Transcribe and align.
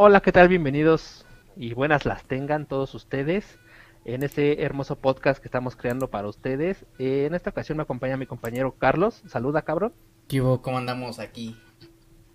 Hola, 0.00 0.20
¿qué 0.20 0.30
tal? 0.30 0.46
Bienvenidos 0.46 1.26
y 1.56 1.74
buenas 1.74 2.06
las 2.06 2.22
tengan 2.22 2.66
todos 2.66 2.94
ustedes 2.94 3.58
en 4.04 4.22
este 4.22 4.62
hermoso 4.62 4.94
podcast 4.94 5.42
que 5.42 5.48
estamos 5.48 5.74
creando 5.74 6.06
para 6.06 6.28
ustedes. 6.28 6.86
Eh, 7.00 7.24
en 7.26 7.34
esta 7.34 7.50
ocasión 7.50 7.78
me 7.78 7.82
acompaña 7.82 8.16
mi 8.16 8.24
compañero 8.24 8.76
Carlos. 8.78 9.24
Saluda, 9.26 9.62
cabrón. 9.62 9.92
¿Qué 10.28 10.40
hubo? 10.40 10.62
¿Cómo 10.62 10.78
andamos 10.78 11.18
aquí? 11.18 11.56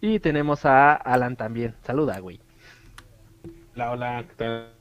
Y 0.01 0.19
tenemos 0.19 0.65
a 0.65 0.91
Alan 0.91 1.37
también. 1.37 1.73
Saluda, 1.83 2.19
güey. 2.19 2.41
Hola, 3.75 3.91
hola, 3.91 4.25
¿qué 4.27 4.35
tal? 4.35 4.73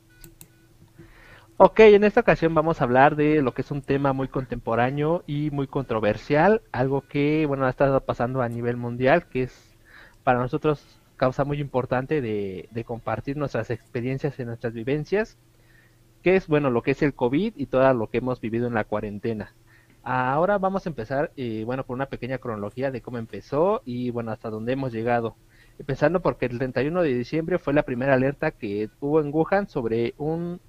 Ok, 1.59 1.79
en 1.79 2.03
esta 2.03 2.23
ocasión 2.23 2.53
vamos 2.53 2.81
a 2.81 2.85
hablar 2.85 3.15
de 3.15 3.43
lo 3.43 3.55
que 3.55 3.63
es 3.63 3.71
un 3.71 3.83
tema 3.83 4.13
muy 4.13 4.27
contemporáneo 4.27 5.23
y 5.29 5.53
muy 5.53 5.69
controversial, 5.69 6.63
algo 6.73 7.03
que, 7.03 7.47
bueno, 7.47 7.65
ha 7.65 7.71
estado 7.71 8.01
pasando 8.01 8.43
a 8.43 8.49
nivel 8.49 8.77
mundial, 8.77 9.29
que 9.29 9.45
es 9.45 9.77
para 10.25 10.41
nosotros 10.41 10.99
causa 11.23 11.45
muy 11.45 11.61
importante 11.61 12.21
de, 12.21 12.85
compartir 12.85 13.37
nuestras 13.37 13.71
experiencias 13.71 14.37
y 14.41 14.45
nuestras 14.45 14.73
vivencias, 14.73 15.39
que 16.21 16.35
es, 16.35 16.49
bueno, 16.49 16.69
lo 16.69 16.83
que 16.83 16.91
es 16.91 17.03
el 17.03 17.15
COVID 17.15 17.53
y 17.57 17.67
todo 17.67 17.95
lo 17.95 18.09
que 18.11 18.19
hemos 18.19 18.41
vivido 18.41 18.67
en 18.67 18.75
la 18.75 18.83
cuarentena. 18.83 19.55
Ahora 20.03 20.59
vamos 20.59 20.85
a 20.85 20.89
empezar, 20.89 21.31
eh, 21.37 21.63
bueno, 21.65 21.87
con 21.87 21.95
una 21.95 22.07
pequeña 22.07 22.39
cronología 22.39 22.91
de 22.91 23.03
cómo 23.03 23.19
empezó 23.19 23.83
y, 23.85 24.11
bueno, 24.11 24.33
hasta 24.33 24.51
dónde 24.51 24.73
hemos 24.73 24.93
llegado. 24.93 25.37
Empezando 25.79 26.21
porque 26.23 26.47
el 26.47 26.59
31 26.59 27.03
de 27.03 27.15
diciembre 27.15 27.59
fue 27.61 27.73
la 27.73 27.85
primera 27.85 28.15
alerta 28.15 28.51
que 28.51 28.91
hubo 28.99 29.21
en 29.21 29.33
Wuhan 29.33 29.69
sobre 29.69 30.15
un, 30.19 30.61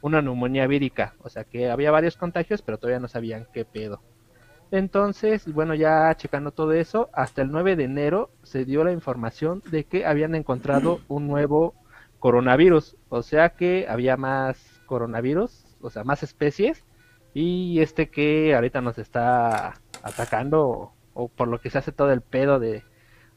una 0.00 0.22
neumonía 0.22 0.66
vírica, 0.66 1.14
o 1.22 1.28
sea 1.28 1.44
que 1.44 1.68
había 1.70 1.90
varios 1.90 2.16
contagios, 2.16 2.62
pero 2.62 2.78
todavía 2.78 3.00
no 3.00 3.08
sabían 3.08 3.46
qué 3.52 3.66
pedo. 3.66 4.00
Entonces, 4.70 5.52
bueno, 5.52 5.74
ya 5.74 6.14
checando 6.16 6.52
todo 6.52 6.72
eso, 6.72 7.10
hasta 7.12 7.42
el 7.42 7.50
9 7.50 7.74
de 7.76 7.84
enero 7.84 8.30
se 8.42 8.64
dio 8.64 8.84
la 8.84 8.92
información 8.92 9.62
de 9.70 9.84
que 9.84 10.06
habían 10.06 10.34
encontrado 10.34 11.00
un 11.08 11.26
nuevo 11.26 11.74
coronavirus, 12.20 12.96
o 13.08 13.22
sea 13.22 13.50
que 13.50 13.86
había 13.88 14.16
más 14.16 14.80
coronavirus, 14.86 15.64
o 15.80 15.90
sea, 15.90 16.04
más 16.04 16.22
especies, 16.22 16.84
y 17.34 17.80
este 17.80 18.10
que 18.10 18.54
ahorita 18.54 18.80
nos 18.80 18.98
está 18.98 19.74
atacando, 20.02 20.92
o, 21.14 21.28
por 21.28 21.48
lo 21.48 21.60
que 21.60 21.70
se 21.70 21.78
hace 21.78 21.92
todo 21.92 22.12
el 22.12 22.20
pedo 22.20 22.58
de, 22.60 22.84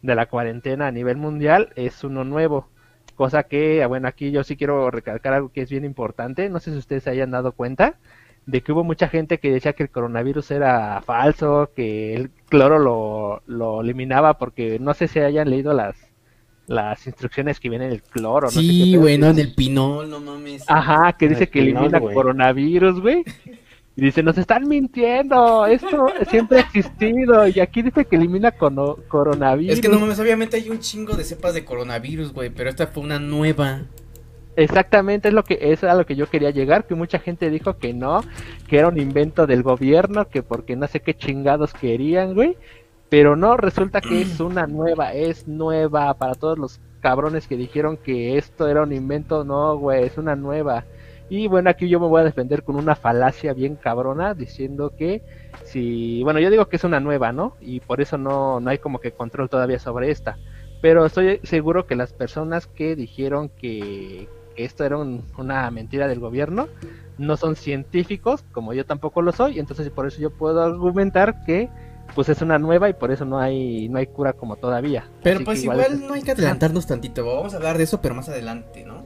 de 0.02 0.16
la 0.16 0.28
cuarentena 0.28 0.88
a 0.88 0.92
nivel 0.92 1.18
mundial, 1.18 1.72
es 1.76 2.04
uno 2.04 2.24
nuevo. 2.24 2.68
Cosa 3.16 3.44
que, 3.44 3.86
bueno, 3.86 4.08
aquí 4.08 4.32
yo 4.32 4.44
sí 4.44 4.58
quiero 4.58 4.90
recalcar 4.92 5.34
algo 5.34 5.52
que 5.52 5.62
es 5.62 5.70
bien 5.70 5.86
importante. 5.86 6.50
No 6.50 6.60
sé 6.60 6.72
si 6.72 6.78
ustedes 6.78 7.04
se 7.04 7.12
hayan 7.12 7.32
dado 7.32 7.52
cuenta 7.52 8.00
de 8.46 8.62
que 8.62 8.72
hubo 8.72 8.84
mucha 8.84 9.08
gente 9.08 9.40
que 9.40 9.52
decía 9.52 9.74
que 9.74 9.84
el 9.84 9.90
coronavirus 9.90 10.52
era 10.52 11.02
falso, 11.02 11.72
que 11.76 12.14
el 12.16 12.30
cloro 12.50 12.80
lo, 12.80 13.42
lo 13.48 13.82
eliminaba 13.82 14.38
porque 14.38 14.80
no 14.80 14.94
sé 14.94 15.08
si 15.08 15.20
hayan 15.20 15.50
leído 15.50 15.74
las 15.74 15.96
las 16.68 17.06
instrucciones 17.08 17.60
que 17.60 17.70
vienen 17.70 17.92
el 17.92 18.02
cloro. 18.02 18.50
Sí, 18.50 18.96
bueno, 18.96 19.28
en 19.30 19.40
el 19.40 19.54
pinol, 19.54 20.10
no 20.10 20.20
mames. 20.20 20.64
Ajá, 20.68 21.14
que 21.14 21.28
dice 21.28 21.50
que 21.50 21.60
elimina 21.60 22.00
coronavirus, 22.00 23.02
güey. 23.02 23.24
Y 23.96 24.02
dice, 24.02 24.24
nos 24.24 24.38
están 24.38 24.68
mintiendo, 24.68 25.68
esto 25.68 26.08
siempre 26.30 26.60
ha 26.60 26.62
existido. 26.62 27.48
Y 27.48 27.60
aquí 27.60 27.82
dice 27.82 28.06
que 28.06 28.16
elimina 28.16 28.52
coronavirus. 28.52 29.74
Es 29.74 29.82
que 29.82 29.90
no 29.90 30.00
mames, 30.00 30.20
obviamente 30.20 30.58
hay 30.58 30.70
un 30.70 30.80
chingo 30.80 31.16
de 31.16 31.24
cepas 31.24 31.54
de 31.54 31.64
coronavirus, 31.64 32.34
güey, 32.34 32.50
pero 32.50 32.70
esta 32.70 32.88
fue 32.88 33.04
una 33.04 33.20
nueva. 33.20 33.84
Exactamente, 34.56 35.30
es 35.30 35.34
lo 35.34 35.44
que 35.44 35.58
es 35.60 35.84
a 35.84 35.96
lo 35.96 36.06
que 36.06 36.16
yo 36.16 36.30
quería 36.30 36.52
llegar, 36.52 36.86
que 36.86 36.94
mucha 36.94 37.18
gente 37.18 37.50
dijo 37.50 37.78
que 37.78 37.94
no, 37.94 38.22
que 38.68 38.78
era 38.78 38.88
un 38.88 39.00
invento 39.00 39.48
del 39.48 39.64
gobierno, 39.64 40.28
que 40.30 40.44
porque 40.44 40.76
no 40.76 40.88
sé 40.88 41.00
qué 41.00 41.16
chingados 41.16 41.74
querían, 41.74 42.36
güey. 42.36 42.58
Pero 43.10 43.36
no, 43.36 43.58
resulta 43.58 44.02
que 44.02 44.22
es 44.22 44.40
una 44.40 44.66
nueva, 44.68 45.14
es 45.14 45.48
nueva 45.48 46.14
para 46.16 46.34
todos 46.34 46.58
los 46.58 46.82
cabrones 47.00 47.48
que 47.48 47.58
dijeron 47.58 47.98
que 47.98 48.38
esto 48.38 48.68
era 48.68 48.84
un 48.84 48.94
invento, 48.94 49.44
no, 49.44 49.78
güey, 49.78 50.04
es 50.04 50.18
una 50.18 50.36
nueva. 50.36 50.86
Y 51.30 51.48
bueno, 51.48 51.70
aquí 51.70 51.90
yo 51.90 52.00
me 52.00 52.08
voy 52.08 52.22
a 52.22 52.26
defender 52.26 52.64
con 52.64 52.76
una 52.76 52.96
falacia 52.96 53.54
bien 53.54 53.76
cabrona 53.76 54.34
diciendo 54.34 54.94
que 54.98 55.22
si, 55.64 56.22
bueno, 56.24 56.40
yo 56.40 56.50
digo 56.50 56.68
que 56.68 56.76
es 56.76 56.84
una 56.84 57.00
nueva, 57.00 57.32
¿no? 57.32 57.56
Y 57.60 57.80
por 57.80 58.02
eso 58.02 58.18
no, 58.18 58.60
no 58.60 58.70
hay 58.70 58.78
como 58.78 59.00
que 59.00 59.12
control 59.12 59.50
todavía 59.50 59.80
sobre 59.80 60.12
esta. 60.12 60.38
Pero 60.82 61.06
estoy 61.06 61.40
seguro 61.44 61.88
que 61.88 61.96
las 61.96 62.14
personas 62.14 62.68
que 62.68 62.96
dijeron 62.96 63.50
que, 63.50 64.28
esto 64.56 64.84
era 64.84 64.98
una 64.98 65.72
mentira 65.72 66.08
del 66.08 66.20
gobierno 66.20 66.68
no 67.18 67.38
son 67.38 67.56
científicos, 67.56 68.44
como 68.52 68.74
yo 68.74 68.86
tampoco 68.86 69.22
lo 69.22 69.32
soy, 69.32 69.60
entonces 69.60 69.90
por 69.90 70.08
eso 70.08 70.20
yo 70.20 70.32
puedo 70.32 70.62
argumentar 70.62 71.44
que 71.46 71.70
pues 72.16 72.30
es 72.30 72.42
una 72.42 72.60
nueva 72.60 72.90
y 72.90 72.94
por 72.94 73.12
eso 73.12 73.26
no 73.26 73.40
hay 73.40 73.88
no 73.90 73.98
hay 73.98 74.08
cura 74.08 74.34
como 74.34 74.56
todavía. 74.58 75.10
Pero 75.22 75.44
pues 75.44 75.64
igual, 75.64 76.06
no 76.06 76.14
hay 76.14 76.22
que 76.22 76.32
adelantarnos 76.32 76.86
tantito, 76.86 77.26
vamos 77.26 77.54
a 77.54 77.58
hablar 77.58 77.78
de 77.78 77.84
eso 77.84 78.02
pero 78.02 78.16
más 78.16 78.30
adelante, 78.30 78.84
¿no? 78.84 79.06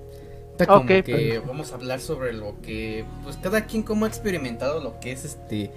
como 0.65 0.87
que 0.87 1.03
pues. 1.03 1.47
vamos 1.47 1.71
a 1.71 1.75
hablar 1.75 1.99
sobre 1.99 2.33
lo 2.33 2.59
que 2.61 3.05
pues 3.23 3.37
cada 3.37 3.65
quien 3.65 3.83
como 3.83 4.05
ha 4.05 4.07
experimentado 4.07 4.81
lo 4.81 4.99
que 4.99 5.11
es 5.11 5.23
este 5.23 5.71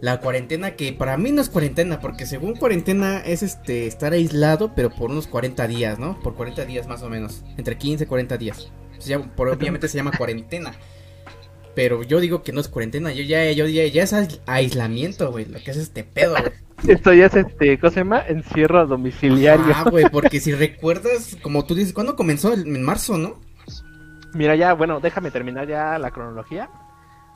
la 0.00 0.20
cuarentena 0.20 0.76
que 0.76 0.92
para 0.92 1.16
mí 1.16 1.32
no 1.32 1.40
es 1.40 1.48
cuarentena 1.48 2.00
porque 2.00 2.24
según 2.24 2.54
cuarentena 2.54 3.18
es 3.18 3.42
este 3.42 3.86
estar 3.86 4.12
aislado 4.12 4.72
pero 4.74 4.90
por 4.90 5.10
unos 5.10 5.26
40 5.26 5.66
días, 5.66 5.98
¿no? 5.98 6.18
Por 6.20 6.34
40 6.34 6.64
días 6.66 6.86
más 6.86 7.02
o 7.02 7.10
menos, 7.10 7.44
entre 7.56 7.76
15 7.76 8.04
y 8.04 8.06
40 8.06 8.36
días. 8.36 8.70
obviamente 9.36 9.88
se 9.88 9.96
llama 9.96 10.12
cuarentena. 10.16 10.72
Pero 11.74 12.02
yo 12.02 12.18
digo 12.18 12.42
que 12.42 12.52
no 12.52 12.60
es 12.60 12.68
cuarentena, 12.68 13.12
yo 13.12 13.22
ya 13.22 13.50
yo 13.52 13.66
ya, 13.66 13.86
ya 13.86 14.02
es 14.02 14.40
aislamiento, 14.46 15.30
güey, 15.30 15.44
lo 15.44 15.60
que 15.60 15.70
es 15.70 15.76
este 15.76 16.02
pedo, 16.02 16.34
Esto 16.86 17.12
ya 17.12 17.26
es 17.26 17.34
este, 17.34 17.78
¿cómo 17.78 17.90
se 17.90 18.00
llama? 18.00 18.22
Encierro 18.26 18.86
domiciliario. 18.86 19.72
Ah, 19.74 19.84
güey, 19.90 20.06
porque 20.10 20.40
si 20.40 20.52
recuerdas, 20.52 21.36
como 21.42 21.64
tú 21.66 21.74
dices, 21.74 21.92
¿cuándo 21.92 22.14
comenzó? 22.14 22.52
En 22.52 22.82
marzo, 22.82 23.18
¿no? 23.18 23.40
Mira, 24.34 24.54
ya, 24.54 24.74
bueno, 24.74 25.00
déjame 25.00 25.30
terminar 25.30 25.66
ya 25.66 25.98
la 25.98 26.10
cronología. 26.10 26.70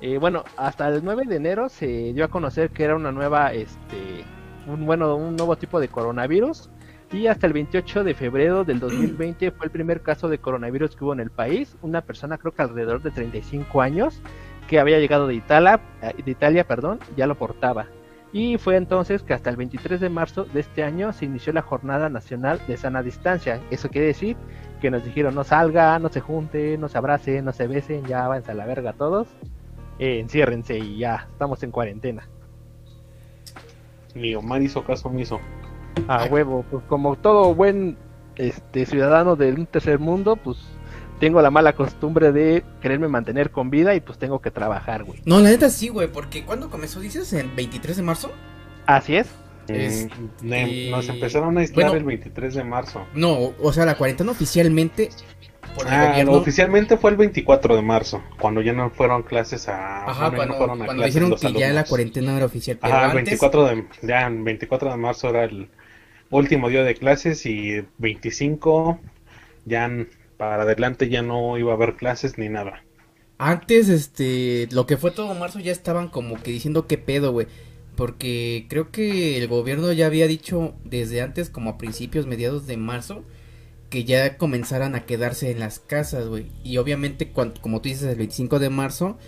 Eh, 0.02 0.18
bueno, 0.18 0.42
hasta 0.56 0.88
el 0.88 1.04
9 1.04 1.26
de 1.26 1.36
enero 1.36 1.68
se 1.68 2.12
dio 2.12 2.24
a 2.24 2.28
conocer 2.28 2.70
que 2.70 2.82
era 2.82 2.96
una 2.96 3.12
nueva, 3.12 3.52
este, 3.52 4.24
un 4.66 4.84
bueno, 4.84 5.14
un 5.14 5.36
nuevo 5.36 5.54
tipo 5.54 5.78
de 5.78 5.86
coronavirus. 5.86 6.70
Y 7.12 7.28
hasta 7.28 7.46
el 7.46 7.52
28 7.52 8.02
de 8.02 8.14
febrero 8.14 8.64
del 8.64 8.80
2020 8.80 9.52
fue 9.52 9.66
el 9.66 9.70
primer 9.70 10.02
caso 10.02 10.28
de 10.28 10.38
coronavirus 10.38 10.96
que 10.96 11.04
hubo 11.04 11.12
en 11.12 11.20
el 11.20 11.30
país. 11.30 11.76
Una 11.82 12.00
persona, 12.00 12.36
creo 12.36 12.52
que 12.52 12.62
alrededor 12.62 13.00
de 13.00 13.12
35 13.12 13.80
años, 13.80 14.20
que 14.66 14.80
había 14.80 14.98
llegado 14.98 15.28
de 15.28 15.34
Italia, 15.34 15.80
eh, 16.02 16.14
de 16.20 16.30
Italia, 16.32 16.66
perdón, 16.66 16.98
ya 17.16 17.28
lo 17.28 17.36
portaba. 17.36 17.86
Y 18.32 18.58
fue 18.58 18.76
entonces 18.76 19.22
que 19.22 19.34
hasta 19.34 19.50
el 19.50 19.56
23 19.56 20.00
de 20.00 20.08
marzo 20.08 20.46
de 20.46 20.60
este 20.60 20.82
año 20.82 21.12
se 21.12 21.26
inició 21.26 21.52
la 21.52 21.62
Jornada 21.62 22.08
Nacional 22.08 22.60
de 22.66 22.76
Sana 22.76 23.04
Distancia. 23.04 23.60
Eso 23.70 23.88
quiere 23.88 24.08
decir 24.08 24.36
que 24.80 24.90
nos 24.90 25.04
dijeron 25.04 25.36
no 25.36 25.44
salga, 25.44 25.96
no 26.00 26.08
se 26.08 26.20
junten, 26.20 26.80
no 26.80 26.88
se 26.88 26.98
abracen, 26.98 27.44
no 27.44 27.52
se 27.52 27.68
besen, 27.68 28.04
ya 28.06 28.26
váyanse 28.26 28.50
a 28.50 28.54
la 28.54 28.66
verga 28.66 28.94
todos, 28.94 29.28
eh, 29.98 30.18
enciérrense 30.20 30.78
y 30.78 30.98
ya, 30.98 31.28
estamos 31.30 31.62
en 31.62 31.70
cuarentena. 31.70 32.28
Mi 34.14 34.34
Omar 34.34 34.62
hizo 34.62 34.84
caso 34.84 35.08
omiso. 35.08 35.40
A 36.08 36.24
huevo, 36.24 36.64
pues 36.70 36.82
como 36.88 37.16
todo 37.16 37.54
buen 37.54 37.96
este 38.36 38.86
ciudadano 38.86 39.36
de 39.36 39.52
un 39.52 39.66
tercer 39.66 39.98
mundo, 39.98 40.36
pues 40.36 40.58
tengo 41.20 41.40
la 41.40 41.50
mala 41.50 41.74
costumbre 41.74 42.32
de 42.32 42.64
quererme 42.80 43.08
mantener 43.08 43.50
con 43.50 43.70
vida 43.70 43.94
y 43.94 44.00
pues 44.00 44.18
tengo 44.18 44.40
que 44.40 44.50
trabajar, 44.50 45.04
güey. 45.04 45.20
No, 45.24 45.38
la 45.38 45.50
neta 45.50 45.70
sí, 45.70 45.88
güey, 45.88 46.08
porque 46.08 46.44
cuando 46.44 46.70
comenzó, 46.70 47.00
dices, 47.00 47.32
en 47.32 47.54
23 47.54 47.96
de 47.98 48.02
marzo? 48.02 48.32
Así 48.86 49.16
es. 49.16 49.28
Mm, 49.68 50.90
nos 50.90 51.08
empezaron 51.08 51.56
a 51.56 51.60
aislar 51.60 51.94
el 51.94 52.04
23 52.04 52.54
de 52.54 52.64
marzo. 52.64 53.06
No, 53.14 53.52
o 53.62 53.72
sea, 53.72 53.86
la 53.86 53.96
cuarentena 53.96 54.32
oficialmente. 54.32 55.10
Ah, 55.86 56.24
oficialmente 56.28 56.96
fue 56.96 57.10
el 57.10 57.16
24 57.16 57.76
de 57.76 57.82
marzo, 57.82 58.22
cuando 58.38 58.60
ya 58.60 58.72
no 58.72 58.90
fueron 58.90 59.22
clases 59.22 59.68
a. 59.68 60.04
Ajá, 60.10 60.30
cuando, 60.34 61.04
dijeron 61.04 61.34
que 61.36 61.52
ya 61.52 61.72
la 61.72 61.84
cuarentena 61.84 62.36
era 62.36 62.46
oficial. 62.46 62.78
Ajá, 62.82 63.06
el 63.06 63.14
24 63.14 63.66
de, 63.66 63.84
ya, 64.02 64.28
24 64.28 64.90
de 64.90 64.96
marzo 64.96 65.28
era 65.28 65.44
el 65.44 65.68
último 66.30 66.68
día 66.68 66.82
de 66.82 66.94
clases 66.94 67.44
y 67.46 67.84
25 67.98 68.98
ya 69.64 69.90
para 70.36 70.62
adelante 70.62 71.08
ya 71.08 71.22
no 71.22 71.56
iba 71.58 71.72
a 71.72 71.76
haber 71.76 71.94
clases 71.94 72.38
ni 72.38 72.48
nada. 72.48 72.82
Antes, 73.38 73.88
este, 73.88 74.68
lo 74.70 74.86
que 74.86 74.96
fue 74.96 75.10
todo 75.10 75.34
marzo 75.34 75.58
ya 75.58 75.72
estaban 75.72 76.08
como 76.08 76.40
que 76.42 76.50
diciendo 76.50 76.86
qué 76.86 76.98
pedo, 76.98 77.32
güey. 77.32 77.46
Porque 77.96 78.66
creo 78.68 78.90
que 78.90 79.36
el 79.36 79.48
gobierno 79.48 79.92
ya 79.92 80.06
había 80.06 80.26
dicho 80.26 80.74
desde 80.84 81.20
antes, 81.20 81.50
como 81.50 81.70
a 81.70 81.78
principios, 81.78 82.26
mediados 82.26 82.66
de 82.66 82.76
marzo, 82.76 83.24
que 83.92 84.04
ya 84.04 84.38
comenzaran 84.38 84.94
a 84.94 85.04
quedarse 85.04 85.50
en 85.50 85.60
las 85.60 85.78
casas, 85.78 86.26
güey. 86.26 86.46
Y 86.64 86.78
obviamente, 86.78 87.28
cuando, 87.28 87.60
como 87.60 87.82
tú 87.82 87.90
dices, 87.90 88.04
el 88.04 88.16
25 88.16 88.58
de 88.58 88.70
marzo, 88.70 89.18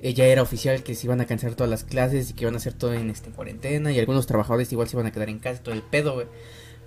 eh, 0.00 0.14
ya 0.14 0.26
era 0.26 0.40
oficial 0.40 0.84
que 0.84 0.94
se 0.94 1.08
iban 1.08 1.20
a 1.20 1.26
cancelar 1.26 1.56
todas 1.56 1.68
las 1.68 1.82
clases 1.82 2.30
y 2.30 2.34
que 2.34 2.44
iban 2.44 2.54
a 2.54 2.58
hacer 2.58 2.74
todo 2.74 2.94
en 2.94 3.10
este, 3.10 3.30
cuarentena. 3.30 3.90
Y 3.90 3.98
algunos 3.98 4.28
trabajadores 4.28 4.70
igual 4.70 4.86
se 4.86 4.94
iban 4.94 5.06
a 5.06 5.10
quedar 5.10 5.28
en 5.28 5.40
casa, 5.40 5.64
todo 5.64 5.74
el 5.74 5.82
pedo, 5.82 6.14
güey. 6.14 6.28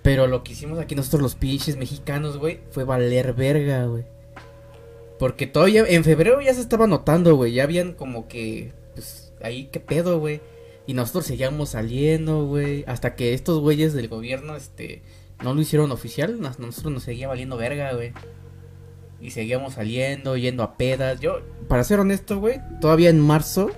Pero 0.01 0.25
lo 0.27 0.41
que 0.41 0.53
hicimos 0.53 0.79
aquí 0.79 0.95
nosotros 0.95 1.21
los 1.21 1.35
pinches 1.35 1.75
mexicanos, 1.75 2.37
güey, 2.37 2.61
fue 2.69 2.85
valer 2.85 3.33
verga, 3.33 3.87
güey. 3.87 4.05
Porque 5.19 5.47
todavía 5.47 5.83
en 5.85 6.05
febrero 6.05 6.39
ya 6.39 6.53
se 6.53 6.61
estaba 6.61 6.87
notando, 6.87 7.35
güey. 7.35 7.51
Ya 7.51 7.63
habían 7.63 7.91
como 7.91 8.29
que, 8.29 8.71
pues, 8.93 9.33
ahí 9.43 9.65
qué 9.65 9.81
pedo, 9.81 10.17
güey. 10.21 10.39
Y 10.87 10.93
nosotros 10.93 11.25
seguíamos 11.25 11.71
saliendo, 11.71 12.45
güey. 12.45 12.85
Hasta 12.87 13.15
que 13.15 13.33
estos 13.33 13.59
güeyes 13.59 13.91
del 13.91 14.07
gobierno, 14.07 14.55
este, 14.55 15.01
no 15.43 15.53
lo 15.53 15.61
hicieron 15.61 15.91
oficial, 15.91 16.39
nos- 16.39 16.59
nosotros 16.59 16.93
nos 16.93 17.03
seguía 17.03 17.27
valiendo 17.27 17.57
verga, 17.57 17.93
güey. 17.93 18.13
Y 19.19 19.31
seguíamos 19.31 19.73
saliendo, 19.73 20.35
yendo 20.37 20.63
a 20.63 20.73
pedas. 20.77 21.19
Yo, 21.19 21.41
para 21.67 21.83
ser 21.83 21.99
honesto, 21.99 22.39
güey, 22.39 22.59
todavía 22.79 23.09
en 23.09 23.19
marzo, 23.19 23.69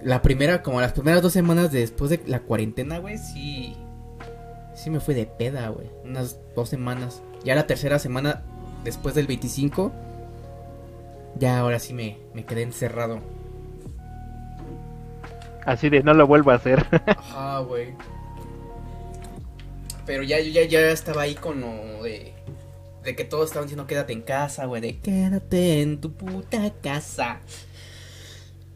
la 0.00 0.22
primera, 0.22 0.62
como 0.62 0.80
las 0.80 0.92
primeras 0.92 1.22
dos 1.22 1.32
semanas 1.32 1.72
después 1.72 2.10
de 2.10 2.20
la 2.26 2.40
cuarentena, 2.40 2.98
güey, 2.98 3.18
sí. 3.18 3.76
Sí 4.74 4.90
me 4.90 5.00
fui 5.00 5.14
de 5.14 5.26
peda, 5.26 5.68
güey. 5.68 5.88
Unas 6.04 6.38
dos 6.56 6.68
semanas. 6.68 7.22
Ya 7.44 7.54
la 7.54 7.66
tercera 7.66 7.98
semana, 7.98 8.42
después 8.84 9.14
del 9.14 9.26
25, 9.26 9.92
ya 11.38 11.58
ahora 11.58 11.78
sí 11.78 11.92
me, 11.92 12.18
me 12.34 12.44
quedé 12.44 12.62
encerrado. 12.62 13.18
Así 15.64 15.88
de 15.90 16.02
no 16.02 16.14
lo 16.14 16.26
vuelvo 16.26 16.50
a 16.50 16.54
hacer. 16.54 16.84
Ajá, 17.06 17.60
güey. 17.60 17.94
Pero 20.06 20.22
ya, 20.22 20.40
yo 20.40 20.50
ya, 20.50 20.64
ya 20.64 20.90
estaba 20.90 21.22
ahí 21.22 21.34
con 21.34 21.60
lo 21.60 22.02
de. 22.02 22.32
De 23.04 23.16
que 23.16 23.24
todos 23.24 23.46
estaban 23.46 23.66
diciendo 23.66 23.86
quédate 23.86 24.12
en 24.12 24.22
casa, 24.22 24.66
güey. 24.66 24.80
De 24.80 24.98
quédate 24.98 25.82
en 25.82 26.00
tu 26.00 26.12
puta 26.12 26.72
casa. 26.82 27.40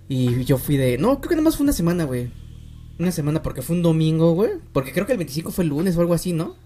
Y 0.09 0.45
yo 0.45 0.59
fui 0.59 0.77
de. 0.77 0.99
No, 0.99 1.21
creo 1.21 1.31
que 1.31 1.35
nada 1.37 1.45
más 1.45 1.57
fue 1.57 1.65
una 1.65 1.73
semana, 1.73 2.05
güey. 2.05 2.31
Una 2.99 3.13
semana 3.13 3.43
porque 3.43 3.63
fue 3.63 3.77
un 3.77 3.83
domingo, 3.83 4.33
güey. 4.33 4.53
Porque 4.73 4.93
creo 4.93 5.07
que 5.07 5.13
el 5.13 5.19
25 5.19 5.51
fue 5.51 5.65
el 5.65 5.71
lunes 5.71 5.97
o 5.97 6.01
algo 6.01 6.15
así, 6.15 6.33
¿no? 6.33 6.57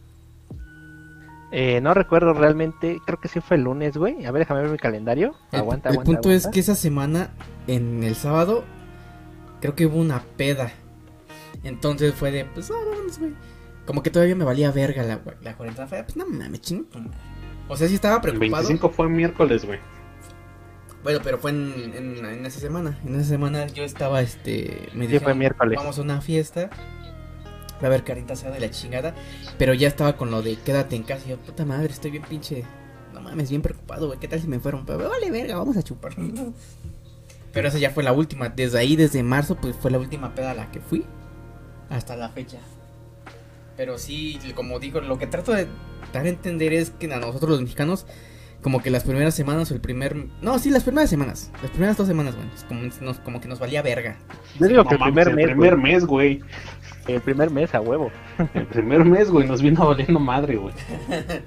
Eh, 1.53 1.81
no 1.81 1.95
recuerdo 1.95 2.33
realmente, 2.33 3.01
creo 3.05 3.19
que 3.19 3.27
sí 3.27 3.41
fue 3.41 3.57
el 3.57 3.65
lunes, 3.65 3.97
güey. 3.97 4.25
A 4.25 4.31
ver, 4.31 4.43
déjame 4.43 4.62
ver 4.62 4.71
mi 4.71 4.79
calendario. 4.79 5.35
El, 5.51 5.61
aguanta, 5.61 5.89
el 5.89 5.95
aguanta. 5.95 6.12
punto 6.12 6.31
es 6.31 6.47
que 6.47 6.61
esa 6.61 6.77
semana, 6.77 7.31
en 7.67 8.05
el 8.05 8.15
sábado, 8.15 8.65
creo 9.61 9.75
que 9.75 9.87
hubo 9.87 9.99
una 9.99 10.23
peda. 10.37 10.73
Entonces 11.65 12.15
fue 12.15 12.31
de, 12.31 12.45
pues, 12.45 12.71
ah, 12.71 12.75
güey. 13.19 13.33
Como 13.91 14.05
que 14.05 14.11
todavía 14.13 14.37
me 14.37 14.45
valía 14.45 14.71
verga 14.71 15.03
la, 15.03 15.21
la 15.43 15.57
cuarentena. 15.57 15.89
Fue, 15.89 16.05
pues, 16.05 16.15
no 16.17 16.25
mames, 16.25 16.61
chingo. 16.61 16.87
O 17.67 17.77
sea, 17.77 17.89
sí 17.89 17.97
estaba 17.97 18.15
El 18.15 18.21
preocupado. 18.21 18.69
25 18.69 18.89
fue 18.91 19.09
miércoles, 19.09 19.65
güey. 19.65 19.81
Bueno, 21.03 21.19
pero 21.25 21.39
fue 21.39 21.51
en, 21.51 21.93
en, 21.97 22.25
en 22.25 22.47
esa 22.47 22.61
semana. 22.61 23.01
En 23.05 23.17
esa 23.17 23.31
semana 23.31 23.67
yo 23.67 23.83
estaba, 23.83 24.21
este. 24.21 24.91
Me 24.95 25.07
Sí, 25.07 25.13
dijeron, 25.15 25.25
fue 25.25 25.35
miércoles. 25.35 25.77
Vamos 25.77 25.99
a 25.99 26.03
una 26.03 26.21
fiesta. 26.21 26.71
Va 27.83 27.89
a 27.89 27.91
ver 27.91 28.05
carita 28.05 28.37
sea 28.37 28.53
de 28.53 28.61
la 28.61 28.71
chingada. 28.71 29.13
Pero 29.59 29.75
ya 29.75 29.89
estaba 29.89 30.17
con 30.17 30.31
lo 30.31 30.41
de 30.41 30.55
quédate 30.55 30.95
en 30.95 31.03
casa. 31.03 31.25
Y 31.27 31.31
yo, 31.31 31.39
puta 31.39 31.65
madre, 31.65 31.93
estoy 31.93 32.13
bien 32.13 32.23
pinche. 32.23 32.63
No 33.13 33.21
mames, 33.21 33.51
bien 33.51 33.61
preocupado, 33.61 34.07
güey. 34.07 34.21
¿Qué 34.21 34.29
tal 34.29 34.41
si 34.41 34.47
me 34.47 34.61
fueron? 34.61 34.87
Pero 34.87 35.09
vale, 35.11 35.33
verga, 35.33 35.57
vamos 35.57 35.77
a 35.77 35.83
chupar. 35.83 36.15
Pero 37.53 37.67
esa 37.67 37.79
ya 37.79 37.91
fue 37.91 38.05
la 38.05 38.13
última. 38.13 38.51
Desde 38.51 38.79
ahí, 38.79 38.95
desde 38.95 39.21
marzo, 39.25 39.57
pues 39.57 39.75
fue 39.75 39.91
la 39.91 39.99
última 39.99 40.33
peda 40.33 40.53
a 40.53 40.55
la 40.55 40.71
que 40.71 40.79
fui. 40.79 41.05
Hasta 41.89 42.15
la 42.15 42.29
fecha. 42.29 42.59
Pero 43.81 43.97
sí, 43.97 44.38
como 44.55 44.79
digo, 44.79 45.00
lo 45.00 45.17
que 45.17 45.27
trato 45.27 45.53
de 45.53 45.67
dar 46.12 46.27
a 46.27 46.29
entender 46.29 46.75
es 46.75 46.91
que 46.91 47.11
a 47.11 47.19
nosotros 47.19 47.49
los 47.53 47.62
mexicanos, 47.62 48.05
como 48.61 48.82
que 48.82 48.91
las 48.91 49.05
primeras 49.05 49.35
semanas 49.35 49.71
o 49.71 49.75
el 49.75 49.81
primer... 49.81 50.27
No, 50.43 50.59
sí, 50.59 50.69
las 50.69 50.82
primeras 50.85 51.09
semanas. 51.09 51.50
Las 51.62 51.71
primeras 51.71 51.97
dos 51.97 52.06
semanas, 52.06 52.37
güey. 52.37 52.47
es 52.55 52.65
Como, 52.65 52.82
nos- 53.00 53.21
como 53.21 53.41
que 53.41 53.49
nos 53.49 53.59
valía 53.59 53.81
verga. 53.81 54.19
Yo 54.59 54.69
digo 54.69 54.82
No 54.82 54.88
que 54.91 54.97
el 54.97 55.00
mames, 55.00 55.25
primer 55.25 55.29
el 55.29 55.35
mes, 55.35 55.47
primer 55.47 55.77
güey. 55.79 55.93
mes, 55.94 56.05
güey. 56.05 56.41
El 57.09 57.23
primer 57.23 57.50
mes 57.50 57.75
a 57.75 57.81
huevo. 57.81 58.11
El 58.53 58.67
primer 58.67 59.03
mes, 59.06 59.31
güey, 59.31 59.49
nos 59.49 59.62
vino 59.62 59.87
valiendo 59.87 60.21
madre, 60.21 60.56
güey. 60.56 60.75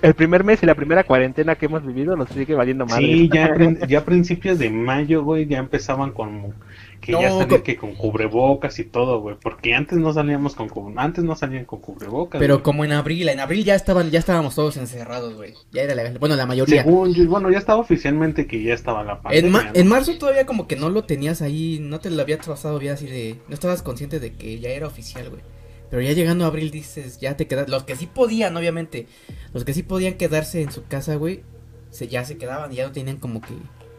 El 0.00 0.14
primer 0.14 0.42
mes 0.42 0.62
y 0.62 0.66
la 0.66 0.74
primera 0.74 1.04
cuarentena 1.04 1.54
que 1.54 1.66
hemos 1.66 1.84
vivido 1.86 2.16
nos 2.16 2.28
sigue 2.30 2.54
valiendo 2.54 2.86
madre. 2.86 3.02
Sí, 3.04 3.30
ya, 3.32 3.54
ya 3.88 3.98
a 3.98 4.04
principios 4.04 4.58
de 4.58 4.70
mayo, 4.70 5.22
güey, 5.22 5.46
ya 5.46 5.58
empezaban 5.58 6.12
con 6.12 6.54
que 7.02 7.12
ya 7.12 7.46
con- 7.46 7.62
que 7.62 7.76
con 7.76 7.94
cubrebocas 7.94 8.78
y 8.78 8.84
todo, 8.84 9.20
güey, 9.20 9.36
porque 9.38 9.74
antes 9.74 9.98
no 9.98 10.12
salíamos 10.14 10.54
con 10.54 10.70
antes 10.98 11.22
no 11.24 11.36
salían 11.36 11.66
con 11.66 11.80
cubrebocas. 11.80 12.38
Pero 12.38 12.54
güey. 12.54 12.62
como 12.62 12.84
en 12.86 12.92
abril, 12.92 13.28
en 13.28 13.40
abril 13.40 13.64
ya 13.64 13.74
estaban, 13.74 14.10
ya 14.10 14.18
estábamos 14.20 14.54
todos 14.54 14.78
encerrados, 14.78 15.34
güey. 15.34 15.52
Ya 15.72 15.82
era 15.82 15.94
legal. 15.94 16.16
Bueno, 16.18 16.36
la 16.36 16.46
mayoría. 16.46 16.82
según 16.82 17.12
yo, 17.12 17.26
bueno, 17.28 17.50
ya 17.50 17.58
estaba 17.58 17.80
oficialmente 17.80 18.46
que 18.46 18.62
ya 18.62 18.72
estaba 18.72 19.04
la 19.04 19.20
pandemia. 19.20 19.46
En, 19.46 19.52
ma- 19.52 19.64
¿no? 19.64 19.70
en 19.74 19.86
marzo 19.88 20.16
todavía 20.16 20.46
como 20.46 20.66
que 20.66 20.76
no 20.76 20.88
lo 20.88 21.04
tenías 21.04 21.42
ahí, 21.42 21.78
no 21.82 22.00
te 22.00 22.08
lo 22.08 22.22
había 22.22 22.38
trazado 22.38 22.78
bien 22.78 22.94
así 22.94 23.06
de... 23.06 23.36
No 23.48 23.54
estabas 23.54 23.82
consciente 23.82 24.18
de 24.20 24.32
que 24.32 24.58
ya 24.60 24.70
era 24.70 24.86
oficial, 24.86 25.28
güey. 25.28 25.42
Pero 25.90 26.00
ya 26.00 26.12
llegando 26.12 26.44
a 26.44 26.46
abril 26.46 26.70
dices, 26.70 27.20
ya 27.20 27.36
te 27.36 27.46
quedas... 27.46 27.68
Los 27.68 27.82
que 27.84 27.96
sí 27.96 28.06
podían, 28.06 28.56
obviamente. 28.56 29.08
Los 29.52 29.64
que 29.66 29.74
sí 29.74 29.82
podían 29.82 30.14
quedarse 30.14 30.62
en 30.62 30.72
su 30.72 30.84
casa, 30.86 31.16
güey, 31.16 31.42
se, 31.90 32.08
ya 32.08 32.24
se 32.24 32.38
quedaban, 32.38 32.70
ya 32.72 32.86
no 32.86 32.92
tenían 32.92 33.18
como 33.18 33.42
que 33.42 33.52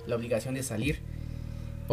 la 0.07 0.15
obligación 0.15 0.55
de 0.55 0.63
salir. 0.63 1.01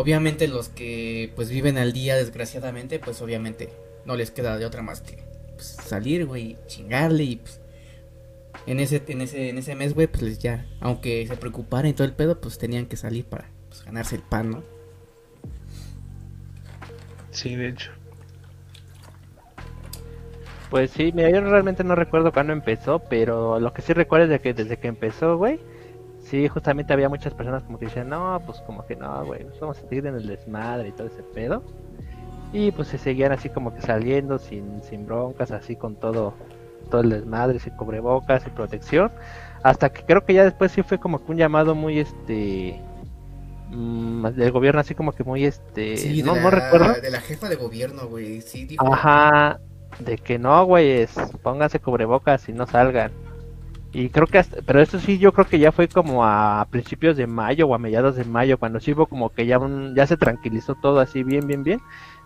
Obviamente 0.00 0.48
los 0.48 0.70
que 0.70 1.30
pues 1.36 1.50
viven 1.50 1.76
al 1.76 1.92
día, 1.92 2.16
desgraciadamente, 2.16 2.98
pues 2.98 3.20
obviamente 3.20 3.68
no 4.06 4.16
les 4.16 4.30
queda 4.30 4.56
de 4.56 4.64
otra 4.64 4.80
más 4.80 5.02
que 5.02 5.22
pues, 5.54 5.66
salir, 5.66 6.24
güey, 6.24 6.56
chingarle 6.66 7.24
y 7.24 7.36
pues... 7.36 7.60
En 8.66 8.80
ese, 8.80 9.02
en 9.08 9.20
ese, 9.20 9.50
en 9.50 9.58
ese 9.58 9.74
mes, 9.74 9.92
güey, 9.92 10.06
pues 10.06 10.22
les 10.22 10.38
ya, 10.38 10.66
aunque 10.80 11.26
se 11.26 11.36
preocuparan 11.36 11.90
y 11.90 11.92
todo 11.92 12.06
el 12.06 12.14
pedo, 12.14 12.40
pues 12.40 12.56
tenían 12.56 12.86
que 12.86 12.96
salir 12.96 13.26
para 13.26 13.50
pues, 13.68 13.84
ganarse 13.84 14.16
el 14.16 14.22
pan, 14.22 14.50
¿no? 14.50 14.62
Sí, 17.30 17.54
de 17.54 17.68
hecho. 17.68 17.90
Pues 20.70 20.92
sí, 20.92 21.12
mira, 21.14 21.28
yo 21.28 21.42
realmente 21.42 21.84
no 21.84 21.94
recuerdo 21.94 22.32
cuándo 22.32 22.54
empezó, 22.54 23.00
pero 23.00 23.60
lo 23.60 23.74
que 23.74 23.82
sí 23.82 23.92
recuerdo 23.92 24.24
es 24.24 24.30
de 24.30 24.40
que 24.40 24.54
desde 24.54 24.78
que 24.78 24.88
empezó, 24.88 25.36
güey, 25.36 25.60
sí, 26.30 26.48
justamente 26.48 26.92
había 26.92 27.08
muchas 27.08 27.34
personas 27.34 27.62
como 27.64 27.78
que 27.78 27.86
decían, 27.86 28.08
no, 28.08 28.40
pues 28.46 28.60
como 28.60 28.86
que 28.86 28.96
no, 28.96 29.24
güey, 29.26 29.46
vamos 29.60 29.78
a 29.78 29.80
seguir 29.82 30.06
en 30.06 30.14
el 30.14 30.26
desmadre 30.26 30.88
y 30.88 30.92
todo 30.92 31.08
ese 31.08 31.22
pedo. 31.22 31.62
Y 32.52 32.72
pues 32.72 32.88
se 32.88 32.98
seguían 32.98 33.32
así 33.32 33.48
como 33.48 33.74
que 33.74 33.80
saliendo 33.80 34.38
sin, 34.38 34.82
sin 34.82 35.06
broncas, 35.06 35.50
así 35.52 35.76
con 35.76 35.94
todo, 35.96 36.34
todo 36.90 37.00
el 37.02 37.10
desmadre, 37.10 37.58
sin 37.58 37.74
cubrebocas 37.74 38.46
y 38.46 38.50
protección. 38.50 39.10
Hasta 39.62 39.90
que 39.90 40.02
creo 40.02 40.24
que 40.24 40.34
ya 40.34 40.44
después 40.44 40.72
sí 40.72 40.82
fue 40.82 40.98
como 40.98 41.24
que 41.24 41.30
un 41.32 41.38
llamado 41.38 41.74
muy, 41.74 41.98
este, 42.00 42.80
mm, 43.70 44.26
del 44.28 44.50
gobierno 44.52 44.80
así 44.80 44.94
como 44.94 45.12
que 45.12 45.22
muy, 45.22 45.44
este, 45.44 45.96
Sí, 45.96 46.22
no, 46.22 46.34
no 46.34 46.50
recuerdo. 46.50 46.94
de 47.00 47.10
la 47.10 47.20
jefa 47.20 47.48
de 47.48 47.56
gobierno, 47.56 48.08
güey. 48.08 48.40
Sí, 48.40 48.64
dijo. 48.64 48.92
Ajá, 48.92 49.60
de 50.00 50.16
que 50.18 50.38
no, 50.38 50.64
güeyes, 50.64 51.14
pónganse 51.42 51.78
cubrebocas 51.78 52.48
y 52.48 52.52
no 52.52 52.66
salgan. 52.66 53.12
Y 53.92 54.08
creo 54.10 54.26
que 54.28 54.38
hasta, 54.38 54.62
pero 54.62 54.80
eso 54.80 55.00
sí, 55.00 55.18
yo 55.18 55.32
creo 55.32 55.46
que 55.46 55.58
ya 55.58 55.72
fue 55.72 55.88
como 55.88 56.24
a 56.24 56.64
principios 56.70 57.16
de 57.16 57.26
mayo 57.26 57.66
o 57.66 57.74
a 57.74 57.78
mediados 57.78 58.14
de 58.14 58.24
mayo, 58.24 58.56
cuando 58.56 58.78
sí 58.78 58.92
hubo 58.92 59.06
como 59.06 59.30
que 59.30 59.46
ya 59.46 59.58
un, 59.58 59.96
ya 59.96 60.06
se 60.06 60.16
tranquilizó 60.16 60.76
todo 60.76 61.00
así 61.00 61.24
bien, 61.24 61.46
bien, 61.46 61.64
bien. 61.64 61.80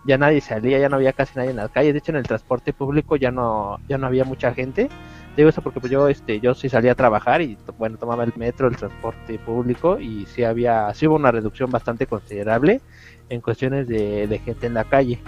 Ya 0.05 0.19
nadie 0.19 0.41
salía, 0.41 0.77
ya 0.77 0.89
no 0.89 0.97
había 0.97 1.13
casi 1.13 1.35
nadie 1.35 1.49
en 1.49 1.55
las 1.55 1.71
calles. 1.71 1.93
De 1.93 1.99
hecho, 1.99 2.11
en 2.11 2.17
el 2.17 2.27
transporte 2.27 2.73
público 2.73 3.15
ya 3.15 3.31
no, 3.31 3.79
ya 3.89 3.97
no 3.97 4.05
había 4.05 4.23
mucha 4.23 4.53
gente. 4.53 4.89
Digo 5.35 5.49
eso 5.49 5.63
porque 5.63 5.79
pues 5.79 5.91
yo, 5.91 6.07
este, 6.07 6.39
yo 6.39 6.53
sí 6.53 6.69
salía 6.69 6.91
a 6.91 6.95
trabajar 6.95 7.41
y 7.41 7.57
bueno, 7.79 7.97
tomaba 7.97 8.23
el 8.23 8.33
metro, 8.35 8.67
el 8.67 8.77
transporte 8.77 9.39
público 9.39 9.99
y 9.99 10.27
sí 10.27 10.43
había, 10.43 10.93
sí 10.93 11.07
hubo 11.07 11.15
una 11.15 11.31
reducción 11.31 11.71
bastante 11.71 12.05
considerable 12.05 12.81
en 13.29 13.41
cuestiones 13.41 13.87
de, 13.87 14.27
de 14.27 14.39
gente 14.39 14.67
en 14.67 14.75
la 14.75 14.83
calle. 14.83 15.19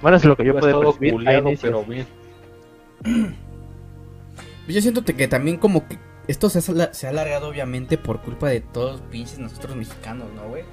Bueno, 0.00 0.16
es 0.16 0.24
lo 0.24 0.36
que 0.36 0.44
yo 0.44 0.52
Iba 0.52 0.60
puedo 0.60 0.80
percibir 0.80 1.14
inicios. 1.14 1.58
pero 1.60 1.82
bien. 1.84 2.06
Yo 4.68 4.80
siento 4.82 5.04
que 5.04 5.28
también 5.28 5.56
como 5.58 5.86
que 5.88 5.98
esto 6.28 6.48
se 6.50 6.58
ha, 6.58 6.62
sala- 6.62 6.92
se 6.92 7.06
ha 7.06 7.10
alargado 7.10 7.48
obviamente 7.48 7.98
por 7.98 8.20
culpa 8.22 8.48
de 8.48 8.60
todos 8.60 9.00
pinches 9.02 9.38
nosotros 9.38 9.76
mexicanos, 9.76 10.26
¿no, 10.34 10.48
güey? 10.48 10.64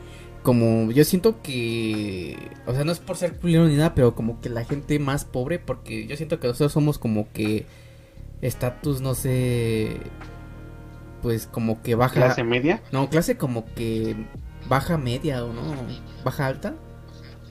Como 0.42 0.92
yo 0.92 1.06
siento 1.06 1.42
que, 1.42 2.38
o 2.66 2.74
sea, 2.74 2.84
no 2.84 2.92
es 2.92 3.00
por 3.00 3.16
ser 3.18 3.40
culero 3.40 3.66
ni 3.68 3.76
nada, 3.78 3.94
pero 3.96 4.14
como 4.16 4.42
que 4.42 4.50
la 4.50 4.66
gente 4.66 5.00
más 5.00 5.24
pobre, 5.26 5.58
porque 5.60 6.06
yo 6.08 6.18
siento 6.18 6.40
que 6.40 6.48
nosotros 6.48 6.74
somos 6.74 6.98
como 6.98 7.32
que 7.32 7.66
estatus, 8.42 9.00
no 9.00 9.16
sé, 9.16 9.98
pues 11.22 11.48
como 11.48 11.82
que 11.82 11.96
baja, 11.96 12.16
Clase 12.16 12.44
media. 12.44 12.82
no, 12.92 13.10
clase 13.10 13.38
como 13.38 13.64
que 13.74 14.16
baja 14.68 14.98
media 14.98 15.46
o 15.46 15.54
no, 15.54 15.62
baja 16.26 16.48
alta. 16.48 16.74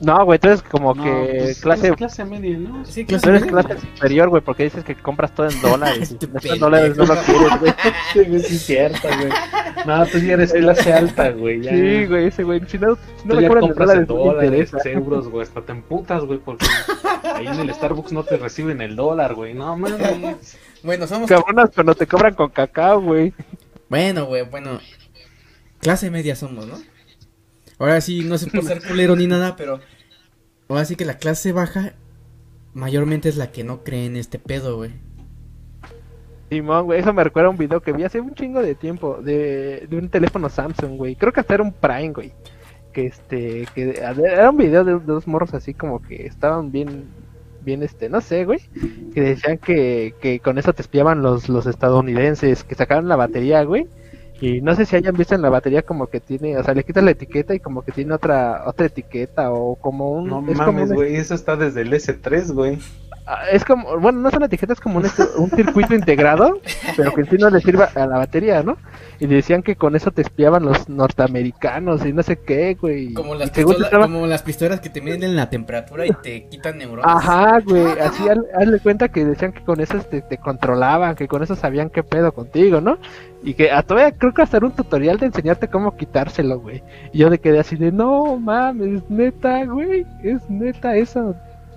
No, 0.03 0.25
güey, 0.25 0.39
tú 0.41 0.49
eres 0.49 0.63
como 0.63 0.95
No, 0.95 1.05
que 1.05 1.39
pues, 1.39 1.61
clase, 1.61 1.93
clase 1.93 2.25
media, 2.25 2.59
¿no? 2.59 2.85
Sí, 2.85 3.05
tú 3.05 3.15
eres 3.29 3.45
clase 3.45 3.79
superior, 3.79 4.29
güey, 4.31 4.43
porque 4.43 4.65
dices 4.65 4.83
que 4.85 4.97
compras 4.97 5.33
todo 5.33 5.49
en 5.49 5.61
dólares. 5.63 6.11
y 6.11 6.25
Este 6.25 6.59
dólares 6.59 6.97
no 6.97 7.07
lo 7.07 7.15
quieres, 7.23 7.61
güey. 7.61 7.73
Sí, 8.13 8.25
sí, 8.25 8.55
es 8.57 8.63
cierto, 8.67 9.09
güey. 9.09 9.33
No, 9.87 10.05
tú 10.07 10.19
ya 10.19 10.35
eres 10.35 10.53
clase 10.53 10.93
alta, 10.93 11.31
güey. 11.31 11.63
ya. 11.63 11.71
Sí, 11.71 12.07
güey, 12.07 12.27
ese 12.27 12.43
güey, 12.43 12.61
si 12.67 12.79
no, 12.79 12.97
si 12.97 13.29
no 13.29 13.35
Tú 13.35 13.37
me 13.37 13.43
ya 13.43 13.49
compras 13.49 13.77
dólares, 13.77 14.09
no 14.09 14.15
dólares, 14.17 14.73
euros, 14.87 15.29
güey. 15.29 15.43
Hasta 15.45 15.63
te 15.63 15.73
emputas, 15.73 16.25
güey, 16.25 16.41
porque 16.41 16.67
ahí 17.35 17.47
en 17.47 17.61
el 17.61 17.73
Starbucks 17.73 18.13
no 18.13 18.25
te 18.25 18.37
reciben 18.39 18.81
el 18.81 18.97
dólar, 18.97 19.35
güey. 19.35 19.55
No 19.55 19.77
mames. 19.77 20.59
Bueno, 20.83 21.07
somos 21.07 21.29
Cabronas, 21.29 21.71
pero 21.75 21.95
te 21.95 22.09
cobran 22.09 22.35
con 22.35 22.51
cacao, 22.51 23.01
güey. 23.01 23.33
Bueno, 23.89 24.27
güey, 24.27 24.43
bueno. 24.43 24.81
Clase 25.81 26.11
media 26.11 26.35
somos, 26.35 26.67
¿no? 26.67 26.75
Ahora 27.83 28.01
sí, 28.01 28.23
no 28.23 28.39
sé 28.39 28.49
por 28.49 28.63
ser 28.65 28.81
culero 28.81 29.17
ni 29.17 29.27
nada, 29.27 29.57
pero. 29.57 29.81
Ahora 30.69 30.85
sí 30.85 30.95
que 30.95 31.05
la 31.05 31.19
clase 31.19 31.51
baja 31.53 31.95
mayormente 32.75 33.29
es 33.29 33.37
la 33.37 33.51
que 33.51 33.65
no 33.65 33.83
cree 33.83 34.07
en 34.07 34.17
este 34.17 34.39
pedo, 34.39 34.77
güey. 34.77 34.93
Simón, 36.49 36.85
güey, 36.85 37.01
eso 37.01 37.13
me 37.13 37.25
recuerda 37.25 37.49
a 37.49 37.51
un 37.51 37.59
video 37.59 37.81
que 37.81 37.93
vi 37.93 38.05
hace 38.05 38.21
un 38.21 38.35
chingo 38.35 38.63
de 38.63 38.77
tiempo 38.77 39.21
de, 39.21 39.89
de 39.91 39.99
un 39.99 40.09
teléfono 40.09 40.49
Samsung, 40.49 40.97
güey. 40.97 41.17
Creo 41.17 41.33
que 41.33 41.41
hasta 41.41 41.55
era 41.55 41.65
un 41.65 41.73
Prime, 41.73 42.13
güey. 42.13 42.33
Que 42.93 43.07
este, 43.07 43.67
que 43.75 43.99
era 43.99 44.51
un 44.51 44.57
video 44.57 44.85
de, 44.85 44.93
de 44.93 45.05
dos 45.05 45.27
morros 45.27 45.53
así 45.53 45.75
como 45.75 46.01
que 46.01 46.27
estaban 46.27 46.71
bien, 46.71 47.07
bien 47.63 47.83
este, 47.83 48.09
no 48.09 48.21
sé, 48.21 48.45
güey, 48.45 48.61
que 49.13 49.21
decían 49.21 49.59
que, 49.59 50.15
que 50.21 50.39
con 50.39 50.57
eso 50.57 50.73
te 50.73 50.83
espiaban 50.83 51.21
los, 51.21 51.49
los 51.49 51.67
estadounidenses, 51.67 52.63
que 52.63 52.77
sacaron 52.77 53.09
la 53.09 53.17
batería, 53.17 53.65
güey, 53.65 53.89
y 54.43 54.61
no 54.61 54.75
sé 54.75 54.85
si 54.85 54.97
hayan 54.97 55.15
visto 55.17 55.35
en 55.35 55.43
la 55.43 55.49
batería 55.51 55.83
como 55.83 56.09
que 56.09 56.21
tiene, 56.21 56.57
o 56.59 56.63
sea, 56.65 56.75
le 56.75 56.85
quitas 56.85 57.05
la 57.05 57.13
etiqueta 57.13 57.55
y 57.55 57.61
como 57.61 57.83
que 57.83 57.93
tiene 57.93 58.13
otra 58.13 58.65
otra 58.67 58.87
etiqueta 58.87 59.53
o 59.53 59.77
como 59.77 60.11
un... 60.13 60.29
No 60.29 60.45
es 60.47 60.57
mames, 60.59 60.91
un- 60.91 60.97
güey, 60.97 61.15
eso 61.17 61.35
está 61.35 61.57
desde 61.57 61.83
el 61.83 61.93
S3, 61.93 62.53
güey. 62.53 62.79
Ah, 63.27 63.45
Es 63.53 63.65
como, 63.65 63.99
bueno, 64.01 64.19
no 64.21 64.31
son 64.31 64.43
etiquetas, 64.43 64.79
es 64.79 64.83
como 64.83 64.99
un, 64.99 65.07
este- 65.07 65.23
un 65.37 65.49
circuito 65.51 65.95
integrado, 65.95 66.59
pero 66.97 67.13
que 67.15 67.21
en 67.21 67.31
sí 67.31 67.37
no 67.39 67.51
le 67.51 67.61
sirva 67.61 67.89
a 67.95 68.07
la 68.07 68.19
batería, 68.19 68.63
¿no? 68.65 68.77
Y 69.21 69.27
decían 69.27 69.63
que 69.63 69.77
con 69.77 69.95
eso 69.95 70.11
te 70.11 70.23
espiaban 70.23 70.65
los 70.65 70.89
norteamericanos 70.89 72.05
y 72.05 72.13
no 72.13 72.23
sé 72.25 72.37
qué, 72.41 72.75
güey. 72.81 73.15
Como 73.15 73.35
las, 73.37 73.57
estaba- 73.57 74.07
como 74.07 74.27
las 74.27 74.43
pistolas 74.43 74.81
que 74.81 74.91
te 74.91 75.01
miden 75.01 75.37
la 75.37 75.49
temperatura 75.51 76.05
y 76.07 76.11
te 76.23 76.47
quitan 76.49 76.79
neuronas. 76.79 77.07
Ajá, 77.17 77.61
güey, 77.61 77.87
así 78.01 78.25
haz- 78.29 78.45
hazle 78.61 78.81
cuenta 78.81 79.09
que 79.09 79.25
decían 79.25 79.53
que 79.53 79.63
con 79.63 79.81
eso 79.81 79.99
te, 80.01 80.23
te 80.23 80.39
controlaban, 80.39 81.15
que 81.15 81.29
con 81.29 81.43
eso 81.43 81.55
sabían 81.55 81.91
qué 81.91 82.03
pedo 82.03 82.33
contigo, 82.33 82.81
¿no? 82.81 82.99
Y 83.45 83.55
que 83.55 83.71
a 83.71 83.83
todavía 83.83 84.13
creo 84.17 84.35
que 84.35 84.43
hasta 84.43 84.57
era 84.57 84.67
un 84.67 84.73
tutorial 84.73 85.19
de 85.19 85.27
enseñarte 85.27 85.69
cómo 85.69 85.97
quitárselo, 85.97 86.59
güey. 86.61 86.83
Y 87.13 87.19
yo 87.19 87.31
me 87.31 87.39
quedé 87.39 87.61
así 87.61 87.77
de, 87.77 87.93
no 87.93 88.37
mames, 88.39 89.09
neta, 89.09 89.65
güey, 89.65 90.05
es 90.25 90.49
neta 90.51 90.97
esa 90.97 91.35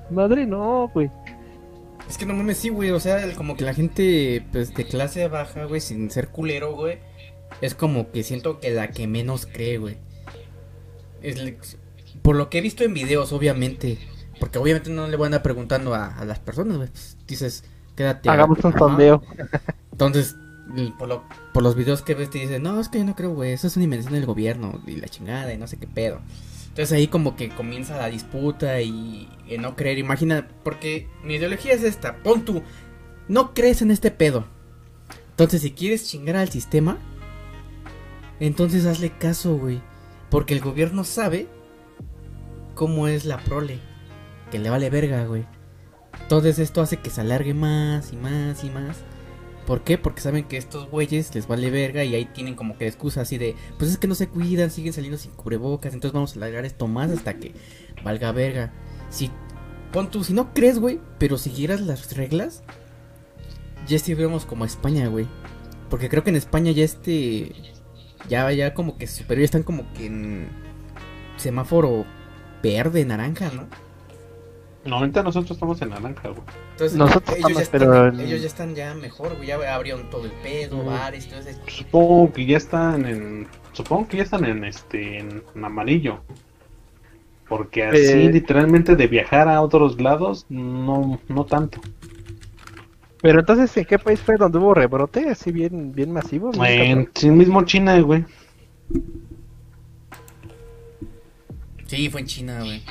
madre, 0.09 0.45
no, 0.45 0.89
güey. 0.93 1.09
Es 2.09 2.17
que 2.17 2.25
no 2.25 2.33
mames, 2.33 2.57
sí, 2.57 2.69
güey. 2.69 2.91
O 2.91 2.99
sea, 2.99 3.33
como 3.35 3.55
que 3.57 3.63
la 3.63 3.73
gente 3.73 4.45
pues, 4.51 4.73
de 4.73 4.85
clase 4.85 5.27
baja, 5.27 5.65
güey, 5.65 5.81
sin 5.81 6.09
ser 6.11 6.29
culero, 6.29 6.73
güey. 6.75 6.99
Es 7.61 7.73
como 7.75 8.11
que 8.11 8.23
siento 8.23 8.59
que 8.59 8.71
la 8.71 8.89
que 8.91 9.07
menos 9.07 9.45
cree, 9.45 9.77
güey. 9.77 9.97
Es 11.21 11.37
por 12.21 12.35
lo 12.35 12.49
que 12.49 12.59
he 12.59 12.61
visto 12.61 12.83
en 12.83 12.93
videos, 12.93 13.31
obviamente. 13.33 13.97
Porque 14.39 14.59
obviamente 14.59 14.89
no 14.89 15.07
le 15.07 15.15
van 15.17 15.25
a 15.25 15.27
andar 15.27 15.43
preguntando 15.43 15.93
a, 15.95 16.07
a 16.07 16.25
las 16.25 16.39
personas, 16.39 16.77
güey. 16.77 16.89
Pues, 16.89 17.17
dices, 17.27 17.63
quédate. 17.95 18.29
Hagamos 18.29 18.63
un 18.63 18.77
sondeo. 18.77 19.23
Entonces, 19.91 20.35
por, 20.99 21.07
lo- 21.07 21.23
por 21.53 21.63
los 21.63 21.75
videos 21.75 22.01
que 22.01 22.15
ves, 22.15 22.29
te 22.29 22.39
dicen, 22.39 22.61
no, 22.63 22.79
es 22.79 22.89
que 22.89 22.97
yo 22.99 23.05
no 23.05 23.15
creo, 23.15 23.33
güey. 23.33 23.53
Eso 23.53 23.67
es 23.67 23.75
una 23.77 23.85
invención 23.85 24.13
del 24.13 24.25
gobierno 24.25 24.81
y 24.85 24.97
la 24.97 25.07
chingada 25.07 25.53
y 25.53 25.57
no 25.57 25.67
sé 25.67 25.77
qué 25.77 25.87
pedo. 25.87 26.19
Entonces 26.75 26.91
ahí 26.97 27.07
como 27.07 27.37
que 27.37 27.47
comienza 27.47 27.95
la 27.95 28.09
disputa 28.09 28.81
y, 28.81 29.29
no 29.57 29.77
creer. 29.77 29.97
Imagina, 29.97 30.49
porque 30.61 31.07
mi 31.23 31.35
ideología 31.35 31.71
es 31.71 31.83
esta. 31.83 32.17
Pon 32.17 32.43
tú, 32.43 32.63
no 33.29 33.53
crees 33.53 33.81
en 33.81 33.91
este 33.91 34.11
pedo. 34.11 34.45
Entonces 35.29 35.61
si 35.61 35.71
quieres 35.71 36.05
chingar 36.05 36.35
al 36.35 36.49
sistema, 36.49 36.97
entonces 38.41 38.85
hazle 38.85 39.11
caso, 39.17 39.55
güey. 39.57 39.81
Porque 40.29 40.53
el 40.53 40.59
gobierno 40.59 41.05
sabe 41.05 41.47
cómo 42.73 43.07
es 43.07 43.23
la 43.23 43.37
prole. 43.37 43.79
Que 44.51 44.59
le 44.59 44.69
vale 44.69 44.89
verga, 44.89 45.23
güey. 45.23 45.45
Entonces 46.23 46.59
esto 46.59 46.81
hace 46.81 46.97
que 46.97 47.09
se 47.09 47.21
alargue 47.21 47.53
más 47.53 48.11
y 48.11 48.17
más 48.17 48.65
y 48.65 48.69
más. 48.69 48.97
¿Por 49.65 49.83
qué? 49.83 49.97
Porque 49.97 50.21
saben 50.21 50.43
que 50.43 50.57
estos 50.57 50.89
güeyes 50.89 51.33
les 51.33 51.47
vale 51.47 51.71
verga 51.71 52.03
y 52.03 52.13
ahí 52.13 52.25
tienen 52.25 52.55
como 52.55 52.77
que 52.77 52.87
excusa 52.87 53.21
así 53.21 53.37
de, 53.37 53.55
pues 53.79 53.89
es 53.89 53.97
que 53.97 54.07
no 54.07 54.13
se 54.13 54.27
cuidan, 54.27 54.69
siguen 54.69 54.93
saliendo 54.93 55.17
sin 55.17 55.31
cubrebocas, 55.31 55.93
entonces 55.93 56.13
vamos 56.13 56.33
a 56.33 56.37
alargar 56.37 56.65
esto 56.65 56.87
más 56.87 57.09
hasta 57.09 57.39
que 57.39 57.53
valga 58.03 58.31
verga. 58.31 58.71
Si, 59.09 59.31
pon 59.91 60.11
tú, 60.11 60.23
si 60.23 60.33
no 60.33 60.53
crees, 60.53 60.77
güey, 60.77 60.99
pero 61.17 61.37
siguieras 61.37 61.81
las 61.81 62.15
reglas, 62.15 62.63
ya 63.87 63.95
estuviéramos 63.95 64.45
como 64.45 64.65
España, 64.65 65.07
güey. 65.07 65.27
Porque 65.89 66.09
creo 66.09 66.23
que 66.23 66.29
en 66.29 66.35
España 66.35 66.71
ya 66.71 66.83
este, 66.83 67.53
ya, 68.29 68.51
ya 68.51 68.73
como 68.75 68.97
que 68.97 69.07
superior, 69.07 69.45
están 69.45 69.63
como 69.63 69.91
que 69.93 70.05
en 70.05 70.47
semáforo 71.37 72.05
verde, 72.61 73.03
naranja, 73.05 73.51
¿no? 73.51 73.67
No, 74.85 74.97
ahorita 74.97 75.23
nosotros 75.23 75.51
estamos 75.51 75.81
en 75.81 75.89
naranja, 75.89 76.29
güey. 76.29 76.41
Entonces, 76.73 76.97
Nosotros 76.97 77.37
ellos, 77.37 77.53
ya 77.57 77.61
estamos, 77.63 77.83
están, 77.87 78.19
en- 78.19 78.27
ellos 78.27 78.41
ya 78.41 78.47
están 78.47 78.75
ya 78.75 78.93
mejor, 78.93 79.35
güey, 79.35 79.47
ya 79.47 79.73
abrieron 79.75 80.09
todo 80.11 80.25
el 80.25 80.31
pedo, 80.31 80.77
Mm. 80.77 80.85
bares, 80.85 81.27
todo 81.27 81.39
ese 81.39 81.55
Supongo 81.67 82.31
que 82.31 82.45
ya 82.45 82.57
están 82.57 83.05
en. 83.05 83.47
Supongo 83.73 84.07
que 84.07 84.17
ya 84.17 84.23
están 84.23 84.45
en 84.45 84.63
este. 84.63 85.19
En, 85.19 85.41
amarillo. 85.63 86.19
Porque 87.49 87.83
así, 87.85 87.97
Eh. 87.99 88.29
literalmente, 88.31 88.95
de 88.95 89.07
viajar 89.07 89.47
a 89.49 89.61
otros 89.61 89.99
lados, 89.99 90.45
no, 90.49 91.19
no 91.29 91.45
tanto. 91.45 91.79
Pero 93.21 93.39
entonces, 93.39 93.75
¿en 93.77 93.85
qué 93.85 93.97
país 93.97 94.19
fue 94.19 94.35
donde 94.37 94.59
hubo 94.59 94.73
rebrote? 94.75 95.29
Así 95.29 95.51
bien, 95.51 95.93
bien 95.93 96.11
masivo. 96.11 96.51
En 96.63 97.09
sí 97.15 97.29
mismo 97.31 97.63
China, 97.63 97.99
güey. 98.01 98.23
Sí, 101.87 102.09
fue 102.09 102.21
en 102.21 102.27
China, 102.27 102.59
güey. 102.63 102.83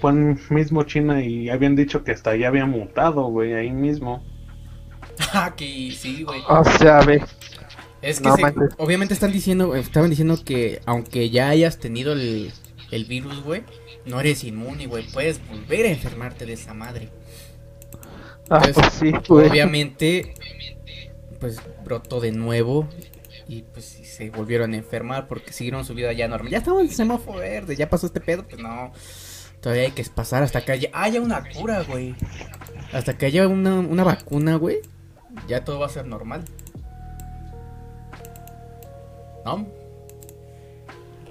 Fue 0.00 0.12
en 0.12 0.38
mismo 0.50 0.82
China 0.84 1.22
y 1.22 1.48
habían 1.50 1.76
dicho 1.76 2.04
que 2.04 2.12
hasta 2.12 2.30
allá 2.30 2.48
había 2.48 2.66
mutado, 2.66 3.24
güey, 3.24 3.54
ahí 3.54 3.70
mismo. 3.70 4.22
Ah, 5.32 5.54
que 5.56 5.90
sí, 5.96 6.22
güey. 6.22 6.40
O 6.48 6.64
sea, 6.64 7.00
ve. 7.00 7.22
Es 8.00 8.20
que 8.20 8.28
no 8.28 8.36
se- 8.36 8.42
obviamente 8.78 9.14
están 9.14 9.32
diciendo, 9.32 9.74
estaban 9.74 10.10
diciendo 10.10 10.38
que 10.44 10.80
aunque 10.86 11.30
ya 11.30 11.48
hayas 11.48 11.78
tenido 11.78 12.12
el, 12.12 12.52
el 12.92 13.04
virus, 13.04 13.42
güey, 13.42 13.64
no 14.06 14.20
eres 14.20 14.44
inmune, 14.44 14.86
güey. 14.86 15.04
Puedes 15.12 15.40
volver 15.48 15.86
a 15.86 15.90
enfermarte 15.90 16.46
de 16.46 16.52
esa 16.52 16.74
madre. 16.74 17.10
Ah, 18.50 18.62
Entonces, 18.64 18.74
pues 18.74 18.92
sí, 18.94 19.12
güey. 19.28 19.48
Obviamente, 19.48 20.34
pues 21.40 21.60
brotó 21.84 22.20
de 22.20 22.32
nuevo 22.32 22.88
y 23.48 23.62
pues 23.62 23.84
se 23.84 24.30
volvieron 24.30 24.74
a 24.74 24.76
enfermar 24.76 25.26
porque 25.28 25.52
siguieron 25.52 25.84
su 25.84 25.94
vida 25.94 26.12
ya 26.12 26.28
normal. 26.28 26.50
Ya 26.52 26.58
estamos 26.58 26.82
en 26.82 26.90
semáforo 26.90 27.38
verde, 27.40 27.76
ya 27.76 27.88
pasó 27.90 28.06
este 28.06 28.20
pedo, 28.20 28.44
pues 28.48 28.60
no. 28.60 28.92
Todavía 29.60 29.84
hay 29.84 29.90
que 29.90 30.04
pasar 30.04 30.42
hasta 30.42 30.64
que 30.64 30.72
haya, 30.72 30.90
haya 30.92 31.20
una 31.20 31.42
cura, 31.50 31.82
güey. 31.82 32.14
Hasta 32.92 33.18
que 33.18 33.26
haya 33.26 33.48
una, 33.48 33.74
una 33.74 34.04
vacuna, 34.04 34.56
güey. 34.56 34.78
Ya 35.48 35.64
todo 35.64 35.80
va 35.80 35.86
a 35.86 35.90
ser 35.90 36.06
normal. 36.06 36.44
¿No? 39.44 39.66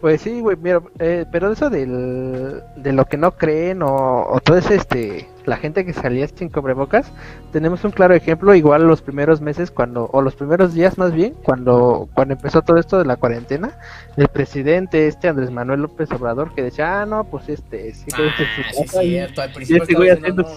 Pues 0.02 0.22
sí, 0.22 0.42
güey, 0.42 0.58
mira, 0.58 0.82
eh, 1.00 1.26
pero 1.32 1.52
eso 1.52 1.70
del, 1.70 2.62
de 2.76 2.94
lo 2.94 3.06
que 3.06 3.18
no 3.18 3.36
creen 3.36 3.82
o, 3.82 4.28
o 4.28 4.40
todo 4.42 4.58
ese, 4.58 4.76
este, 4.76 5.28
la 5.48 5.58
gente 5.58 5.84
que 5.86 5.94
salía 5.94 6.28
sin 6.28 6.50
cubrebocas, 6.50 7.12
tenemos 7.52 7.84
un 7.84 7.92
claro 7.92 8.14
ejemplo, 8.14 8.54
igual 8.54 8.86
los 8.88 9.02
primeros 9.02 9.42
meses 9.42 9.72
cuando, 9.72 10.06
o 10.14 10.22
los 10.22 10.36
primeros 10.36 10.74
días 10.74 10.98
más 10.98 11.14
bien, 11.14 11.34
cuando, 11.44 12.08
cuando 12.14 12.36
empezó 12.36 12.62
todo 12.62 12.78
esto 12.78 13.00
de 13.00 13.06
la 13.06 13.16
cuarentena, 13.16 13.80
el 14.18 14.28
presidente 14.28 15.08
este 15.08 15.28
Andrés 15.30 15.50
Manuel 15.50 15.82
López 15.82 16.12
Obrador 16.12 16.54
que 16.54 16.62
decía, 16.64 17.02
ah, 17.02 17.06
no, 17.06 17.24
pues 17.24 17.50
este, 17.50 17.94
sí, 17.96 18.06
quédese 18.16 18.44
en 18.44 18.74
su 18.76 18.82
Ah, 18.82 18.86
sí, 19.02 19.08
y- 19.08 19.10
cierto. 19.12 19.42
Al 19.42 19.52
principio 19.54 19.82
este 19.84 19.96
güey 19.96 20.10
haciendo 20.10 20.44
no, 20.44 20.50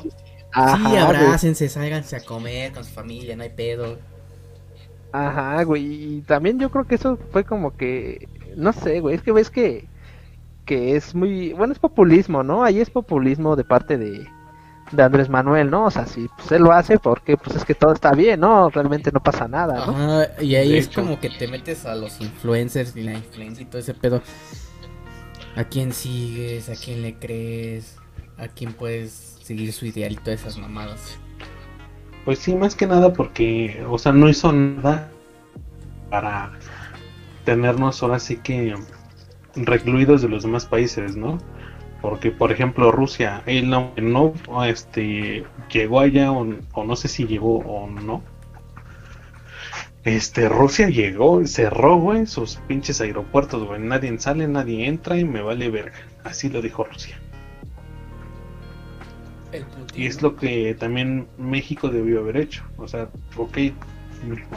Ajá, 0.53 0.77
sí, 0.77 0.83
güey. 0.83 0.97
abrácense, 0.99 1.69
sálganse 1.69 2.17
a 2.17 2.25
comer 2.25 2.73
con 2.73 2.85
su 2.85 2.91
familia, 2.93 3.37
no 3.37 3.45
hay 3.45 3.51
pedo. 3.51 3.97
Ajá, 5.13 5.63
güey. 5.65 5.85
Y 6.17 6.21
también 6.23 6.59
yo 6.59 6.71
creo 6.71 6.85
que 6.87 6.95
eso 6.97 7.19
fue 7.33 7.45
como 7.45 7.77
que, 7.77 8.29
no 8.57 8.73
sé, 8.73 9.01
güey, 9.01 9.15
es 9.17 9.23
que 9.23 9.33
ves 9.33 9.51
que, 9.51 9.87
que 10.65 10.97
es 10.97 11.15
muy, 11.15 11.53
bueno, 11.53 11.73
es 11.73 11.79
populismo, 11.79 12.43
¿no? 12.43 12.63
Ahí 12.65 12.81
es 12.81 12.91
populismo 12.91 13.57
de 13.57 13.65
parte 13.65 13.99
de, 13.99 14.27
de 14.93 15.03
Andrés 15.03 15.29
Manuel, 15.29 15.71
¿no? 15.71 15.87
O 15.87 15.91
sea, 15.91 16.07
si 16.07 16.29
pues, 16.29 16.53
él 16.53 16.63
lo 16.63 16.73
hace 16.73 16.99
porque 16.99 17.37
pues 17.37 17.57
es 17.57 17.65
que 17.65 17.75
todo 17.75 17.93
está 17.93 18.13
bien, 18.13 18.41
¿no? 18.41 18.71
Realmente 18.71 19.11
no 19.13 19.21
pasa 19.23 19.49
nada, 19.49 19.81
¿no? 19.83 19.97
Ajá, 19.97 20.41
y 20.43 20.55
ahí 20.57 20.73
De 20.73 20.79
es 20.79 20.89
hecho. 20.89 21.03
como 21.03 21.19
que 21.21 21.31
te 21.31 21.49
metes 21.49 21.87
a 21.87 21.95
los 21.95 22.21
influencers 22.21 22.95
y 22.97 23.03
la 23.03 23.15
influencia 23.15 23.63
y 23.63 23.67
todo 23.67 23.81
ese 23.81 23.95
pedo. 23.95 24.23
¿A 25.55 25.65
quién 25.65 25.93
sigues? 25.93 26.69
¿A 26.69 26.77
quién 26.77 27.03
le 27.03 27.19
crees? 27.19 28.03
¿A 28.37 28.49
quién 28.49 28.75
puedes 28.75 29.13
seguir 29.43 29.73
su 29.73 29.87
ideal 29.87 30.13
y 30.13 30.19
todas 30.19 30.41
esas 30.41 30.57
mamadas? 30.59 31.21
Pues 32.25 32.39
sí, 32.39 32.55
más 32.55 32.75
que 32.77 32.87
nada 32.87 33.13
porque, 33.13 33.85
o 33.89 33.99
sea, 33.99 34.13
no 34.13 34.29
hizo 34.29 34.53
nada 34.53 35.11
para 36.11 36.53
tenernos 37.45 38.03
ahora 38.03 38.19
sí 38.21 38.39
que 38.39 38.75
recluidos 39.55 40.23
de 40.23 40.29
los 40.29 40.43
demás 40.45 40.67
países, 40.67 41.17
¿no? 41.17 41.39
Porque, 42.01 42.31
por 42.31 42.51
ejemplo, 42.51 42.91
Rusia, 42.91 43.43
él 43.47 43.69
no, 43.69 43.93
no 43.97 44.33
este, 44.65 45.45
llegó 45.71 46.01
allá 46.01 46.33
o, 46.33 46.47
o 46.73 46.85
no 46.85 46.97
sé 46.97 47.09
si 47.09 47.27
llegó 47.27 47.59
o 47.59 47.89
no. 47.89 48.23
Este, 50.05 50.49
Rusia 50.49 50.89
llegó, 50.89 51.47
cerró, 51.47 51.97
güey, 51.97 52.27
sus 52.27 52.57
pinches 52.67 53.01
aeropuertos, 53.03 53.67
güey. 53.67 53.81
Nadie 53.81 54.19
sale, 54.19 54.49
nadie 54.49 54.87
entra 54.87 55.19
y 55.19 55.25
me 55.25 55.43
vale 55.43 55.69
verga. 55.69 55.99
Así 56.25 56.49
lo 56.49 56.63
dijo 56.63 56.85
Rusia. 56.85 57.21
El. 59.53 59.67
Y 59.95 60.07
es 60.07 60.23
lo 60.23 60.37
que 60.37 60.75
también 60.79 61.27
México 61.37 61.89
debió 61.89 62.21
haber 62.21 62.39
hecho. 62.39 62.63
O 62.79 62.89
sea, 62.89 63.09
ok, 63.37 63.59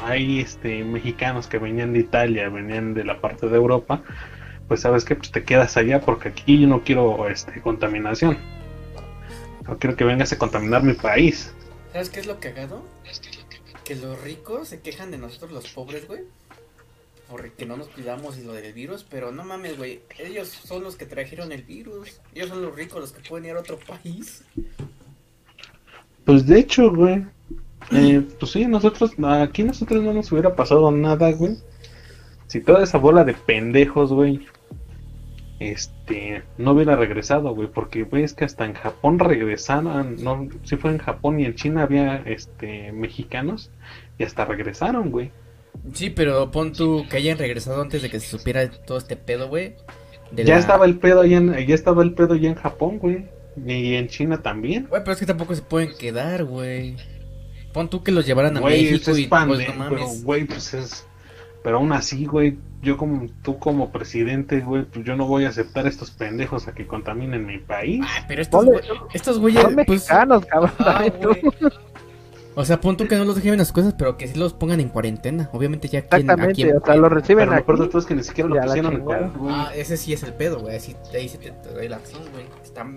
hay 0.04 0.40
este 0.40 0.84
mexicanos 0.84 1.48
que 1.48 1.58
venían 1.58 1.94
de 1.94 2.00
Italia, 2.00 2.50
venían 2.50 2.94
de 2.94 3.04
la 3.04 3.20
parte 3.20 3.48
de 3.48 3.56
Europa, 3.56 4.02
pues 4.68 4.82
sabes 4.82 5.06
que 5.06 5.16
pues 5.16 5.32
te 5.32 5.44
quedas 5.44 5.78
allá 5.78 6.02
porque 6.02 6.30
aquí 6.30 6.60
yo 6.60 6.68
no 6.68 6.84
quiero 6.84 7.28
este 7.30 7.62
contaminación. 7.62 8.38
No 9.68 9.78
quiero 9.78 9.96
que 9.96 10.04
vengas 10.04 10.32
a 10.34 10.38
contaminar 10.38 10.84
mi 10.84 10.94
país. 10.94 11.54
¿Sabes 11.92 12.10
qué 12.10 12.20
es 12.20 12.28
lo 12.28 12.40
cagado? 12.40 12.84
Que 13.86 13.96
los 13.96 14.22
ricos 14.22 14.70
se 14.70 14.82
quejan 14.82 15.12
de 15.12 15.18
nosotros 15.18 15.52
los 15.52 15.68
pobres, 15.70 16.08
güey. 16.08 16.22
Porque 17.30 17.66
no 17.66 17.78
nos 17.78 17.88
cuidamos 17.88 18.38
y 18.38 18.44
lo 18.44 18.54
del 18.54 18.74
virus, 18.74 19.06
pero 19.10 19.32
no 19.32 19.44
mames, 19.44 19.78
güey. 19.78 20.02
Ellos 20.20 20.50
son 20.50 20.84
los 20.84 20.96
que 20.96 21.06
trajeron 21.06 21.52
el 21.52 21.64
virus. 21.64 22.22
Ellos 22.34 22.50
son 22.50 22.62
los 22.62 22.76
ricos 22.76 23.00
los 23.00 23.12
que 23.12 23.28
pueden 23.28 23.46
ir 23.46 23.56
a 23.56 23.60
otro 23.60 23.80
país. 23.80 24.44
Pues 26.26 26.46
de 26.46 26.60
hecho, 26.60 26.92
güey. 26.92 27.26
Eh, 27.92 28.26
pues 28.40 28.52
sí, 28.52 28.66
nosotros, 28.66 29.12
aquí 29.42 29.64
nosotros 29.64 30.02
no 30.02 30.14
nos 30.14 30.32
hubiera 30.32 30.56
pasado 30.56 30.90
nada, 30.92 31.32
güey. 31.32 31.58
Si 32.54 32.62
toda 32.62 32.84
esa 32.84 33.00
bola 33.00 33.24
de 33.24 33.34
pendejos, 33.34 34.14
güey, 34.14 34.42
este, 35.60 36.44
no 36.60 36.74
hubiera 36.74 36.96
regresado, 36.96 37.56
güey, 37.56 37.68
porque, 37.68 38.04
güey, 38.04 38.22
es 38.22 38.36
que 38.36 38.46
hasta 38.46 38.64
en 38.64 38.76
Japón 38.76 39.18
regresaron, 39.18 40.24
no, 40.24 40.48
si 40.62 40.78
fue 40.78 40.92
en 40.92 41.00
Japón 41.00 41.40
y 41.40 41.46
en 41.46 41.56
China 41.56 41.82
había, 41.82 42.18
este, 42.18 42.92
mexicanos, 42.92 43.72
y 44.20 44.24
hasta 44.24 44.46
regresaron, 44.46 45.10
güey. 45.10 45.32
Sí, 45.96 46.12
pero 46.12 46.52
pon 46.52 46.74
tú 46.74 47.08
que 47.10 47.18
hayan 47.18 47.40
regresado 47.40 47.82
antes 47.82 48.04
de 48.04 48.12
que 48.12 48.20
se 48.20 48.38
supiera 48.38 48.70
todo 48.70 49.00
este 49.00 49.16
pedo, 49.16 49.50
güey. 49.50 49.74
Ya 50.36 50.60
estaba 50.60 50.86
el 50.86 51.00
pedo 51.00 51.22
allá 51.22 51.38
en, 51.38 51.66
ya 51.66 51.74
estaba 51.74 52.04
el 52.04 52.14
pedo 52.14 52.36
ya 52.36 52.50
en 52.50 52.56
Japón, 52.56 53.00
güey. 53.00 53.26
Y 53.66 53.96
en 53.96 54.10
China 54.10 54.44
también. 54.44 54.86
Güey, 54.92 55.02
pero 55.02 55.14
es 55.14 55.20
que 55.20 55.26
tampoco 55.26 55.56
se 55.56 55.64
pueden 55.64 55.98
quedar, 55.98 56.44
güey. 56.44 56.98
Pon 57.74 57.90
tú 57.90 58.04
que 58.04 58.12
los 58.12 58.28
llevaran 58.28 58.56
a 58.58 58.62
México 58.62 59.18
y 59.18 59.26
pues 59.26 59.68
no 59.68 59.74
mames. 59.74 59.90
Pero, 59.90 60.08
güey, 60.22 60.46
pues 60.46 60.76
es... 60.76 61.08
Pero 61.64 61.78
aún 61.78 61.94
así, 61.94 62.26
güey, 62.26 62.58
yo 62.82 62.98
como 62.98 63.28
tú 63.42 63.58
como 63.58 63.90
presidente, 63.92 64.60
güey, 64.60 64.84
pues 64.84 65.06
yo 65.06 65.16
no 65.16 65.26
voy 65.26 65.46
a 65.46 65.50
aceptar 65.50 65.88
estos 65.88 66.12
pendejos 66.12 66.68
a 66.68 66.74
que 66.74 66.86
contaminen 66.86 67.46
mi 67.46 67.58
país. 67.58 68.02
Ah, 68.06 68.26
pero 68.28 68.42
estos, 68.42 68.66
güey, 68.66 68.80
estos 69.14 69.40
güeyes, 69.40 69.62
Son 69.64 69.76
pues, 69.76 69.88
mexicanos, 69.88 70.46
cabrón. 70.46 70.72
ah, 70.80 71.06
güey. 71.22 71.42
O 72.56 72.64
sea, 72.66 72.80
pon 72.80 72.96
tú 72.98 73.08
que 73.08 73.16
no 73.16 73.24
los 73.26 73.36
dejen 73.36 73.58
las 73.58 73.72
cosas, 73.72 73.96
pero 73.98 74.16
que 74.16 74.28
sí 74.28 74.38
los 74.38 74.54
pongan 74.54 74.80
en 74.80 74.90
cuarentena. 74.90 75.50
Obviamente 75.54 75.88
ya 75.88 76.00
aquí, 76.00 76.08
en- 76.18 76.22
Exactamente, 76.22 76.52
aquí 76.52 76.62
en- 76.64 76.78
o 76.78 76.86
sea, 76.86 76.96
lo 76.98 77.10
reciben 77.10 77.50
Pero 77.50 77.58
aquí. 77.60 77.66
todo 77.90 77.98
es 78.00 78.06
que 78.06 78.14
ni 78.14 78.24
siquiera 78.24 78.48
lo 78.50 78.60
a 78.60 78.64
pusieron 78.66 78.94
en. 78.94 79.04
Ah, 79.50 79.72
ese 79.76 79.98
sí 79.98 80.14
es 80.14 80.22
el 80.22 80.34
pedo, 80.34 80.60
güey. 80.60 80.76
Así 80.76 80.96
ahí 81.16 81.30
se 81.30 81.40
te 81.40 81.50
te 81.50 81.70
doy 81.70 81.88
la 81.88 81.96
acción, 81.96 82.22
güey. 82.32 82.46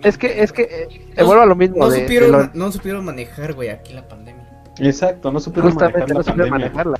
Es 0.03 0.17
que, 0.17 0.43
es 0.43 0.51
que, 0.51 0.61
eh, 0.63 1.05
No- 1.17 1.25
vuelvo 1.25 1.41
a 1.41 1.45
lo 1.47 1.55
mismo. 1.55 1.77
no 1.77 1.89
de- 1.89 1.97
de 1.97 2.03
supieron, 2.03 2.51
no 2.53 2.71
supieron 2.71 3.03
manejar, 3.05 3.53
güey, 3.53 3.69
aquí 3.69 3.93
la 3.93 4.07
pandemia. 4.07 4.43
Exacto, 4.79 5.31
no 5.31 5.39
supieron 5.39 5.71
justamente 5.71 5.99
manejar 6.01 6.13
no 6.13 6.19
la 6.19 6.23
supieron 6.23 6.49
pandemia. 6.51 6.69
manejarla. 6.83 6.99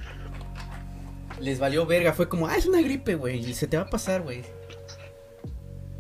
Les 1.48 1.60
valió 1.60 1.86
verga, 1.86 2.12
fue 2.12 2.28
como, 2.28 2.46
ah, 2.48 2.58
es 2.58 2.66
una 2.66 2.82
gripe, 2.82 3.16
güey, 3.16 3.40
y 3.40 3.54
se 3.54 3.68
te 3.68 3.78
va 3.78 3.84
a 3.84 3.90
pasar, 3.90 4.22
güey. 4.22 4.44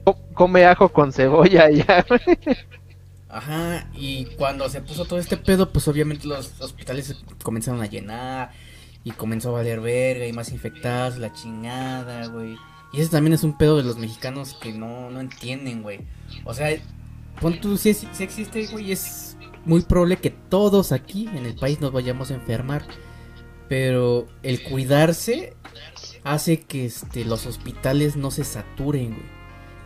Co- 0.03 0.19
Come 0.33 0.65
ajo 0.65 0.89
con 0.89 1.13
cebolla 1.13 1.69
ya. 1.69 2.05
Ajá, 3.29 3.89
y 3.93 4.25
cuando 4.37 4.67
se 4.67 4.81
puso 4.81 5.05
todo 5.05 5.19
este 5.19 5.37
pedo, 5.37 5.69
pues 5.71 5.87
obviamente 5.87 6.27
los 6.27 6.59
hospitales 6.59 7.05
se 7.07 7.15
comenzaron 7.43 7.81
a 7.81 7.85
llenar 7.85 8.51
y 9.05 9.11
comenzó 9.11 9.49
a 9.49 9.59
valer 9.59 9.79
verga 9.79 10.25
y 10.27 10.33
más 10.33 10.51
infectados, 10.51 11.17
la 11.17 11.31
chingada, 11.31 12.27
güey. 12.27 12.57
Y 12.91 12.99
ese 12.99 13.09
también 13.11 13.31
es 13.33 13.43
un 13.43 13.57
pedo 13.57 13.77
de 13.77 13.83
los 13.83 13.97
mexicanos 13.97 14.53
que 14.61 14.73
no, 14.73 15.09
no 15.09 15.21
entienden, 15.21 15.81
güey. 15.81 16.01
O 16.43 16.53
sea, 16.53 16.69
pon 17.39 17.61
tú, 17.61 17.77
si, 17.77 17.93
si 17.93 18.21
existe, 18.21 18.67
güey, 18.67 18.91
es 18.91 19.37
muy 19.63 19.79
probable 19.81 20.17
que 20.17 20.29
todos 20.29 20.91
aquí 20.91 21.29
en 21.33 21.45
el 21.45 21.55
país 21.55 21.79
nos 21.79 21.93
vayamos 21.93 22.31
a 22.31 22.35
enfermar. 22.35 22.83
Pero 23.69 24.27
el 24.43 24.63
cuidarse 24.63 25.53
hace 26.23 26.61
que 26.61 26.85
este, 26.85 27.25
los 27.25 27.45
hospitales 27.45 28.15
no 28.15 28.31
se 28.31 28.43
saturen, 28.43 29.09
güey. 29.11 29.37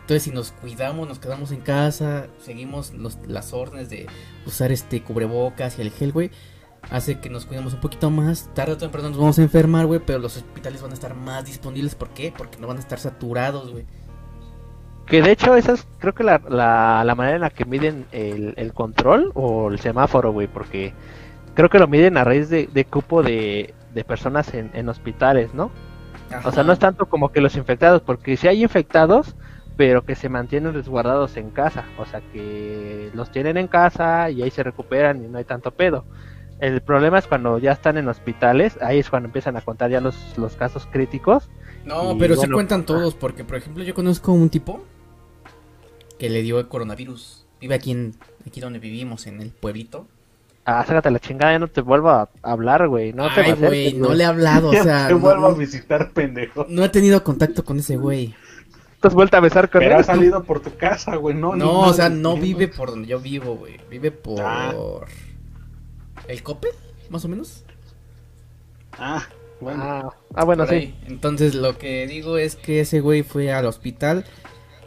Entonces, 0.02 0.24
si 0.24 0.30
nos 0.30 0.50
cuidamos, 0.52 1.06
nos 1.08 1.18
quedamos 1.20 1.52
en 1.52 1.60
casa, 1.60 2.26
seguimos 2.44 2.92
los- 2.92 3.18
las 3.28 3.52
órdenes 3.52 3.88
de 3.88 4.06
usar 4.46 4.72
este 4.72 5.02
cubrebocas 5.02 5.78
y 5.78 5.82
el 5.82 5.90
gel, 5.92 6.12
güey, 6.12 6.30
hace 6.90 7.20
que 7.20 7.30
nos 7.30 7.46
cuidemos 7.46 7.74
un 7.74 7.80
poquito 7.80 8.10
más. 8.10 8.50
Tarde 8.54 8.72
o 8.72 8.76
temprano 8.78 9.08
nos 9.10 9.18
vamos 9.18 9.38
a 9.38 9.42
enfermar, 9.42 9.86
güey, 9.86 10.00
pero 10.04 10.18
los 10.18 10.36
hospitales 10.36 10.82
van 10.82 10.90
a 10.90 10.94
estar 10.94 11.14
más 11.14 11.44
disponibles. 11.44 11.94
¿Por 11.94 12.10
qué? 12.10 12.32
Porque 12.36 12.58
no 12.58 12.66
van 12.66 12.78
a 12.78 12.80
estar 12.80 12.98
saturados, 12.98 13.70
güey. 13.70 13.86
Que 15.06 15.22
de 15.22 15.32
hecho 15.32 15.54
esa 15.56 15.72
es 15.72 15.86
creo 15.98 16.14
que 16.14 16.22
la, 16.24 16.40
la, 16.48 17.14
manera 17.14 17.36
en 17.36 17.42
la 17.42 17.50
que 17.50 17.64
miden 17.64 18.06
el, 18.12 18.54
el 18.56 18.72
control 18.72 19.30
o 19.34 19.68
el 19.70 19.78
semáforo, 19.78 20.32
güey, 20.32 20.46
porque 20.46 20.92
creo 21.54 21.68
que 21.68 21.78
lo 21.78 21.88
miden 21.88 22.16
a 22.16 22.24
raíz 22.24 22.48
de, 22.48 22.66
de 22.66 22.84
cupo 22.84 23.22
de, 23.22 23.74
de 23.94 24.04
personas 24.04 24.52
en, 24.54 24.70
en 24.74 24.88
hospitales, 24.88 25.54
¿no? 25.54 25.70
O 26.44 26.52
sea, 26.52 26.62
no 26.62 26.72
es 26.72 26.78
tanto 26.78 27.06
como 27.06 27.30
que 27.30 27.40
los 27.40 27.56
infectados, 27.56 28.00
porque 28.00 28.36
si 28.36 28.48
hay 28.48 28.62
infectados, 28.62 29.36
pero 29.76 30.04
que 30.04 30.14
se 30.14 30.28
mantienen 30.28 30.72
resguardados 30.72 31.36
en 31.36 31.50
casa, 31.50 31.84
o 31.98 32.06
sea, 32.06 32.20
que 32.32 33.10
los 33.14 33.30
tienen 33.30 33.56
en 33.56 33.68
casa 33.68 34.30
y 34.30 34.42
ahí 34.42 34.50
se 34.50 34.62
recuperan 34.62 35.24
y 35.24 35.28
no 35.28 35.38
hay 35.38 35.44
tanto 35.44 35.72
pedo. 35.72 36.04
El 36.58 36.80
problema 36.80 37.18
es 37.18 37.26
cuando 37.26 37.58
ya 37.58 37.72
están 37.72 37.98
en 37.98 38.08
hospitales, 38.08 38.78
ahí 38.80 39.00
es 39.00 39.10
cuando 39.10 39.26
empiezan 39.26 39.56
a 39.56 39.62
contar 39.62 39.90
ya 39.90 40.00
los, 40.00 40.38
los 40.38 40.54
casos 40.54 40.86
críticos. 40.90 41.50
No, 41.84 42.16
pero 42.16 42.36
se 42.36 42.48
cuentan 42.48 42.86
todos, 42.86 43.14
porque 43.14 43.44
por 43.44 43.56
ejemplo 43.56 43.82
yo 43.82 43.94
conozco 43.94 44.32
un 44.32 44.48
tipo 44.48 44.84
que 46.18 46.30
le 46.30 46.42
dio 46.42 46.60
el 46.60 46.68
coronavirus. 46.68 47.46
Vive 47.60 47.74
aquí 47.74 47.90
en 47.90 48.14
aquí 48.46 48.60
donde 48.60 48.78
vivimos, 48.78 49.26
en 49.26 49.40
el 49.40 49.50
pueblito. 49.50 50.06
Ah, 50.64 50.84
sácate 50.86 51.10
la 51.10 51.18
chingada, 51.18 51.52
ya 51.52 51.58
no 51.58 51.66
te 51.68 51.80
vuelvo 51.80 52.10
a 52.10 52.28
hablar, 52.42 52.86
güey. 52.88 53.12
No 53.12 53.28
Ay, 53.28 53.52
güey, 53.54 53.92
no 53.94 54.14
le 54.14 54.22
he 54.22 54.26
hablado, 54.26 54.68
o 54.70 54.72
sea, 54.72 55.08
Te 55.08 55.14
no, 55.14 55.18
vuelvo 55.20 55.46
a 55.48 55.54
visitar, 55.54 56.12
pendejo. 56.12 56.66
no 56.68 56.84
he 56.84 56.88
tenido 56.88 57.22
contacto 57.24 57.64
con 57.64 57.78
ese 57.80 57.96
güey. 57.96 58.34
¿Te 59.00 59.08
has 59.08 59.14
vuelto 59.14 59.36
a 59.36 59.40
besar 59.40 59.68
con 59.68 59.80
Pero 59.80 59.96
él? 59.96 60.00
ha 60.00 60.04
salido 60.04 60.44
por 60.44 60.60
tu 60.60 60.76
casa, 60.76 61.16
güey. 61.16 61.34
No, 61.34 61.56
No, 61.56 61.80
o 61.80 61.92
sea, 61.92 62.08
no 62.08 62.36
vive 62.36 62.68
por 62.68 62.90
donde 62.90 63.08
yo 63.08 63.18
vivo, 63.18 63.56
güey. 63.56 63.80
Vive 63.90 64.12
por 64.12 64.40
Ah. 64.40 64.72
el 66.28 66.42
Cope, 66.44 66.68
más 67.10 67.24
o 67.24 67.28
menos. 67.28 67.64
Ah, 68.92 69.26
bueno. 69.60 69.82
Ah, 69.82 70.10
ah, 70.34 70.44
bueno, 70.44 70.62
Por 70.64 70.70
sí. 70.70 70.74
ahí. 70.76 70.98
Entonces, 71.08 71.56
lo 71.56 71.76
que 71.78 72.06
digo 72.06 72.38
es 72.38 72.54
que 72.54 72.80
ese 72.80 73.00
güey 73.00 73.24
fue 73.24 73.52
al 73.52 73.66
hospital 73.66 74.24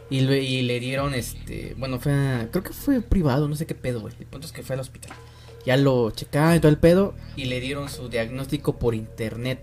y 0.08 0.20
le, 0.20 0.40
y 0.42 0.62
le 0.62 0.80
dieron 0.80 1.12
este, 1.12 1.74
bueno, 1.76 1.98
fue 1.98 2.12
a- 2.12 2.48
creo 2.50 2.62
que 2.64 2.72
fue 2.72 3.02
privado, 3.02 3.48
no 3.48 3.56
sé 3.56 3.66
qué 3.66 3.74
pedo, 3.74 4.00
güey. 4.00 4.14
El 4.18 4.26
punto 4.26 4.46
es 4.46 4.52
que 4.52 4.62
fue 4.62 4.74
al 4.74 4.80
hospital. 4.80 5.12
Ya 5.66 5.76
lo 5.76 6.10
checaron 6.12 6.54
y 6.56 6.60
todo 6.60 6.70
el 6.70 6.78
pedo 6.78 7.12
y 7.36 7.44
le 7.46 7.60
dieron 7.60 7.88
su 7.90 8.08
diagnóstico 8.08 8.78
por 8.78 8.94
internet 8.94 9.60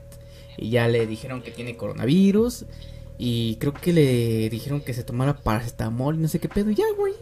y 0.58 0.70
ya 0.70 0.88
le 0.88 1.08
dijeron 1.08 1.42
que 1.42 1.50
tiene 1.52 1.76
coronavirus 1.78 2.66
y 3.18 3.56
creo 3.56 3.74
que 3.74 3.94
le 3.94 4.50
dijeron 4.50 4.82
que 4.82 4.94
se 4.94 5.04
tomara 5.04 5.38
paracetamol 5.38 6.16
y 6.16 6.20
no 6.20 6.28
sé 6.28 6.40
qué 6.40 6.50
pedo. 6.50 6.70
y 6.72 6.76
Ya, 6.76 6.86
güey. 6.98 7.14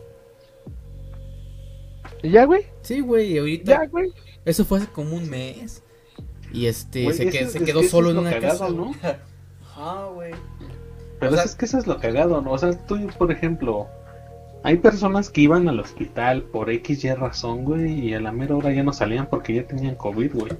¿Y 2.23 2.29
ya, 2.31 2.45
güey? 2.45 2.65
Sí, 2.81 2.99
güey, 2.99 3.37
ahorita 3.37 3.71
Ya, 3.83 3.87
güey. 3.87 4.13
eso 4.45 4.65
fue 4.65 4.79
hace 4.79 4.87
como 4.87 5.15
un 5.15 5.29
mes. 5.29 5.81
Y 6.53 6.65
este, 6.67 7.03
Güey, 7.05 7.15
se, 7.15 7.23
eso 7.23 7.31
que- 7.31 7.43
es- 7.43 7.51
se 7.51 7.57
es 7.59 7.63
quedó 7.63 7.79
que 7.79 7.85
eso 7.85 7.97
solo 7.97 8.09
es 8.09 8.15
en 8.15 8.21
una 8.21 8.31
cagado, 8.31 8.59
casa. 8.59 8.69
¿no? 8.69 8.91
Ajá, 9.65 10.05
güey. 10.07 10.33
Pero 11.19 11.31
o 11.31 11.35
sea- 11.35 11.43
es 11.45 11.55
que 11.55 11.65
eso 11.65 11.77
es 11.77 11.87
lo 11.87 11.97
cagado, 11.99 12.41
¿no? 12.41 12.51
O 12.51 12.57
sea, 12.57 12.71
tú, 12.87 12.99
por 13.17 13.31
ejemplo, 13.31 13.87
hay 14.63 14.77
personas 14.77 15.29
que 15.29 15.41
iban 15.41 15.67
al 15.67 15.79
hospital 15.79 16.43
por 16.43 16.69
X 16.69 17.03
y 17.03 17.13
razón, 17.13 17.63
güey, 17.63 18.07
y 18.09 18.13
a 18.13 18.19
la 18.21 18.31
mera 18.31 18.55
hora 18.55 18.71
ya 18.71 18.83
no 18.83 18.93
salían 18.93 19.27
porque 19.29 19.53
ya 19.55 19.63
tenían 19.67 19.95
COVID, 19.95 20.31
güey. 20.33 20.51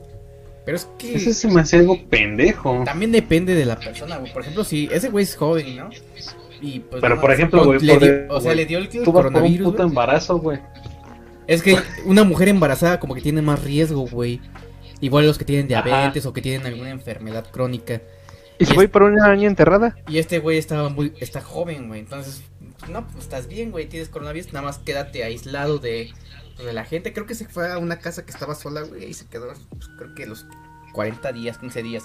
Pero 0.66 0.78
es 0.78 0.88
que 0.98 1.16
Eso 1.16 1.34
se 1.34 1.48
me 1.50 1.62
hace 1.62 1.78
algo 1.78 1.98
pendejo. 2.10 2.84
también 2.86 3.12
depende 3.12 3.56
de 3.56 3.66
la 3.66 3.78
persona, 3.78 4.18
güey. 4.18 4.32
Por 4.32 4.42
ejemplo, 4.44 4.64
si 4.64 4.88
ese 4.92 5.10
güey 5.10 5.24
es 5.24 5.36
joven, 5.36 5.76
¿no? 5.78 5.90
Y 6.62 6.80
pues 6.82 7.02
Pero, 7.02 7.16
no 7.16 7.22
por 7.22 7.32
ejemplo, 7.32 7.60
lo- 7.66 7.80
güey, 7.80 8.26
o 8.30 8.40
sea, 8.42 8.54
le 8.54 8.66
dio 8.68 8.78
el, 8.78 8.88
por 8.88 9.08
un 9.08 9.14
coronavirus, 9.14 9.72
puto 9.72 9.84
embarazo, 9.84 10.38
güey. 10.40 10.60
Es 11.48 11.64
que 11.64 11.76
una 12.06 12.24
mujer 12.24 12.50
embarazada 12.50 13.00
como 13.00 13.16
que 13.16 13.22
tiene 13.22 13.42
más 13.42 13.64
riesgo, 13.64 14.08
güey. 14.08 14.40
Igual 15.02 15.26
los 15.26 15.40
que 15.40 15.46
tienen 15.46 15.74
Ajá. 15.74 15.84
diabetes 15.84 16.26
o 16.28 16.34
que 16.34 16.42
tienen 16.44 16.66
alguna 16.68 16.92
enfermedad 16.92 17.46
crónica. 17.52 18.02
¿Y 18.62 18.66
si 18.66 18.76
voy 18.76 18.88
por 18.88 19.04
una 19.04 19.26
año 19.26 19.48
enterrada? 19.48 19.96
Y 20.08 20.20
este 20.20 20.38
güey 20.38 20.58
estaba 20.58 20.90
muy, 20.90 21.14
está 21.20 21.42
joven, 21.42 21.88
güey. 21.88 22.02
Entonces, 22.02 22.44
no, 22.90 23.08
pues 23.08 23.24
estás 23.24 23.48
bien, 23.48 23.72
güey. 23.72 23.88
Tienes 23.88 24.10
coronavirus, 24.10 24.54
nada 24.54 24.68
más 24.68 24.78
quédate 24.78 25.24
aislado 25.24 25.80
de, 25.80 26.12
pues, 26.56 26.68
de 26.68 26.74
la 26.74 26.86
gente. 26.86 27.12
Creo 27.12 27.26
que 27.26 27.34
se 27.34 27.48
fue 27.48 27.72
a 27.72 27.80
una 27.80 27.98
casa 27.98 28.24
que 28.24 28.32
estaba 28.32 28.54
sola, 28.54 28.82
güey. 28.82 29.06
Y 29.06 29.14
se 29.16 29.26
quedó, 29.26 29.48
pues, 29.48 29.90
creo 29.98 30.14
que 30.14 30.28
los 30.28 30.46
40 30.94 31.32
días, 31.32 31.58
15 31.58 31.82
días. 31.82 32.04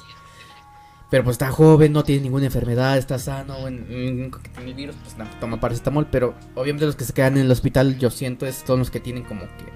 Pero 1.10 1.22
pues 1.22 1.34
está 1.34 1.50
joven, 1.50 1.92
no 1.92 2.02
tiene 2.02 2.22
ninguna 2.22 2.46
enfermedad, 2.46 2.98
está 2.98 3.18
sano, 3.18 3.58
único 3.60 4.40
que 4.40 4.48
tiene 4.48 4.70
el 4.70 4.74
virus, 4.74 4.96
pues 5.04 5.16
nada, 5.16 5.30
toma 5.38 5.60
paracetamol. 5.60 6.08
Pero 6.10 6.34
obviamente 6.54 6.86
los 6.86 6.96
que 6.96 7.04
se 7.04 7.12
quedan 7.12 7.36
en 7.36 7.44
el 7.44 7.50
hospital, 7.50 7.98
yo 7.98 8.10
siento, 8.10 8.46
es, 8.46 8.64
son 8.66 8.80
los 8.80 8.90
que 8.90 8.98
tienen 8.98 9.24
como 9.24 9.42
que. 9.42 9.66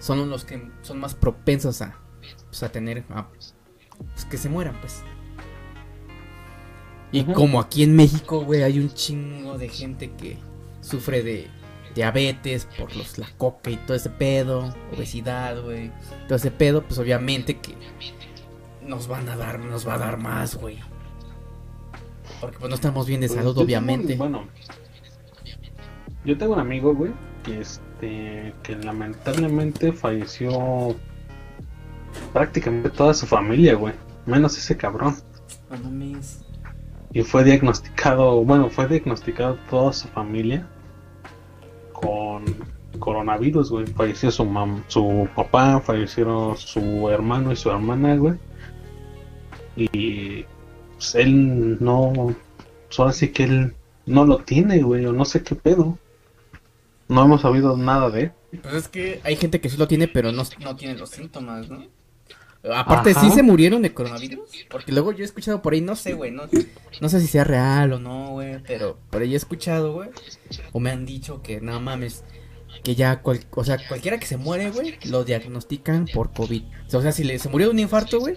Son 0.00 0.28
los 0.28 0.44
que 0.44 0.68
son 0.82 0.98
más 0.98 1.14
propensos 1.14 1.80
a, 1.80 1.96
pues, 2.48 2.62
a 2.62 2.70
tener. 2.70 3.04
A, 3.10 3.28
pues 3.28 3.54
que 4.28 4.36
se 4.36 4.48
mueran, 4.48 4.76
pues. 4.80 5.02
Y 7.12 7.22
como 7.24 7.60
aquí 7.60 7.82
en 7.84 7.94
México, 7.94 8.44
güey, 8.44 8.62
hay 8.62 8.78
un 8.80 8.92
chingo 8.92 9.56
de 9.56 9.68
gente 9.68 10.10
que 10.12 10.36
sufre 10.80 11.22
de 11.22 11.48
diabetes 11.94 12.66
por 12.76 12.94
los 12.96 13.18
la 13.18 13.28
coca 13.38 13.70
y 13.70 13.76
todo 13.76 13.96
ese 13.96 14.10
pedo, 14.10 14.74
obesidad, 14.96 15.62
güey, 15.62 15.92
todo 16.26 16.36
ese 16.36 16.50
pedo, 16.50 16.82
pues 16.82 16.98
obviamente 16.98 17.58
que 17.58 17.74
nos 18.82 19.06
van 19.06 19.28
a 19.28 19.36
dar, 19.36 19.60
nos 19.60 19.86
va 19.86 19.94
a 19.94 19.98
dar 19.98 20.16
más, 20.18 20.56
güey. 20.56 20.78
Porque 22.40 22.58
pues 22.58 22.68
no 22.68 22.74
estamos 22.74 23.06
bien 23.06 23.20
de 23.20 23.28
Pues, 23.28 23.38
salud, 23.38 23.52
tengo- 23.54 23.64
obviamente. 23.64 24.16
bueno, 24.16 24.48
yo 26.24 26.36
tengo 26.36 26.54
un 26.54 26.60
amigo, 26.60 26.94
güey, 26.94 27.12
que 27.44 27.60
este, 27.60 28.52
que 28.64 28.76
lamentablemente 28.76 29.92
falleció 29.92 30.96
prácticamente 32.32 32.90
toda 32.90 33.14
su 33.14 33.26
familia, 33.26 33.74
güey, 33.76 33.94
menos 34.26 34.58
ese 34.58 34.76
cabrón. 34.76 35.14
Y 37.14 37.22
fue 37.22 37.44
diagnosticado, 37.44 38.44
bueno, 38.44 38.68
fue 38.68 38.88
diagnosticado 38.88 39.56
toda 39.70 39.92
su 39.92 40.08
familia 40.08 40.66
con 41.92 42.44
coronavirus, 42.98 43.70
güey. 43.70 43.86
Falleció 43.86 44.32
su 44.32 44.44
mam 44.44 44.82
su 44.88 45.28
papá, 45.36 45.80
fallecieron 45.80 46.56
su 46.56 47.08
hermano 47.08 47.52
y 47.52 47.56
su 47.56 47.70
hermana, 47.70 48.16
güey. 48.16 48.34
Y 49.76 50.44
pues, 50.94 51.14
él 51.14 51.78
no, 51.80 52.34
solo 52.88 53.10
así 53.10 53.28
que 53.28 53.44
él 53.44 53.74
no 54.06 54.24
lo 54.24 54.38
tiene, 54.38 54.82
güey, 54.82 55.06
o 55.06 55.12
no 55.12 55.24
sé 55.24 55.44
qué 55.44 55.54
pedo. 55.54 55.96
No 57.08 57.24
hemos 57.24 57.42
sabido 57.42 57.76
nada 57.76 58.10
de 58.10 58.22
él. 58.22 58.32
Pues 58.60 58.74
es 58.74 58.88
que 58.88 59.20
hay 59.22 59.36
gente 59.36 59.60
que 59.60 59.68
sí 59.68 59.76
lo 59.76 59.86
tiene, 59.86 60.08
pero 60.08 60.32
no, 60.32 60.42
no 60.60 60.74
tiene 60.76 60.96
los 60.96 61.10
síntomas, 61.10 61.68
¿no? 61.68 61.84
Aparte, 62.72 63.10
Ajá. 63.10 63.20
¿sí 63.20 63.30
se 63.30 63.42
murieron 63.42 63.82
de 63.82 63.92
coronavirus? 63.92 64.48
Porque 64.70 64.92
luego 64.92 65.12
yo 65.12 65.22
he 65.22 65.24
escuchado 65.24 65.60
por 65.60 65.74
ahí, 65.74 65.80
no 65.80 65.96
sé, 65.96 66.14
güey, 66.14 66.30
no, 66.30 66.44
no 67.00 67.08
sé 67.08 67.20
si 67.20 67.26
sea 67.26 67.44
real 67.44 67.92
o 67.92 67.98
no, 67.98 68.30
güey, 68.30 68.58
pero 68.66 68.98
por 69.10 69.20
ahí 69.22 69.34
he 69.34 69.36
escuchado, 69.36 69.92
güey, 69.92 70.08
o 70.72 70.80
me 70.80 70.90
han 70.90 71.04
dicho 71.04 71.42
que, 71.42 71.60
no 71.60 71.78
mames, 71.80 72.24
que 72.82 72.94
ya, 72.94 73.20
cual- 73.22 73.44
o 73.50 73.64
sea, 73.64 73.78
cualquiera 73.86 74.18
que 74.18 74.26
se 74.26 74.36
muere, 74.38 74.70
güey, 74.70 74.96
lo 75.04 75.24
diagnostican 75.24 76.06
por 76.12 76.32
COVID. 76.32 76.62
O 76.92 77.00
sea, 77.02 77.12
si 77.12 77.24
le, 77.24 77.38
se 77.38 77.48
murió 77.48 77.66
de 77.68 77.72
un 77.74 77.78
infarto, 77.80 78.18
güey, 78.20 78.34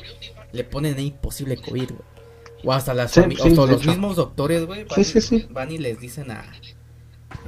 le 0.51 0.63
ponen 0.63 0.95
ahí 0.97 1.11
posible 1.21 1.57
COVID, 1.57 1.89
güey. 1.91 2.17
O 2.63 2.73
hasta 2.73 2.93
las 2.93 3.11
Sí, 3.11 3.21
hasta 3.21 3.49
los 3.65 3.85
mismos 3.85 4.15
doctores, 4.15 4.65
güey, 4.65 4.85
sí. 5.03 5.47
van 5.51 5.71
y 5.71 5.77
les 5.77 5.99
dicen 5.99 6.31
a... 6.31 6.43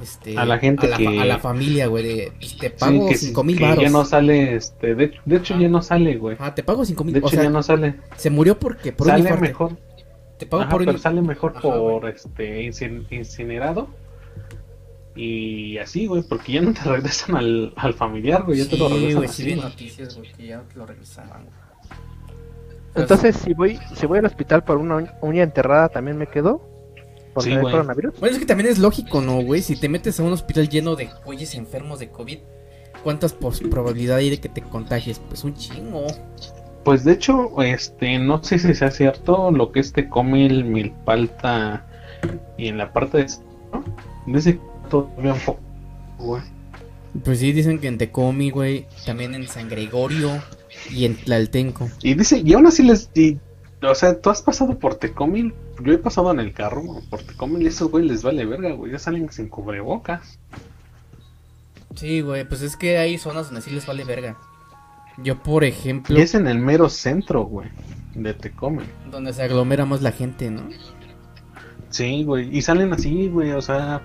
Este, 0.02 0.36
A 0.38 0.44
la 0.44 0.58
gente 0.58 0.86
a 0.86 0.90
la, 0.90 0.96
que- 0.96 1.20
a 1.20 1.24
la 1.24 1.38
familia, 1.38 1.86
güey, 1.88 2.02
de, 2.04 2.32
pues, 2.38 2.56
te 2.56 2.68
Sí, 2.70 2.74
pago 2.78 3.08
que, 3.08 3.14
cinco 3.16 3.44
mil 3.44 3.58
baros. 3.60 3.82
ya 3.84 3.90
no 3.90 4.04
sale, 4.04 4.54
este, 4.56 4.94
de, 4.94 5.12
de 5.24 5.36
hecho 5.36 5.58
ya 5.58 5.68
no 5.68 5.82
sale, 5.82 6.16
güey. 6.16 6.36
Ah, 6.40 6.54
te 6.54 6.62
pago 6.62 6.84
cinco 6.84 7.04
mil, 7.04 7.12
De 7.14 7.20
o 7.20 7.22
hecho 7.26 7.36
sea, 7.36 7.42
ya 7.44 7.50
no 7.50 7.62
sale. 7.62 7.96
se 8.16 8.30
murió 8.30 8.58
porque 8.58 8.92
por 8.92 9.06
un 9.06 9.10
sale 9.12 9.22
infarto. 9.24 9.42
mejor. 9.42 9.76
Te 10.38 10.46
pago 10.46 10.62
Ajá, 10.62 10.70
por 10.70 10.80
un 10.80 10.86
pero 10.86 10.98
sale 10.98 11.20
mejor 11.20 11.52
Ajá, 11.52 11.60
por 11.60 12.00
güey. 12.00 12.12
este 12.14 12.62
incin- 12.66 13.06
incinerado. 13.10 13.88
Y 15.16 15.76
así, 15.78 16.06
güey, 16.06 16.22
porque 16.22 16.52
ya 16.52 16.62
no 16.62 16.72
te 16.72 16.80
regresan 16.84 17.36
al, 17.36 17.72
al 17.76 17.94
familiar, 17.94 18.44
güey, 18.44 18.58
ya 18.64 18.70
te 18.70 18.76
lo 18.78 18.88
Sí, 18.88 18.94
regresan 18.94 19.16
güey, 19.16 19.28
así, 19.28 19.42
sí 19.42 19.50
güey. 19.50 19.60
noticias, 19.62 20.16
güey, 20.16 20.32
que 20.32 20.46
ya 20.46 20.60
te 20.62 20.78
lo 20.78 20.86
regresaban, 20.86 21.42
güey. 21.44 21.54
Entonces, 22.94 23.36
si 23.36 23.54
voy 23.54 23.78
si 23.94 24.06
voy 24.06 24.18
al 24.18 24.24
hospital 24.24 24.64
por 24.64 24.76
una 24.78 24.96
uñ- 24.96 25.12
uña 25.20 25.42
enterrada, 25.42 25.88
¿también 25.90 26.16
me 26.16 26.26
quedo? 26.26 26.60
¿Por 27.34 27.44
Sí, 27.44 27.50
güey. 27.56 27.72
coronavirus? 27.72 28.18
Bueno, 28.18 28.34
es 28.34 28.40
que 28.40 28.46
también 28.46 28.68
es 28.70 28.78
lógico, 28.78 29.20
¿no, 29.20 29.40
güey? 29.42 29.62
Si 29.62 29.76
te 29.76 29.88
metes 29.88 30.18
a 30.18 30.22
un 30.24 30.32
hospital 30.32 30.68
lleno 30.68 30.96
de 30.96 31.08
güeyes 31.24 31.54
enfermos 31.54 31.98
de 32.00 32.08
COVID, 32.10 32.38
¿cuántas 33.04 33.32
pos- 33.32 33.60
probabilidad 33.70 34.16
hay 34.18 34.30
de 34.30 34.40
que 34.40 34.48
te 34.48 34.62
contagies? 34.62 35.20
Pues 35.28 35.44
un 35.44 35.54
chingo. 35.54 36.06
Pues 36.84 37.04
de 37.04 37.12
hecho, 37.12 37.60
este, 37.62 38.18
no 38.18 38.42
sé 38.42 38.58
si 38.58 38.74
sea 38.74 38.90
cierto 38.90 39.50
lo 39.50 39.70
que 39.70 39.80
es 39.80 39.92
Tecomil, 39.92 40.64
Milpalta 40.64 41.86
y 42.58 42.68
en 42.68 42.78
la 42.78 42.92
parte 42.92 43.18
de... 43.18 43.26
¿no? 43.72 43.84
Dice 44.26 44.58
todavía 44.88 45.34
un 45.34 45.40
poco, 45.40 45.60
güey. 46.18 46.42
Pues 47.24 47.38
sí, 47.40 47.52
dicen 47.52 47.78
que 47.80 47.88
en 47.88 47.98
Tecomi, 47.98 48.50
güey, 48.50 48.86
también 49.04 49.34
en 49.34 49.46
San 49.48 49.68
Gregorio 49.68 50.30
y 50.90 51.04
en 51.04 51.16
Tlaltenco. 51.16 51.88
Y 52.02 52.14
dice, 52.14 52.38
y 52.44 52.52
aún 52.54 52.66
así 52.66 52.82
les... 52.82 53.10
y- 53.14 53.38
o 53.82 53.94
sea, 53.94 54.20
tú 54.20 54.28
has 54.30 54.42
pasado 54.42 54.78
por 54.78 54.94
Tecomil, 54.96 55.54
yo 55.82 55.92
he 55.92 55.98
pasado 55.98 56.30
en 56.32 56.40
el 56.40 56.52
carro 56.52 56.82
por 57.10 57.22
Tecomil 57.22 57.62
y 57.62 57.66
esos 57.66 57.90
güey 57.90 58.06
les 58.06 58.22
vale 58.22 58.44
verga, 58.46 58.72
güey, 58.72 58.92
ya 58.92 58.98
salen 58.98 59.30
sin 59.32 59.48
cubrebocas. 59.48 60.38
Sí, 61.96 62.20
güey, 62.20 62.48
pues 62.48 62.62
es 62.62 62.76
que 62.76 62.98
hay 62.98 63.18
zonas 63.18 63.46
donde 63.46 63.62
sí 63.62 63.70
les 63.70 63.86
vale 63.86 64.04
verga. 64.04 64.36
Yo, 65.18 65.42
por 65.42 65.64
ejemplo, 65.64 66.16
Y 66.18 66.22
es 66.22 66.34
en 66.34 66.46
el 66.46 66.58
mero 66.58 66.88
centro, 66.88 67.42
güey, 67.42 67.68
de 68.14 68.32
Tecomil. 68.32 68.86
donde 69.10 69.32
se 69.32 69.42
aglomera 69.42 69.84
más 69.84 70.00
la 70.02 70.12
gente, 70.12 70.50
¿no? 70.50 70.62
Sí, 71.90 72.24
güey, 72.24 72.56
y 72.56 72.62
salen 72.62 72.92
así, 72.92 73.28
güey, 73.28 73.50
o 73.52 73.60
sea, 73.60 74.00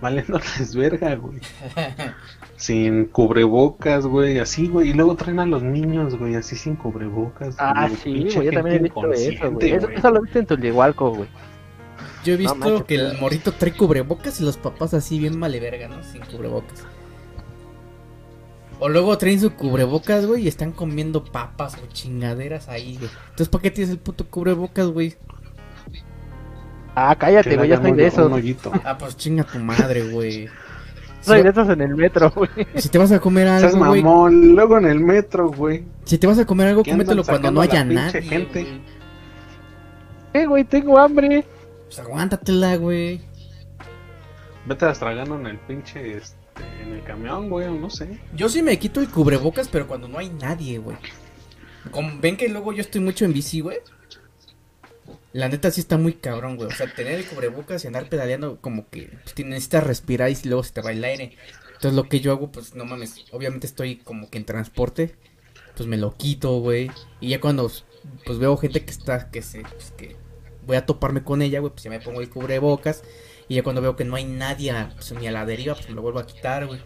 valiéndoles 0.00 0.74
verga, 0.76 1.14
güey. 1.16 1.40
Sin 2.56 3.06
cubrebocas, 3.06 4.06
güey, 4.06 4.38
así, 4.38 4.68
güey. 4.68 4.90
Y 4.90 4.92
luego 4.92 5.16
traen 5.16 5.40
a 5.40 5.46
los 5.46 5.62
niños, 5.62 6.16
güey, 6.16 6.36
así 6.36 6.56
sin 6.56 6.76
cubrebocas. 6.76 7.56
Ah, 7.58 7.88
güey, 7.88 7.96
sí, 7.96 8.34
güey, 8.34 8.46
yo 8.46 8.52
también 8.52 8.76
he 8.76 8.78
visto 8.80 9.12
eso, 9.12 9.50
güey. 9.50 9.72
Eso, 9.72 9.88
eso 9.88 10.10
lo 10.10 10.22
viste 10.22 10.38
en 10.38 10.46
Tuligualco, 10.46 11.10
güey. 11.10 11.28
Yo 12.24 12.34
he 12.34 12.36
visto 12.36 12.86
que 12.86 12.94
el 12.94 13.18
morrito 13.20 13.52
trae 13.52 13.72
cubrebocas 13.76 14.40
y 14.40 14.44
los 14.44 14.56
papás 14.56 14.94
así 14.94 15.18
bien 15.18 15.38
male 15.38 15.60
verga, 15.60 15.88
¿no? 15.88 16.02
Sin 16.04 16.22
cubrebocas. 16.22 16.86
O 18.80 18.88
luego 18.88 19.16
traen 19.18 19.40
su 19.40 19.52
cubrebocas, 19.54 20.26
güey, 20.26 20.44
y 20.44 20.48
están 20.48 20.72
comiendo 20.72 21.24
papas 21.24 21.74
o 21.76 21.86
chingaderas 21.92 22.68
ahí, 22.68 22.96
güey. 22.96 23.10
Entonces, 23.24 23.48
¿para 23.48 23.62
qué 23.62 23.70
tienes 23.70 23.90
el 23.90 23.98
puto 23.98 24.26
cubrebocas, 24.26 24.88
güey? 24.88 25.14
Ah, 26.94 27.14
cállate, 27.18 27.56
güey, 27.56 27.70
soy 27.70 27.90
un- 27.90 27.96
de 27.96 28.34
hoyito. 28.36 28.72
Ah, 28.84 28.96
pues 28.98 29.16
chinga 29.16 29.44
tu 29.44 29.58
madre, 29.58 30.10
güey. 30.10 30.48
Esos 31.28 31.68
en 31.68 31.80
el 31.80 31.96
metro, 31.96 32.30
güey. 32.34 32.50
si 32.76 32.88
te 32.88 32.98
vas 32.98 33.12
a 33.12 33.20
comer 33.20 33.46
Seas 33.46 33.74
algo, 33.74 33.86
güey. 33.86 34.02
mamón, 34.02 34.54
luego 34.54 34.78
en 34.78 34.86
el 34.86 35.00
metro, 35.00 35.48
güey. 35.48 35.84
Si 36.04 36.18
te 36.18 36.26
vas 36.26 36.38
a 36.38 36.46
comer 36.46 36.68
algo, 36.68 36.84
cómetelo 36.84 37.24
cuando 37.24 37.50
no 37.50 37.60
haya 37.60 37.84
nadie. 37.84 38.22
gente. 38.22 38.62
güey. 38.62 38.80
Eh, 40.34 40.46
güey, 40.46 40.64
tengo 40.64 40.98
hambre. 40.98 41.44
Pues 41.86 41.98
aguántatela, 42.00 42.76
güey. 42.76 43.20
Vete 44.66 44.86
tragando 44.92 45.38
en 45.38 45.46
el 45.46 45.58
pinche, 45.58 46.16
este, 46.16 46.34
en 46.82 46.94
el 46.94 47.02
camión, 47.04 47.50
güey, 47.50 47.68
o 47.68 47.74
no 47.74 47.90
sé. 47.90 48.18
Yo 48.34 48.48
sí 48.48 48.62
me 48.62 48.78
quito 48.78 49.00
el 49.00 49.08
cubrebocas, 49.08 49.68
pero 49.68 49.86
cuando 49.86 50.08
no 50.08 50.18
hay 50.18 50.30
nadie, 50.30 50.78
güey. 50.78 50.96
Ven 52.20 52.36
que 52.36 52.48
luego 52.48 52.72
yo 52.72 52.80
estoy 52.80 53.00
mucho 53.00 53.24
en 53.24 53.32
bici, 53.32 53.60
güey. 53.60 53.78
La 55.34 55.48
neta 55.50 55.70
sí 55.70 55.80
está 55.82 55.98
muy 55.98 56.14
cabrón, 56.14 56.56
güey. 56.56 56.68
O 56.68 56.74
sea, 56.74 56.94
tener 56.94 57.14
el 57.14 57.26
cubrebocas 57.26 57.84
y 57.84 57.88
andar 57.88 58.08
pedaleando 58.08 58.58
como 58.62 58.88
que 58.88 59.10
pues, 59.24 59.46
necesitas 59.46 59.84
respirar 59.84 60.30
y 60.30 60.36
luego 60.44 60.62
se 60.64 60.72
te 60.72 60.80
va 60.80 60.92
el 60.92 61.04
aire. 61.04 61.36
Entonces 61.74 61.94
lo 61.94 62.08
que 62.08 62.20
yo 62.20 62.32
hago, 62.32 62.52
pues 62.52 62.74
no 62.74 62.86
mames, 62.86 63.26
obviamente 63.32 63.66
estoy 63.66 63.96
como 63.98 64.30
que 64.30 64.38
en 64.38 64.46
transporte, 64.46 65.16
pues 65.76 65.88
me 65.88 65.98
lo 65.98 66.16
quito, 66.16 66.60
güey. 66.60 66.90
Y 67.20 67.30
ya 67.30 67.40
cuando 67.40 67.70
pues 68.24 68.38
veo 68.38 68.56
gente 68.56 68.84
que 68.84 68.92
está, 68.92 69.30
que 69.30 69.42
se, 69.42 69.62
pues, 69.62 69.92
que 69.96 70.16
voy 70.66 70.76
a 70.76 70.86
toparme 70.86 71.24
con 71.24 71.42
ella, 71.42 71.60
güey, 71.60 71.72
pues 71.72 71.84
ya 71.84 71.90
me 71.90 72.00
pongo 72.00 72.20
el 72.22 72.30
cubrebocas. 72.30 73.04
Y 73.48 73.56
ya 73.56 73.64
cuando 73.64 73.82
veo 73.82 73.96
que 73.96 74.04
no 74.04 74.16
hay 74.16 74.24
nadie 74.24 74.72
pues, 74.94 75.12
ni 75.12 75.26
a 75.26 75.32
la 75.32 75.46
deriva, 75.46 75.74
pues 75.74 75.88
me 75.88 75.94
lo 75.96 76.02
vuelvo 76.02 76.20
a 76.20 76.26
quitar, 76.26 76.66
güey. 76.66 76.80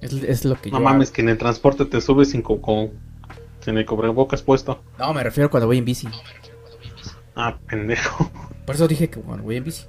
Es, 0.00 0.12
es 0.12 0.44
lo 0.44 0.60
que 0.60 0.70
No 0.70 0.78
yo 0.78 0.84
mames, 0.84 1.10
que 1.10 1.22
en 1.22 1.28
el 1.30 1.38
transporte 1.38 1.86
te 1.86 2.00
subes 2.00 2.30
sin, 2.30 2.42
co- 2.42 2.60
con, 2.60 2.92
sin 3.60 3.78
el 3.78 3.86
cubrebocas 3.86 4.42
puesto. 4.42 4.84
No, 4.98 5.12
me 5.14 5.22
refiero 5.22 5.50
cuando 5.50 5.66
voy 5.66 5.78
en 5.78 5.84
bici. 5.84 6.08
Ah, 7.36 7.56
pendejo. 7.68 8.30
Por 8.64 8.74
eso 8.74 8.88
dije 8.88 9.08
que 9.08 9.20
cuando 9.20 9.44
voy 9.44 9.56
en 9.56 9.64
bici. 9.64 9.84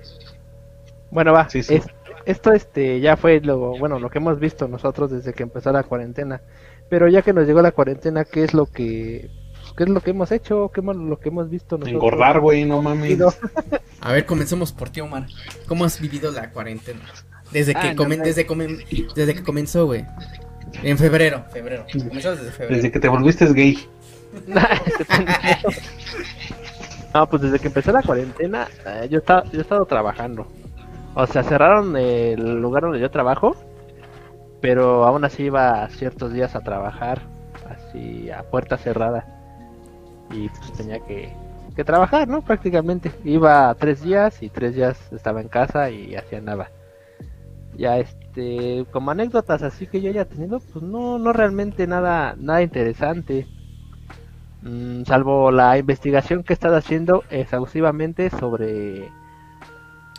Bueno, 1.09 1.33
va. 1.33 1.49
Sí, 1.49 1.63
sí. 1.63 1.75
es- 1.75 1.87
esto 2.25 2.51
este 2.51 2.99
ya 2.99 3.15
fue 3.15 3.39
lo 3.39 3.77
bueno 3.77 3.99
lo 3.99 4.09
que 4.09 4.17
hemos 4.17 4.37
visto 4.37 4.67
nosotros 4.67 5.09
desde 5.09 5.31
que 5.33 5.43
empezó 5.43 5.71
la 5.71 5.83
cuarentena. 5.83 6.41
Pero 6.89 7.07
ya 7.07 7.21
que 7.21 7.31
nos 7.33 7.47
llegó 7.47 7.61
la 7.61 7.71
cuarentena, 7.71 8.25
¿qué 8.25 8.43
es 8.43 8.53
lo 8.53 8.65
que 8.65 9.29
qué 9.77 9.83
es 9.83 9.89
lo 9.89 10.01
que 10.01 10.09
hemos 10.11 10.31
hecho? 10.31 10.69
¿Qué 10.73 10.81
hemos, 10.81 10.95
lo 10.97 11.19
que 11.19 11.29
hemos 11.29 11.49
visto 11.49 11.77
nosotros? 11.77 11.93
Engordar, 12.03 12.39
güey, 12.41 12.65
no 12.65 12.81
mames. 12.81 13.17
A 14.01 14.11
ver, 14.11 14.25
comencemos 14.25 14.73
por 14.73 14.89
ti, 14.89 14.99
Omar. 15.01 15.27
¿Cómo 15.67 15.85
has 15.85 15.99
vivido 16.01 16.31
la 16.31 16.51
cuarentena? 16.51 17.01
Desde 17.51 17.73
que, 17.73 17.79
Ah, 17.79 17.93
no, 17.93 18.03
comen- 18.03 18.17
no. 18.17 18.23
desde, 18.25 18.45
comen- 18.45 19.13
desde 19.15 19.33
que 19.33 19.43
comenzó, 19.43 19.85
güey. 19.85 20.05
En 20.83 20.97
febrero, 20.97 21.45
febrero. 21.53 21.85
Comenzó 22.07 22.35
desde 22.35 22.51
febrero. 22.51 22.75
Desde 22.75 22.91
que 22.91 22.99
te 22.99 23.07
volviste 23.07 23.45
gay. 23.53 23.77
No, 27.17 27.27
pues 27.27 27.41
desde 27.41 27.57
que 27.57 27.69
empezó 27.69 27.91
la 27.91 28.03
cuarentena, 28.03 28.67
eh, 28.85 29.07
yo, 29.09 29.17
estaba, 29.17 29.43
yo 29.45 29.57
he 29.57 29.61
estado 29.63 29.83
trabajando. 29.87 30.45
O 31.15 31.25
sea, 31.25 31.41
cerraron 31.41 31.97
el 31.97 32.61
lugar 32.61 32.83
donde 32.83 32.99
yo 32.99 33.09
trabajo, 33.09 33.55
pero 34.61 35.03
aún 35.03 35.25
así 35.25 35.45
iba 35.45 35.89
ciertos 35.89 36.31
días 36.31 36.55
a 36.55 36.59
trabajar, 36.59 37.23
así 37.67 38.29
a 38.29 38.43
puerta 38.43 38.77
cerrada. 38.77 39.25
Y 40.29 40.49
pues 40.49 40.73
tenía 40.73 40.99
que, 40.99 41.33
que 41.75 41.83
trabajar, 41.83 42.27
¿no? 42.27 42.43
Prácticamente. 42.43 43.11
Iba 43.23 43.73
tres 43.79 44.03
días 44.03 44.43
y 44.43 44.49
tres 44.51 44.75
días 44.75 45.11
estaba 45.11 45.41
en 45.41 45.47
casa 45.47 45.89
y 45.89 46.13
hacía 46.13 46.39
nada. 46.39 46.69
Ya 47.75 47.97
este, 47.97 48.85
como 48.91 49.09
anécdotas 49.09 49.63
así 49.63 49.87
que 49.87 50.01
yo 50.01 50.11
haya 50.11 50.25
tenido, 50.25 50.59
pues 50.59 50.83
no, 50.83 51.17
no 51.17 51.33
realmente 51.33 51.87
nada, 51.87 52.35
nada 52.37 52.61
interesante. 52.61 53.47
Mm, 54.61 55.03
salvo 55.05 55.51
la 55.51 55.77
investigación 55.77 56.43
que 56.43 56.53
he 56.53 56.55
estado 56.55 56.75
haciendo 56.77 57.23
exhaustivamente 57.29 58.29
sobre, 58.31 59.11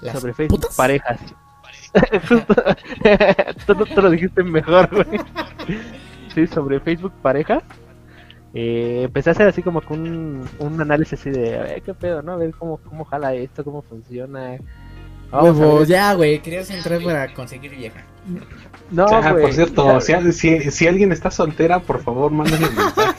Las 0.01 0.18
sobre 0.18 0.33
Facebook 0.35 0.61
putas. 0.61 0.77
parejas. 0.77 1.20
Tú, 3.66 3.74
tú- 3.74 3.87
tú 3.87 4.03
lo 4.03 4.11
dijiste 4.11 4.42
mejor, 4.42 4.88
güey. 4.90 5.20
Sí, 6.35 6.46
sobre 6.46 6.81
Facebook 6.81 7.12
parejas. 7.22 7.62
Eh, 8.55 9.03
empecé 9.05 9.31
a 9.31 9.33
hacer 9.33 9.48
así 9.48 9.62
como 9.62 9.81
que 9.81 9.92
un, 9.92 10.48
un 10.59 10.81
análisis 10.81 11.18
así 11.20 11.31
de 11.31 11.59
a 11.59 11.62
ver 11.62 11.83
qué 11.83 11.94
pedo, 11.94 12.22
¿no? 12.22 12.33
A 12.33 12.37
ver 12.37 12.53
cómo, 12.55 12.79
cómo 12.79 13.05
jala 13.05 13.35
esto, 13.35 13.64
cómo 13.64 13.83
funciona. 13.83 14.59
Vamos 15.31 15.87
ya, 15.88 16.14
güey. 16.14 16.40
Querías 16.40 16.70
entrar 16.70 17.03
para 17.03 17.33
conseguir 17.35 17.70
vieja. 17.77 18.03
No, 18.90 19.05
Ah, 19.07 19.33
güey, 19.33 19.42
por 19.42 19.53
cierto, 19.53 20.01
ya- 20.01 20.20
si, 20.20 20.33
si, 20.33 20.70
si 20.70 20.87
alguien 20.87 21.12
está 21.12 21.31
soltera, 21.31 21.79
por 21.81 22.01
favor, 22.03 22.31
mándale 22.31 22.68
un 22.68 22.74
mensaje. 22.74 23.12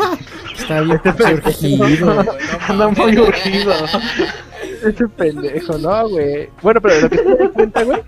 Está 0.60 0.82
bien 0.82 1.41
pinche 1.41 1.79
urgido, 1.79 2.25
Anda 2.67 2.88
muy 2.89 3.17
urgido. 3.19 3.73
Ese 4.84 5.08
pendejo, 5.10 5.77
no, 5.77 6.10
güey. 6.10 6.49
Bueno, 6.62 6.82
pero 6.82 7.01
lo 7.01 7.10
que 7.10 7.17
te 7.17 7.36
das 7.36 7.49
cuenta, 7.51 7.84
güey, 7.84 8.01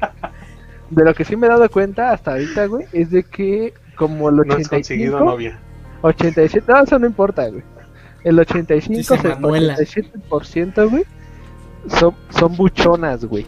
de 0.90 1.06
lo 1.06 1.14
que 1.14 1.24
sí 1.26 1.36
me 1.36 1.48
he 1.48 1.50
dado 1.50 1.70
cuenta 1.70 2.12
hasta 2.12 2.32
ahorita, 2.32 2.66
güey, 2.66 2.86
es 2.94 3.12
de 3.12 3.24
que 3.24 3.74
como 3.96 4.30
el 4.30 4.38
No 4.38 4.54
has 4.56 4.68
conseguido 4.68 5.18
85, 5.18 5.20
novia. 5.32 5.60
87, 6.02 6.66
no, 6.68 6.84
eso 6.84 6.98
no 7.00 7.06
importa, 7.08 7.48
güey. 7.48 7.64
El 8.24 8.40
85, 8.40 8.98
Dice 9.16 9.28
Manuela. 9.30 9.76
87%, 9.78 10.90
güey, 10.90 11.04
son, 11.88 12.16
son 12.30 12.56
buchonas, 12.56 13.24
güey. 13.26 13.46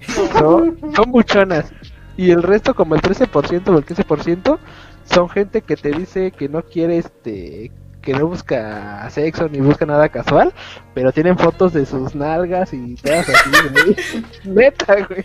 Son, 0.38 0.78
son 0.96 1.12
buchonas. 1.12 1.70
Y 2.16 2.30
el 2.30 2.42
resto, 2.42 2.74
como 2.74 2.94
el 2.94 3.02
13% 3.02 3.68
o 3.68 3.78
el 3.78 3.86
15%, 3.86 4.58
son 5.04 5.28
gente 5.28 5.62
que 5.62 5.76
te 5.76 5.90
dice 5.90 6.30
que 6.32 6.48
no 6.48 6.62
quiere, 6.62 6.98
este, 6.98 7.72
que 8.02 8.12
no 8.12 8.26
busca 8.26 9.08
sexo 9.10 9.48
ni 9.48 9.60
busca 9.60 9.86
nada 9.86 10.08
casual, 10.08 10.52
pero 10.94 11.12
tienen 11.12 11.38
fotos 11.38 11.72
de 11.72 11.86
sus 11.86 12.14
nalgas 12.14 12.72
y 12.72 12.94
todas 12.96 13.28
así, 13.28 13.50
güey. 13.72 13.96
Neta, 14.44 15.06
güey. 15.06 15.24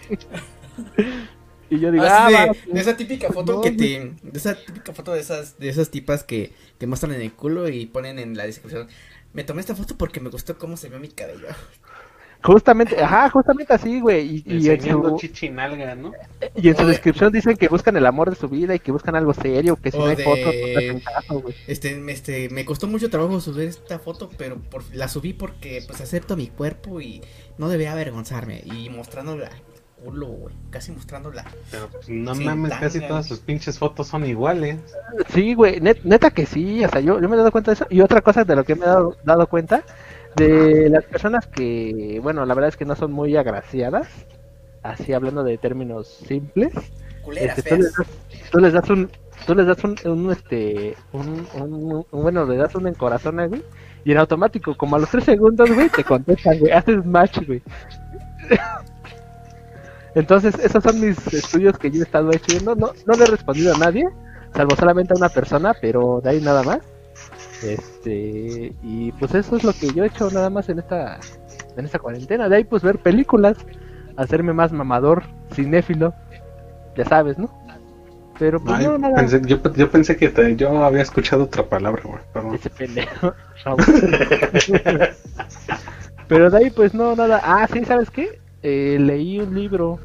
Y 1.70 1.80
yo 1.80 1.92
digo, 1.92 2.04
Ah, 2.08 2.28
ah, 2.28 2.52
de, 2.68 2.74
de 2.74 2.80
esa 2.80 2.96
típica 2.96 3.32
foto 3.32 3.54
no, 3.54 3.62
que 3.62 3.72
te. 3.72 4.14
De 4.22 4.38
esa 4.38 4.56
típica 4.56 4.94
foto 4.94 5.14
de 5.14 5.20
esas, 5.20 5.58
de 5.58 5.70
esas 5.70 5.90
tipas 5.90 6.24
que, 6.24 6.54
que 6.78 6.88
muestran 6.88 7.14
en 7.14 7.22
el 7.22 7.34
culo 7.34 7.68
y 7.70 7.86
ponen 7.88 8.20
en 8.20 8.38
la 8.38 8.46
descripción. 8.46 8.88
Me 9.34 9.44
tomé 9.44 9.62
esta 9.62 9.76
foto 9.76 9.98
porque 9.98 10.20
me 10.20 10.30
gustó 10.30 10.58
cómo 10.58 10.78
se 10.78 10.90
ve 10.90 11.00
mi 11.00 11.10
cabello. 11.10 11.48
Justamente, 12.44 13.02
ajá, 13.02 13.30
justamente 13.30 13.74
así, 13.74 14.00
güey. 14.00 14.44
Y, 14.46 14.58
y 14.58 14.70
en 14.70 14.82
su, 14.82 15.18
chichinalga, 15.18 15.96
¿no? 15.96 16.14
y 16.56 16.70
en 16.70 16.76
su 16.78 16.84
de- 16.84 16.90
descripción 16.90 17.32
dicen 17.32 17.58
que 17.58 17.68
buscan 17.68 17.98
el 17.98 18.06
amor 18.06 18.30
de 18.30 18.36
su 18.36 18.48
vida 18.48 18.76
y 18.76 18.80
que 18.80 18.92
buscan 18.92 19.16
algo 19.16 19.34
serio, 19.34 19.76
que 19.78 19.92
si 19.92 19.98
O 19.98 20.02
no 20.02 20.08
hay 20.08 20.16
de- 20.16 20.24
fotos, 20.24 20.54
no 21.30 21.40
güey. 21.42 21.56
Este, 21.68 21.96
me- 21.96 22.12
este, 22.12 22.50
me 22.50 22.66
costó 22.66 22.88
mucho 22.88 23.10
trabajo 23.10 23.40
subir 23.40 23.68
esta 23.68 23.98
foto, 24.00 24.30
pero 24.38 24.58
por, 24.58 24.84
la 24.94 25.08
subí 25.08 25.34
porque 25.34 25.84
pues 25.88 26.02
acepto 26.02 26.36
mi 26.38 26.48
cuerpo 26.48 27.02
y 27.02 27.22
no 27.58 27.68
debía 27.70 27.92
avergonzarme. 27.94 28.62
Y 28.66 28.90
mostrándola 28.90 29.50
culo, 30.04 30.28
güey. 30.28 30.54
Casi 30.70 30.92
mostrándola. 30.92 31.46
Pero 31.72 31.88
pues, 31.90 32.08
no 32.10 32.36
Sin 32.36 32.46
mames, 32.46 32.74
casi 32.74 33.00
todas 33.00 33.26
sus 33.26 33.40
pinches 33.40 33.80
fotos 33.80 34.08
son 34.08 34.24
iguales. 34.26 34.78
Sí, 35.34 35.56
güey, 35.56 35.80
net- 35.82 36.02
neta 36.04 36.30
que 36.30 36.46
sí, 36.46 36.84
o 36.86 36.90
sea, 36.90 37.00
yo, 37.00 37.20
yo 37.20 37.28
me 37.28 37.36
he 37.36 37.38
dado 37.40 37.52
cuenta 37.52 37.72
de 37.72 37.76
eso. 37.76 37.88
Y 37.90 38.02
otra 38.02 38.22
cosa 38.22 38.44
de 38.44 38.56
lo 38.56 38.64
que 38.66 38.76
me 38.76 38.84
he 38.86 38.90
dado, 38.90 39.16
dado 39.24 39.48
cuenta, 39.48 39.84
de 40.36 40.90
las 40.90 41.06
personas 41.06 41.48
que, 41.48 42.20
bueno, 42.22 42.46
la 42.46 42.54
verdad 42.54 42.70
es 42.70 42.78
que 42.78 42.86
no 42.86 42.96
son 42.96 43.12
muy 43.12 43.36
agraciadas, 43.38 44.08
así 44.84 45.14
hablando 45.14 45.44
de 45.44 45.58
términos 45.58 46.08
simples, 46.08 46.74
Culeras, 47.24 47.58
este, 47.58 47.72
tú, 47.72 47.78
les 47.78 47.94
das, 47.94 48.08
tú 48.52 48.60
les 48.60 48.74
das 48.74 48.90
un, 48.90 49.10
tú 49.48 49.56
les 49.56 49.68
das 49.68 49.84
un, 49.84 49.96
un, 50.06 50.32
este, 50.32 50.96
un, 51.14 51.48
un- 51.56 52.06
un- 52.12 52.22
bueno, 52.24 52.46
le 52.46 52.58
das 52.58 52.76
un 52.76 52.88
encorazón, 52.88 53.38
güey, 53.48 53.64
y 54.04 54.12
en 54.12 54.18
automático, 54.20 54.76
como 54.78 54.96
a 54.96 55.00
los 55.00 55.10
tres 55.10 55.24
segundos, 55.24 55.72
güey, 55.74 55.90
te 55.90 56.04
contestan, 56.04 56.60
güey, 56.60 56.72
haces 56.72 57.04
match, 57.06 57.40
güey. 57.48 57.62
Entonces, 60.16 60.56
esos 60.60 60.84
son 60.84 61.00
mis 61.02 61.18
estudios 61.34 61.78
que 61.78 61.92
yo 61.92 62.00
he 62.00 62.04
estado 62.04 62.30
haciendo. 62.30 62.76
No, 62.76 62.92
no 63.06 63.14
le 63.16 63.24
he 63.24 63.28
respondido 63.28 63.74
a 63.76 63.78
nadie, 63.78 64.06
salvo 64.56 64.76
solamente 64.76 65.14
a 65.14 65.18
una 65.18 65.30
persona, 65.30 65.74
pero 65.82 66.22
de 66.24 66.30
ahí 66.30 66.42
nada 66.42 66.64
más. 66.64 66.80
Este, 67.66 68.74
y 68.84 69.12
pues 69.14 69.34
eso 69.34 69.56
es 69.56 69.64
lo 69.64 69.74
que 69.74 69.88
yo 69.94 70.04
he 70.04 70.08
hecho 70.08 70.30
nada 70.30 70.50
más 70.50 70.70
en 70.70 70.80
esta, 70.80 71.20
en 71.76 71.86
esta 71.86 72.00
cuarentena. 72.00 72.48
De 72.50 72.58
ahí, 72.58 72.64
pues 72.64 72.84
ver 72.84 73.00
películas, 73.00 73.58
hacerme 74.18 74.54
más 74.54 74.72
mamador, 74.72 75.24
cinéfilo, 75.54 76.14
ya 76.96 77.06
sabes, 77.06 77.38
¿no? 77.38 77.50
Pero 78.38 78.60
pues 78.60 78.78
Ay, 78.78 78.86
no, 78.86 78.98
nada. 78.98 79.16
pensé- 79.16 79.42
yo, 79.48 79.58
yo 79.74 79.90
pensé 79.90 80.18
que 80.18 80.30
te- 80.30 80.56
yo 80.56 80.84
había 80.84 81.02
escuchado 81.02 81.46
otra 81.46 81.68
palabra, 81.68 82.02
güey. 82.06 82.22
Perdón. 82.34 82.56
Ese 82.56 82.70
pendejo. 82.70 83.34
No, 83.66 83.76
Pero 86.28 86.50
de 86.50 86.58
ahí, 86.58 86.70
pues 86.72 86.94
no, 86.94 87.16
nada. 87.16 87.40
Ah, 87.44 87.68
sí, 87.72 87.84
¿sabes 87.86 88.10
qué? 88.12 88.42
Eh, 88.62 88.98
leí 89.00 89.40
un 89.40 89.54
libro 89.54 90.00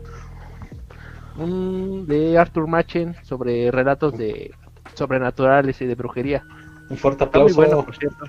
un, 1.36 2.06
de 2.06 2.38
Arthur 2.38 2.66
Machen 2.66 3.16
sobre 3.22 3.70
relatos 3.70 4.16
de 4.16 4.52
sobrenaturales 4.94 5.80
y 5.80 5.86
de 5.86 5.94
brujería. 5.94 6.44
Un 6.90 6.96
fuerte 6.96 7.24
aplauso. 7.24 7.54
bueno, 7.54 7.84
por 7.84 7.96
cierto. 7.96 8.24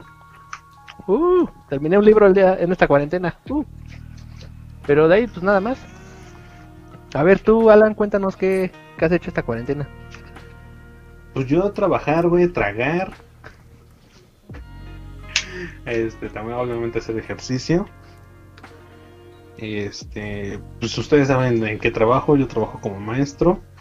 Uh, 1.07 1.47
terminé 1.67 1.97
un 1.97 2.05
libro 2.05 2.27
el 2.27 2.33
día, 2.33 2.55
en 2.59 2.71
esta 2.71 2.87
cuarentena. 2.87 3.35
Uh. 3.49 3.65
Pero 4.85 5.07
de 5.07 5.15
ahí, 5.15 5.27
pues 5.27 5.43
nada 5.43 5.59
más. 5.59 5.79
A 7.13 7.23
ver, 7.23 7.39
tú, 7.39 7.69
Alan, 7.69 7.95
cuéntanos 7.95 8.37
qué, 8.37 8.71
qué 8.97 9.05
has 9.05 9.11
hecho 9.11 9.29
esta 9.29 9.43
cuarentena. 9.43 9.87
Pues 11.33 11.47
yo 11.47 11.71
trabajar, 11.71 12.27
güey, 12.27 12.47
tragar. 12.47 13.13
Este, 15.85 16.29
también 16.29 16.57
obviamente 16.57 16.99
hacer 16.99 17.17
ejercicio. 17.17 17.87
Este, 19.57 20.59
pues 20.79 20.97
ustedes 20.97 21.27
saben 21.27 21.65
en 21.65 21.79
qué 21.79 21.91
trabajo, 21.91 22.35
yo 22.35 22.47
trabajo 22.47 22.79
como 22.81 22.99
maestro. 22.99 23.61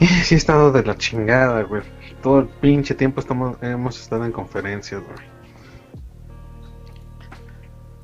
Y 0.00 0.06
sí 0.06 0.34
he 0.34 0.38
estado 0.38 0.72
de 0.72 0.82
la 0.82 0.96
chingada, 0.96 1.62
güey. 1.62 1.82
Todo 2.22 2.40
el 2.40 2.46
pinche 2.46 2.94
tiempo 2.94 3.20
estamos, 3.20 3.56
hemos 3.62 3.98
estado 4.00 4.24
en 4.26 4.32
conferencias, 4.32 5.02
güey. 5.02 5.30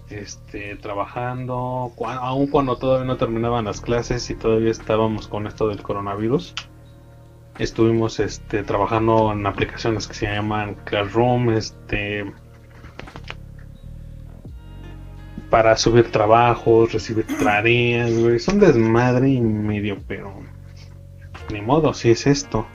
Este, 0.08 0.76
trabajando, 0.76 1.92
cua- 1.96 2.18
aun 2.20 2.46
cuando 2.46 2.76
todavía 2.78 3.04
no 3.06 3.16
terminaban 3.16 3.64
las 3.64 3.80
clases 3.80 4.30
y 4.30 4.34
todavía 4.36 4.70
estábamos 4.70 5.26
con 5.26 5.46
esto 5.46 5.68
del 5.68 5.82
coronavirus 5.82 6.54
estuvimos 7.58 8.20
este 8.20 8.62
trabajando 8.62 9.32
en 9.32 9.44
aplicaciones 9.46 10.06
que 10.06 10.12
se 10.14 10.26
llaman 10.26 10.74
Classroom 10.84 11.50
este 11.50 12.30
para 15.50 15.76
subir 15.76 16.10
trabajos 16.12 16.92
recibir 16.92 17.26
tareas 17.42 18.12
güey 18.12 18.36
es 18.36 18.46
un 18.48 18.60
desmadre 18.60 19.30
y 19.30 19.40
medio 19.40 19.96
pero 20.06 20.34
ni 21.50 21.62
modo 21.62 21.94
si 21.94 22.10
es 22.10 22.26
esto 22.26 22.66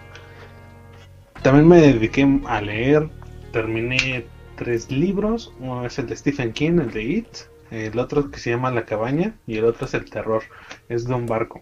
también 1.41 1.67
me 1.67 1.81
dediqué 1.81 2.27
a 2.47 2.61
leer. 2.61 3.09
Terminé 3.51 4.25
tres 4.55 4.91
libros. 4.91 5.53
Uno 5.59 5.85
es 5.85 5.97
el 5.99 6.07
de 6.07 6.15
Stephen 6.15 6.53
King 6.53 6.79
el 6.79 6.91
de 6.91 7.03
It. 7.03 7.27
El 7.69 7.97
otro 7.99 8.29
que 8.29 8.39
se 8.39 8.51
llama 8.51 8.71
La 8.71 8.85
cabaña. 8.85 9.35
Y 9.47 9.57
el 9.57 9.65
otro 9.65 9.85
es 9.85 9.93
El 9.93 10.09
terror. 10.09 10.43
Es 10.89 11.05
de 11.05 11.13
un 11.13 11.25
barco. 11.25 11.61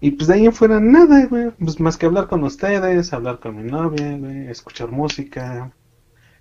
Y 0.00 0.10
pues 0.10 0.28
de 0.28 0.34
ahí 0.34 0.46
en 0.46 0.52
fuera 0.52 0.80
nada, 0.80 1.24
güey. 1.26 1.50
Pues 1.58 1.80
más 1.80 1.96
que 1.96 2.06
hablar 2.06 2.28
con 2.28 2.44
ustedes, 2.44 3.12
hablar 3.12 3.38
con 3.40 3.56
mi 3.56 3.70
novia, 3.70 4.50
escuchar 4.50 4.90
música 4.90 5.72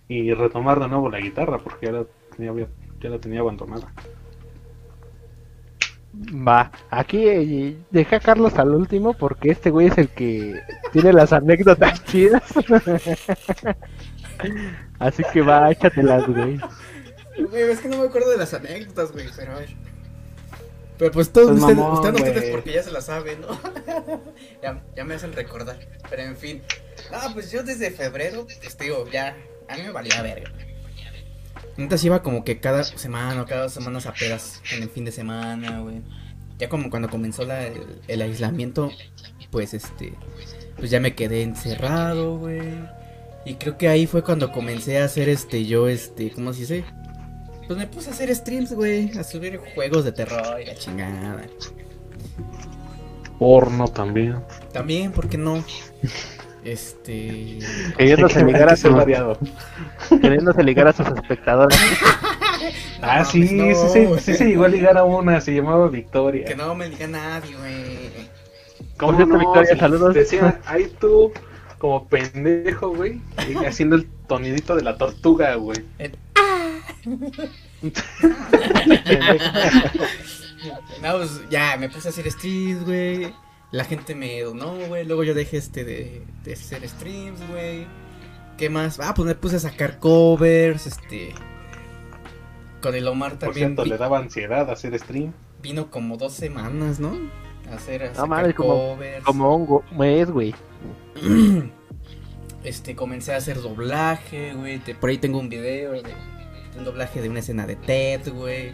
y 0.09 0.33
retomar 0.33 0.79
de 0.79 0.89
nuevo 0.89 1.09
la 1.09 1.19
guitarra 1.19 1.59
porque 1.59 1.85
ya 1.85 1.91
la 1.93 2.05
tenía, 2.35 2.67
ya 2.99 3.09
la 3.09 3.19
tenía 3.19 3.39
abandonada. 3.39 3.93
Va, 6.15 6.71
aquí 6.91 7.27
eh, 7.27 7.75
deja 7.89 8.17
a 8.17 8.19
Carlos 8.19 8.53
al 8.59 8.69
último 8.69 9.13
porque 9.13 9.49
este 9.49 9.71
güey 9.71 9.87
es 9.87 9.97
el 9.97 10.09
que 10.09 10.61
tiene 10.91 11.11
las 11.11 11.33
anécdotas 11.33 12.03
chidas. 12.05 12.43
Así 14.99 15.23
que 15.33 15.41
va, 15.41 15.71
échatelas, 15.71 16.27
güey. 16.27 16.59
Güey, 17.49 17.63
es 17.63 17.79
que 17.79 17.89
no 17.89 17.97
me 17.97 18.07
acuerdo 18.07 18.29
de 18.29 18.37
las 18.37 18.53
anécdotas, 18.53 19.11
güey, 19.11 19.27
pero 19.35 19.53
a 19.53 19.59
ver. 19.59 19.69
Pero 20.99 21.11
pues 21.11 21.31
todos 21.31 21.47
Pues 21.47 21.61
ustedes, 21.61 21.77
mamón, 21.77 22.15
ustedes, 22.15 22.51
porque 22.51 22.73
ya 22.73 22.83
se 22.83 22.91
la 22.91 23.01
saben, 23.01 23.41
¿no? 23.41 23.47
ya, 24.61 24.83
ya 24.95 25.03
me 25.03 25.15
hacen 25.15 25.33
recordar. 25.33 25.79
Pero 26.09 26.21
en 26.21 26.37
fin. 26.37 26.61
Ah, 27.11 27.29
pues 27.33 27.51
yo 27.51 27.63
desde 27.63 27.89
febrero, 27.89 28.45
pues 28.61 28.77
digo, 28.77 29.09
ya, 29.11 29.35
a 29.67 29.75
mí 29.75 29.81
me 29.81 29.91
valía 29.91 30.21
verga. 30.21 30.51
Entonces 31.77 32.05
iba 32.05 32.21
como 32.21 32.43
que 32.43 32.59
cada 32.59 32.83
semana 32.83 33.41
o 33.41 33.45
cada 33.45 33.63
dos 33.63 33.73
semanas 33.73 34.05
a 34.05 34.13
pedas 34.13 34.61
en 34.75 34.83
el 34.83 34.89
fin 34.89 35.05
de 35.05 35.11
semana, 35.11 35.79
güey. 35.79 36.01
Ya 36.59 36.69
como 36.69 36.89
cuando 36.89 37.09
comenzó 37.09 37.45
la- 37.45 37.65
el, 37.65 37.99
el 38.07 38.21
aislamiento, 38.21 38.91
pues 39.51 39.73
este, 39.73 40.13
pues 40.77 40.91
ya 40.91 40.99
me 40.99 41.15
quedé 41.15 41.41
encerrado, 41.43 42.37
güey. 42.37 42.61
Y 43.45 43.55
creo 43.55 43.77
que 43.77 43.87
ahí 43.89 44.05
fue 44.07 44.23
cuando 44.23 44.51
comencé 44.51 44.99
a 44.99 45.05
hacer 45.05 45.29
este, 45.29 45.65
yo 45.65 45.87
este, 45.87 46.31
¿cómo 46.31 46.53
se 46.53 46.61
dice? 46.61 46.85
Pues 47.67 47.77
me 47.79 47.87
puse 47.87 48.09
a 48.09 48.13
hacer 48.13 48.33
streams, 48.35 48.73
güey, 48.73 49.17
a 49.17 49.23
subir 49.23 49.59
juegos 49.73 50.05
de 50.05 50.11
terror 50.11 50.61
y 50.61 50.65
la 50.65 50.75
chingada. 50.75 51.41
Porno 53.39 53.87
también. 53.87 54.37
También, 54.71 55.11
¿por 55.11 55.27
qué 55.27 55.37
no? 55.37 55.63
Este... 56.63 57.59
Queriéndose 57.97 58.43
ligar 58.45 58.69
a 58.69 58.75
sus, 58.75 58.91
variado. 58.93 59.37
queriéndose 60.09 60.63
ligar 60.63 60.87
a 60.87 60.93
sus 60.93 61.07
espectadores. 61.07 61.77
Ah, 63.01 63.19
No, 63.19 63.25
sí, 63.25 63.39
pues 63.41 63.51
no, 63.51 63.89
sí, 63.89 64.05
sí, 64.05 64.19
sí 64.21 64.33
se 64.35 64.45
llegó 64.45 64.63
a 64.63 64.69
ligar 64.69 64.97
a 64.97 65.03
una, 65.03 65.41
se 65.41 65.53
llamaba 65.53 65.89
Victoria. 65.89 66.45
Que 66.45 66.55
no 66.55 66.73
me 66.73 66.89
diga 66.89 67.05
nadie, 67.07 67.53
güey. 67.57 68.09
¿Cómo 68.95 69.19
no? 69.25 69.37
Victoria, 69.37 69.77
saludos. 69.77 70.13
Decía, 70.13 70.61
ahí 70.65 70.89
tú, 71.01 71.33
como 71.79 72.07
pendejo, 72.07 72.95
güey, 72.95 73.19
haciendo 73.67 73.97
el 73.97 74.07
tonidito 74.27 74.77
de 74.77 74.83
la 74.83 74.97
tortuga, 74.97 75.55
güey. 75.55 75.83
El- 75.97 76.17
No, 81.01 81.17
pues 81.17 81.41
ya, 81.49 81.75
me 81.77 81.89
puse 81.89 82.07
a 82.07 82.11
hacer 82.11 82.31
streams, 82.31 82.85
güey. 82.85 83.33
La 83.73 83.83
gente 83.83 84.15
me 84.15 84.39
donó, 84.41 84.75
güey. 84.87 85.03
Luego 85.05 85.23
yo 85.25 85.33
dejé 85.33 85.57
este 85.57 85.83
de, 85.83 86.21
de 86.45 86.53
hacer 86.53 86.87
streams, 86.87 87.39
güey. 87.49 87.85
¿Qué 88.57 88.69
más? 88.69 88.99
Ah, 89.01 89.13
pues 89.15 89.25
me 89.27 89.35
puse 89.35 89.55
a 89.57 89.59
sacar 89.59 89.99
covers, 89.99 90.85
este. 90.87 91.33
Con 92.81 92.93
el 92.95 93.07
Omar 93.07 93.31
Por 93.31 93.39
también. 93.39 93.69
cierto, 93.69 93.83
vi- 93.83 93.89
le 93.89 93.97
daba 93.97 94.19
ansiedad 94.19 94.69
hacer 94.69 94.97
stream. 94.99 95.33
vino 95.61 95.89
como 95.89 96.17
dos 96.17 96.33
semanas, 96.33 96.99
¿no? 96.99 97.17
A 97.71 97.75
hacer, 97.75 98.03
a 98.03 98.07
No 98.09 98.13
sacar 98.13 98.29
mames, 98.29 98.53
como, 98.55 98.69
covers. 98.95 99.23
como 99.25 99.55
un 99.55 99.65
go- 99.65 99.83
mes, 99.97 100.29
güey. 100.29 100.53
Este, 102.63 102.95
comencé 102.95 103.33
a 103.33 103.37
hacer 103.37 103.61
doblaje, 103.61 104.53
güey. 104.53 104.79
te- 104.79 104.95
Por 104.95 105.09
ahí 105.09 105.17
tengo 105.17 105.39
un 105.39 105.49
video 105.49 105.91
de, 105.93 106.01
de 106.03 106.77
un 106.77 106.85
doblaje 106.85 107.21
de 107.21 107.27
una 107.29 107.39
escena 107.39 107.67
de 107.67 107.75
Ted, 107.75 108.31
güey. 108.31 108.71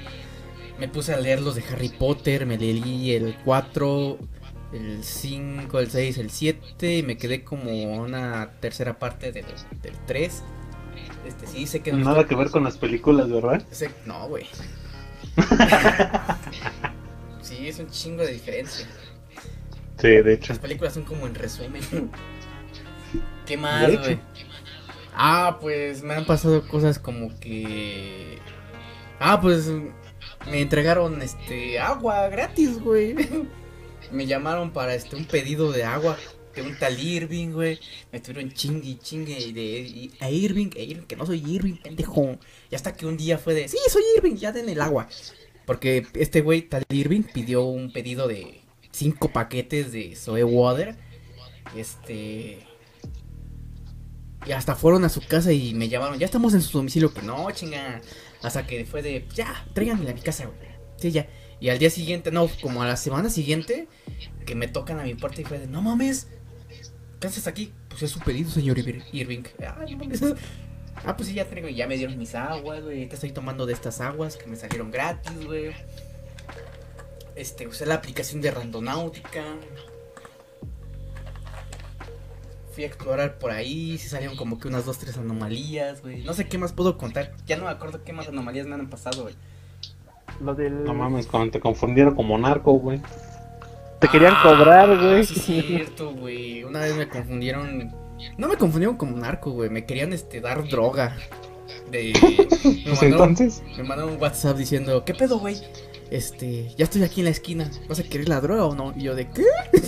Me 0.80 0.88
puse 0.88 1.14
a 1.14 1.18
leer 1.20 1.42
los 1.42 1.56
de 1.56 1.64
Harry 1.72 1.90
Potter, 1.90 2.46
me 2.46 2.58
leí 2.58 3.14
el 3.14 3.36
4, 3.44 4.18
el 4.72 5.04
5, 5.04 5.80
el 5.80 5.92
6, 5.92 6.18
el 6.18 6.30
7 6.30 6.98
y 6.98 7.04
me 7.04 7.18
quedé 7.18 7.44
como 7.44 7.72
una 7.96 8.52
tercera 8.60 9.00
parte 9.00 9.32
del, 9.32 9.46
del 9.82 9.96
3. 10.06 10.44
Este, 11.26 11.48
sí, 11.48 11.68
sé 11.68 11.82
que 11.82 11.92
no 11.92 12.00
Nada 12.00 12.28
que 12.28 12.36
ver 12.36 12.50
con 12.50 12.64
las 12.64 12.78
películas, 12.78 13.30
¿verdad? 13.30 13.64
No, 14.06 14.28
güey. 14.28 14.46
sí, 17.42 17.68
es 17.68 17.80
un 17.80 17.90
chingo 17.90 18.24
de 18.24 18.34
diferencia. 18.34 18.88
Sí, 19.98 20.08
de 20.08 20.34
hecho. 20.34 20.54
Las 20.54 20.60
películas 20.60 20.94
son 20.94 21.04
como 21.04 21.28
en 21.28 21.36
resumen. 21.36 21.82
¿Qué 23.46 23.58
más, 23.58 24.00
güey? 24.00 24.20
Ah, 25.14 25.58
pues 25.60 26.04
me 26.04 26.14
han 26.14 26.26
pasado 26.26 26.66
cosas 26.68 27.00
como 27.00 27.38
que. 27.40 28.40
Ah, 29.20 29.42
pues 29.42 29.70
me 30.50 30.62
entregaron 30.62 31.22
este 31.22 31.80
agua 31.80 32.30
gratis, 32.30 32.80
güey. 32.80 33.16
Me 34.12 34.26
llamaron 34.26 34.72
para 34.72 34.96
este 34.96 35.16
un 35.16 35.26
pedido 35.26 35.72
de 35.72 35.84
agua 35.84 36.18
de 36.56 36.62
un 36.64 36.78
tal 36.78 37.00
Irving, 37.00 37.50
güey. 37.52 37.80
Me 38.12 38.18
estuvieron 38.18 38.52
chingue 38.52 38.88
y 38.90 38.96
chingue 38.98 39.36
de 39.54 39.62
y- 39.62 40.12
a 40.20 40.30
Irving, 40.32 40.70
a 40.76 40.80
Irving, 40.80 41.06
que 41.06 41.16
no 41.16 41.26
soy 41.26 41.44
Irving, 41.46 41.76
pendejo. 41.76 42.38
Y 42.72 42.76
hasta 42.76 42.94
que 42.94 43.06
un 43.06 43.18
día 43.18 43.38
fue 43.38 43.54
de, 43.54 43.68
sí, 43.68 43.78
soy 43.90 44.04
Irving, 44.18 44.36
ya 44.36 44.52
den 44.52 44.68
el 44.70 44.82
agua. 44.82 45.08
Porque 45.66 46.08
este 46.16 46.42
güey, 46.42 46.64
tal 46.64 46.84
Irving, 46.90 47.22
pidió 47.22 47.64
un 47.66 47.92
pedido 47.92 48.28
de 48.28 48.62
cinco 48.92 49.32
paquetes 49.32 49.92
de 49.92 50.16
Soe 50.16 50.44
Water. 50.44 50.96
Este. 51.76 52.66
Y 54.48 54.52
hasta 54.52 54.76
fueron 54.76 55.04
a 55.06 55.10
su 55.10 55.22
casa 55.22 55.52
y 55.52 55.74
me 55.74 55.90
llamaron. 55.90 56.18
Ya 56.18 56.26
estamos 56.26 56.54
en 56.54 56.62
su 56.62 56.78
domicilio. 56.78 57.14
Que 57.14 57.22
no, 57.22 57.52
chinga. 57.52 58.02
Hasta 58.42 58.66
que 58.66 58.86
fue 58.86 59.02
de. 59.04 59.28
Ya, 59.36 59.66
tráiganme 59.74 60.10
a 60.10 60.14
mi 60.14 60.22
casa, 60.22 60.46
güey. 60.46 60.70
Sí, 60.98 61.12
ya. 61.12 61.28
Y 61.60 61.70
al 61.70 61.80
día 61.80 61.90
siguiente, 61.90 62.32
no, 62.32 62.50
como 62.62 62.84
a 62.84 62.88
la 62.88 62.96
semana 62.98 63.30
siguiente, 63.30 63.88
que 64.46 64.56
me 64.56 64.68
tocan 64.68 65.00
a 65.00 65.04
mi 65.04 65.16
puerta 65.16 65.42
y 65.42 65.44
fue 65.44 65.60
de. 65.60 65.68
No 65.68 65.82
mames. 65.82 66.28
¿Qué 67.20 67.28
haces 67.28 67.48
aquí? 67.48 67.74
Pues 67.90 68.04
es 68.04 68.12
su 68.12 68.20
pedido, 68.20 68.50
señor 68.50 68.78
Ir- 68.78 69.04
Irving. 69.12 69.44
Ay, 69.78 69.92
no 69.96 69.98
mames. 70.00 70.22
Ah, 71.06 71.16
pues 71.16 71.30
sí, 71.30 71.36
ya 71.36 71.46
traigo. 71.46 71.70
Ya 71.70 71.88
me 71.88 71.96
dieron 71.96 72.18
mis 72.18 72.36
aguas, 72.36 72.84
güey. 72.84 73.08
Te 73.08 73.16
estoy 73.16 73.32
tomando 73.32 73.66
de 73.66 73.72
estas 73.72 74.02
aguas 74.02 74.36
que 74.36 74.48
me 74.48 74.58
salieron 74.58 74.92
gratis, 74.92 75.46
güey. 75.46 75.72
Este, 77.36 77.68
usé 77.68 77.86
la 77.86 77.96
aplicación 77.96 78.42
de 78.42 78.52
Randonáutica. 78.52 79.46
Fui 82.74 82.84
a 82.84 82.88
explorar 82.88 83.40
por 83.40 83.52
ahí, 83.52 83.98
sí 83.98 84.10
salieron 84.10 84.36
como 84.36 84.60
que 84.60 84.68
unas 84.68 84.86
dos, 84.86 84.98
tres 85.00 85.18
anomalías, 85.18 86.02
güey. 86.02 86.24
No 86.24 86.34
sé 86.34 86.48
qué 86.48 86.58
más 86.58 86.74
puedo 86.74 86.98
contar. 86.98 87.34
Ya 87.48 87.56
no 87.58 87.64
me 87.66 87.70
acuerdo 87.72 88.04
qué 88.04 88.12
más 88.12 88.28
anomalías 88.28 88.68
me 88.68 88.76
han 88.76 88.90
pasado, 88.90 89.24
güey. 89.24 89.36
Lo 90.42 90.56
del... 90.56 90.84
No 90.84 90.94
mames, 90.94 91.28
cuando 91.28 91.52
te 91.52 91.60
confundieron 91.60 92.16
como 92.16 92.38
narco, 92.38 92.74
güey. 92.74 93.02
Te 94.00 94.08
querían 94.08 94.34
Ah, 94.38 94.44
cobrar, 94.44 94.98
güey. 94.98 95.26
Sí, 95.26 95.60
es 95.60 95.66
cierto, 95.66 96.14
güey. 96.14 96.64
Una 96.64 96.80
vez 96.80 96.96
me 96.96 97.08
confundieron. 97.10 97.94
No 98.38 98.48
me 98.48 98.56
confundieron 98.56 98.96
como 98.98 99.18
narco, 99.18 99.52
güey. 99.52 99.70
Me 99.70 99.86
querían 99.86 100.14
este 100.14 100.40
dar 100.42 100.68
droga. 100.70 101.16
De. 101.92 102.14
Me 102.64 102.84
Pues 102.84 103.02
mandaron, 103.02 103.30
entonces, 103.30 103.62
me 103.78 103.84
mandaron 103.84 104.14
un 104.14 104.22
WhatsApp 104.22 104.58
diciendo, 104.58 105.04
¿qué 105.06 105.14
pedo, 105.14 105.40
güey? 105.40 105.58
Este, 106.12 106.70
ya 106.78 106.86
estoy 106.86 107.04
aquí 107.04 107.22
en 107.22 107.26
la 107.26 107.32
esquina. 107.32 107.70
¿Vas 107.88 108.00
a 108.00 108.04
querer 108.04 108.28
la 108.30 108.42
droga 108.42 108.66
o 108.66 108.76
no? 108.76 108.94
Y 108.96 109.04
yo 109.04 109.16
de 109.16 109.28
¿qué? 109.28 109.44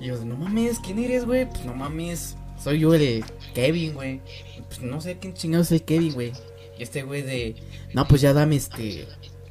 Y 0.00 0.06
yo 0.06 0.18
de 0.18 0.24
no 0.24 0.36
mames, 0.36 0.78
¿quién 0.80 0.98
eres, 0.98 1.26
güey? 1.26 1.46
Pues 1.46 1.64
no 1.64 1.74
mames. 1.74 2.36
Soy 2.58 2.80
yo 2.80 2.94
el 2.94 3.24
Kevin, 3.54 3.94
güey. 3.94 4.20
Pues 4.68 4.80
no 4.82 5.00
sé 5.00 5.18
quién 5.18 5.34
chingado 5.34 5.62
es 5.62 5.72
el 5.72 5.82
Kevin, 5.82 6.12
güey. 6.14 6.32
Este 6.80 7.02
güey 7.02 7.22
de. 7.22 7.56
No, 7.94 8.08
pues 8.08 8.20
ya 8.20 8.32
dame 8.32 8.56
este. 8.56 9.06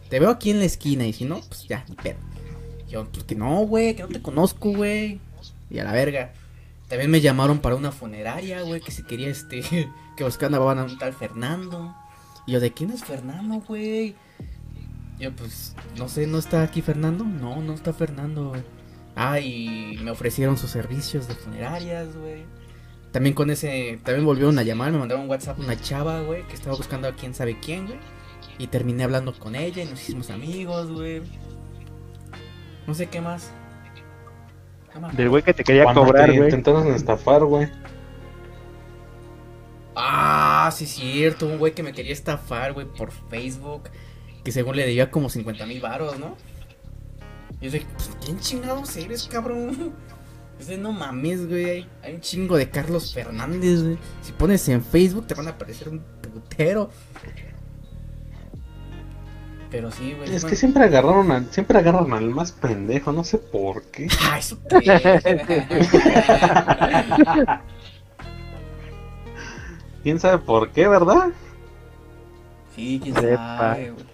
Te 0.10 0.20
veo 0.20 0.30
aquí 0.30 0.52
en 0.52 0.60
la 0.60 0.66
esquina. 0.66 1.06
Y 1.06 1.14
si 1.14 1.26
no, 1.26 1.42
pues 1.42 1.68
ya, 1.68 1.86
ni 1.88 1.96
pedo. 1.96 2.18
Yo, 2.90 3.06
pues 3.06 3.24
que 3.24 3.36
no, 3.36 3.60
güey, 3.62 3.96
que 3.96 4.04
no 4.04 4.10
te 4.10 4.22
conozco, 4.22 4.72
güey. 4.74 5.20
Y 5.70 5.80
a 5.80 5.84
la 5.84 5.92
verga. 5.92 6.34
También 6.88 7.12
me 7.12 7.22
llamaron 7.22 7.60
para 7.60 7.76
una 7.76 7.92
funeraria, 7.92 8.64
güey, 8.64 8.82
que 8.82 8.92
si 8.92 9.04
quería 9.04 9.30
este. 9.30 9.62
Que 10.18 10.26
buscaban 10.26 10.80
a 10.80 10.84
un 10.84 10.98
tal 10.98 11.14
Fernando. 11.14 11.96
Y 12.46 12.52
yo, 12.52 12.60
¿de 12.60 12.74
quién 12.74 12.90
es 12.90 13.06
Fernando, 13.06 13.64
güey? 13.66 14.16
Yo, 15.18 15.32
pues, 15.34 15.76
no 15.98 16.10
sé, 16.10 16.28
¿no 16.28 16.40
está 16.40 16.62
aquí 16.62 16.82
Fernando? 16.82 17.24
No, 17.24 17.62
no 17.62 17.74
está 17.74 17.94
Fernando, 17.94 18.50
güey. 18.50 18.64
Ah, 19.16 19.38
me 19.42 20.12
ofrecieron 20.12 20.58
sus 20.58 20.72
servicios 20.72 21.28
de 21.30 21.36
funerarias, 21.36 22.18
güey. 22.18 22.44
También 23.12 23.34
con 23.34 23.50
ese, 23.50 24.00
también 24.04 24.26
volvieron 24.26 24.60
a 24.60 24.64
llamar, 24.64 24.92
me 24.92 25.00
mandaron 25.00 25.24
un 25.24 25.30
WhatsApp 25.30 25.58
una 25.60 25.80
chava, 25.80 26.22
güey, 26.22 26.46
que 26.48 26.54
estaba 26.54 26.76
buscando 26.76 27.08
a 27.08 27.14
quién 27.16 27.34
sabe 27.34 27.60
quién, 27.60 27.88
güey. 27.88 27.98
Y 28.60 28.68
terminé 28.68 29.04
hablando 29.04 29.34
con 29.38 29.56
ella 29.56 29.84
y 29.84 29.86
nos 29.86 30.02
hicimos 30.02 30.30
amigos, 30.30 30.92
güey. 30.92 31.22
No 32.86 32.94
sé 32.94 33.08
qué 33.08 33.22
más. 33.22 33.52
Del 35.14 35.30
güey 35.30 35.44
que 35.44 35.54
te 35.54 35.64
quería 35.64 35.84
cuando 35.84 36.04
cobrar, 36.04 36.30
te 36.30 36.38
güey. 36.38 36.50
intentaron 36.50 36.88
estafar, 36.94 37.44
güey. 37.46 37.68
Ah, 39.96 40.70
sí, 40.74 40.86
cierto, 40.86 41.46
un 41.46 41.58
güey 41.58 41.74
que 41.74 41.84
me 41.84 41.94
quería 41.94 42.14
estafar, 42.14 42.74
güey, 42.74 42.86
por 42.86 43.12
Facebook. 43.12 43.90
Que 44.44 44.52
según 44.52 44.76
le 44.76 44.84
debía 44.86 45.12
como 45.12 45.30
50 45.30 45.66
mil 45.66 45.82
varos, 45.82 46.18
¿no? 46.20 46.38
Y 47.60 47.66
yo 47.66 47.72
de, 47.72 47.82
pues, 47.82 48.12
¿quién 48.24 48.40
chingados 48.40 48.96
eres, 48.98 49.28
cabrón? 49.28 49.94
Es 50.60 50.68
de, 50.68 50.78
no 50.78 50.92
mames, 50.92 51.48
güey. 51.48 51.88
Hay 52.04 52.16
un 52.16 52.22
chingo 52.22 52.58
de 52.58 52.70
Carlos 52.70 53.14
Fernández, 53.14 53.82
güey. 53.82 53.98
Si 54.22 54.34
pones 54.34 54.68
en 54.68 54.84
Facebook 54.84 55.26
te 55.28 55.34
van 55.34 55.48
a 55.48 55.52
aparecer 55.52 55.88
un 55.88 56.02
putero. 56.22 56.90
Pero 59.72 59.90
sí, 59.92 60.14
güey. 60.18 60.36
Es 60.36 60.44
que 60.44 60.58
siempre 60.58 60.84
agarraron 60.84 61.32
al, 61.32 61.46
siempre 61.52 61.78
agarran 61.78 62.12
al 62.12 62.30
más 62.30 62.52
pendejo, 62.52 63.12
no 63.14 63.24
sé 63.24 63.38
por 63.38 63.84
qué. 63.84 64.08
Ah, 64.22 64.38
eso. 64.40 64.58
¿Quién 70.04 70.20
sabe 70.20 70.38
por 70.40 70.72
qué, 70.72 70.88
verdad? 70.88 71.30
sí, 72.76 73.00
quién 73.02 73.16
Sepa. 73.16 73.58
sabe, 73.58 73.92
güey. 73.92 74.06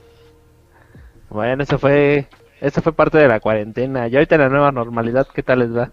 Bueno, 1.29 1.63
eso 1.63 1.79
fue... 1.79 2.27
Eso 2.61 2.81
fue 2.81 2.93
parte 2.93 3.17
de 3.17 3.27
la 3.27 3.39
cuarentena. 3.39 4.07
Y 4.07 4.15
ahorita 4.15 4.37
la 4.37 4.49
nueva 4.49 4.71
normalidad, 4.71 5.27
¿qué 5.33 5.43
tal 5.43 5.59
les 5.59 5.75
va? 5.75 5.91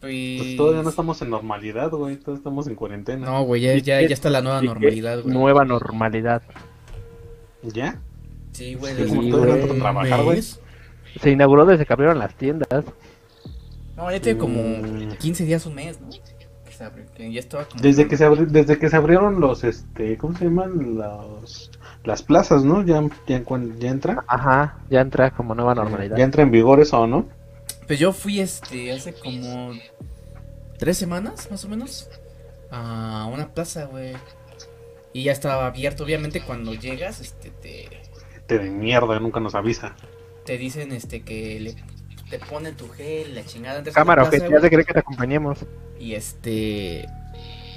Pues 0.00 0.56
todavía 0.56 0.82
no 0.82 0.88
estamos 0.88 1.20
en 1.22 1.30
normalidad, 1.30 1.90
güey. 1.90 2.16
Todavía 2.16 2.38
estamos 2.38 2.66
en 2.66 2.74
cuarentena. 2.74 3.26
No, 3.26 3.42
güey, 3.42 3.60
ya, 3.62 3.74
ya, 3.76 4.00
ya 4.00 4.14
está 4.14 4.30
la 4.30 4.40
nueva 4.40 4.62
normalidad, 4.62 5.20
güey. 5.22 5.34
Nueva 5.34 5.64
normalidad. 5.64 6.42
¿Ya? 7.62 8.00
Sí, 8.52 8.74
güey. 8.74 8.94
Sí, 8.96 9.06
como 9.08 9.76
trabajar. 9.78 10.20
Se 11.20 11.30
inauguró 11.30 11.66
desde 11.66 11.84
que 11.84 11.92
abrieron 11.92 12.18
las 12.18 12.34
tiendas. 12.34 12.84
No, 13.96 14.10
ya 14.10 14.20
tiene 14.20 14.38
como 14.38 14.62
Mm. 14.62 15.16
15 15.18 15.44
días, 15.44 15.66
un 15.66 15.74
mes, 15.74 16.00
¿no? 16.00 16.08
Que 16.64 16.72
se 16.72 16.84
abrió, 16.84 17.04
que 17.14 17.30
ya 17.30 17.40
estaba 17.40 17.64
como... 17.66 17.82
Desde 17.82 18.08
que 18.08 18.16
se 18.16 18.26
abri- 18.26 18.46
desde 18.46 18.78
que 18.78 18.88
se 18.88 18.96
abrieron 18.96 19.40
los 19.40 19.62
este, 19.64 20.16
¿cómo 20.16 20.38
se 20.38 20.44
llaman? 20.44 20.96
Los 20.96 21.70
las 22.04 22.22
plazas, 22.22 22.64
¿no? 22.64 22.82
Ya 22.82 23.02
ya, 23.26 23.42
ya 23.78 23.88
entra. 23.90 24.24
Ajá, 24.26 24.78
ya 24.88 25.02
entra 25.02 25.30
como 25.32 25.54
nueva 25.54 25.74
normalidad. 25.74 26.16
Ya 26.16 26.24
entra 26.24 26.42
en 26.42 26.50
vigor 26.50 26.80
eso, 26.80 27.06
¿no? 27.06 27.26
Pues 27.90 27.98
yo 27.98 28.12
fui, 28.12 28.38
este, 28.38 28.92
hace 28.92 29.12
como... 29.12 29.72
Tres 30.78 30.96
semanas, 30.96 31.48
más 31.50 31.64
o 31.64 31.68
menos, 31.68 32.08
a 32.70 33.28
una 33.28 33.52
plaza, 33.52 33.86
güey. 33.86 34.12
Y 35.12 35.24
ya 35.24 35.32
estaba 35.32 35.66
abierto, 35.66 36.04
obviamente, 36.04 36.40
cuando 36.40 36.72
llegas, 36.72 37.20
este, 37.20 37.50
te... 37.50 37.88
Te 38.46 38.60
de 38.60 38.70
mierda, 38.70 39.18
nunca 39.18 39.40
nos 39.40 39.56
avisa. 39.56 39.96
Te 40.44 40.56
dicen, 40.56 40.92
este, 40.92 41.22
que 41.22 41.58
le... 41.58 41.74
Te 42.30 42.38
ponen 42.38 42.76
tu 42.76 42.88
gel, 42.90 43.34
la 43.34 43.44
chingada. 43.44 43.78
entras 43.78 43.96
Cámara, 43.96 44.22
que 44.30 44.38
plaza, 44.38 44.52
ya 44.52 44.60
se 44.60 44.70
cree 44.70 44.84
que 44.84 44.92
te 44.92 45.00
acompañemos. 45.00 45.58
Y 45.98 46.14
este. 46.14 47.08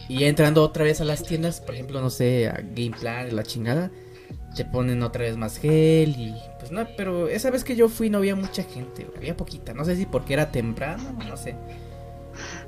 Y 0.10 0.20
ya 0.20 0.28
entrando 0.28 0.62
otra 0.62 0.84
vez 0.84 1.02
a 1.02 1.06
las 1.06 1.24
tiendas, 1.24 1.60
por 1.60 1.74
ejemplo, 1.74 2.02
no 2.02 2.12
sé, 2.12 2.50
a 2.50 2.62
Gameplan, 2.62 3.36
la 3.36 3.42
chingada, 3.42 3.90
te 4.56 4.66
ponen 4.66 5.04
otra 5.04 5.24
vez 5.24 5.38
más 5.38 5.58
gel 5.58 6.10
y. 6.18 6.36
Pues 6.60 6.72
no, 6.72 6.86
pero 6.96 7.28
esa 7.28 7.52
vez 7.52 7.64
que 7.64 7.76
yo 7.76 7.90
fui 7.90 8.10
no 8.10 8.20
había 8.20 8.36
mucha 8.36 8.64
gente, 8.64 9.08
había 9.16 9.36
poquita. 9.36 9.74
No 9.74 9.86
sé 9.86 9.96
si 9.96 10.06
porque 10.06 10.34
era 10.34 10.52
temprano, 10.52 11.04
no 11.28 11.38
sé. 11.38 11.56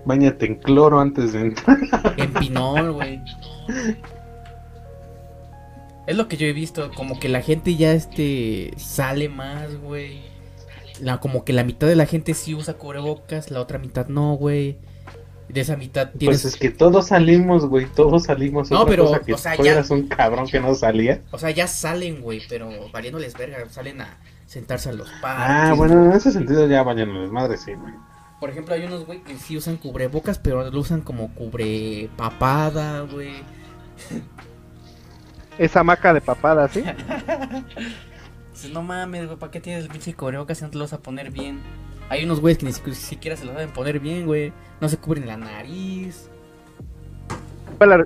Báñate 0.05 0.45
en 0.45 0.55
cloro 0.55 0.99
antes 0.99 1.33
de 1.33 1.41
entrar. 1.41 1.77
En 2.17 2.33
Pinol, 2.33 2.91
güey. 2.91 3.21
Es 6.07 6.15
lo 6.15 6.27
que 6.27 6.37
yo 6.37 6.45
he 6.45 6.53
visto, 6.53 6.91
como 6.95 7.19
que 7.19 7.29
la 7.29 7.41
gente 7.41 7.75
ya 7.75 7.93
este 7.93 8.73
sale 8.77 9.27
más, 9.27 9.75
güey. 9.81 10.21
La, 11.01 11.19
como 11.19 11.43
que 11.43 11.51
la 11.51 11.63
mitad 11.63 11.87
de 11.87 11.95
la 11.95 12.05
gente 12.05 12.33
sí 12.35 12.53
usa 12.53 12.75
cubrebocas, 12.75 13.49
la 13.49 13.59
otra 13.59 13.79
mitad 13.79 14.07
no, 14.07 14.35
güey. 14.35 14.77
De 15.49 15.61
esa 15.61 15.77
mitad 15.77 16.09
tienes... 16.17 16.41
Pues 16.41 16.53
es 16.53 16.59
que 16.59 16.71
todos 16.71 17.07
salimos, 17.07 17.67
güey, 17.67 17.85
todos 17.85 18.23
salimos. 18.23 18.71
No, 18.71 18.81
Otra 18.81 18.89
pero, 18.91 19.05
cosa 19.05 19.19
que 19.19 19.33
o 19.33 19.37
sea, 19.37 19.55
tú 19.55 19.63
ya- 19.63 19.73
eras 19.73 19.89
un 19.91 20.07
cabrón 20.07 20.47
que 20.47 20.59
no 20.59 20.73
salía. 20.75 21.21
O 21.31 21.37
sea, 21.37 21.51
ya 21.51 21.67
salen, 21.67 22.21
güey, 22.21 22.41
pero 22.49 22.69
valiéndoles 22.91 23.37
verga, 23.37 23.57
salen 23.69 24.01
a 24.01 24.17
sentarse 24.47 24.89
a 24.89 24.93
los 24.93 25.09
parques. 25.21 25.45
Ah, 25.47 25.73
bueno, 25.77 26.05
en 26.05 26.11
ese 26.13 26.31
sentido 26.31 26.67
ya 26.67 26.83
las 26.83 27.31
madres, 27.31 27.61
sí, 27.61 27.73
güey. 27.73 27.93
Por 28.39 28.49
ejemplo, 28.49 28.73
hay 28.73 28.85
unos, 28.85 29.05
güey, 29.05 29.21
que 29.21 29.37
sí 29.37 29.55
usan 29.55 29.77
cubrebocas, 29.77 30.39
pero 30.39 30.69
lo 30.69 30.79
usan 30.79 31.01
como 31.01 31.33
cubre 31.33 32.09
papada, 32.17 33.01
güey. 33.01 33.35
Esa 35.57 35.83
maca 35.83 36.13
de 36.13 36.21
papada, 36.21 36.67
¿sí? 36.67 36.83
No 38.71 38.81
mames, 38.81 39.25
güey, 39.25 39.37
¿para 39.37 39.51
qué 39.51 39.59
tienes 39.59 39.83
el 39.83 39.89
pinche 39.91 40.13
cubrebocas 40.13 40.57
si 40.57 40.63
no 40.63 40.69
te 40.69 40.77
lo 40.77 40.85
vas 40.85 40.93
a 40.93 40.99
poner 40.99 41.29
bien? 41.29 41.59
Hay 42.09 42.23
unos 42.23 42.39
güeyes 42.39 42.59
que 42.59 42.65
ni 42.65 42.95
siquiera, 42.95 43.35
se 43.35 43.45
lo 43.45 43.53
saben 43.53 43.71
poner 43.71 43.99
bien, 43.99 44.25
güey. 44.25 44.53
No 44.79 44.89
se 44.89 44.97
cubren 44.97 45.27
la 45.27 45.37
nariz. 45.37 46.29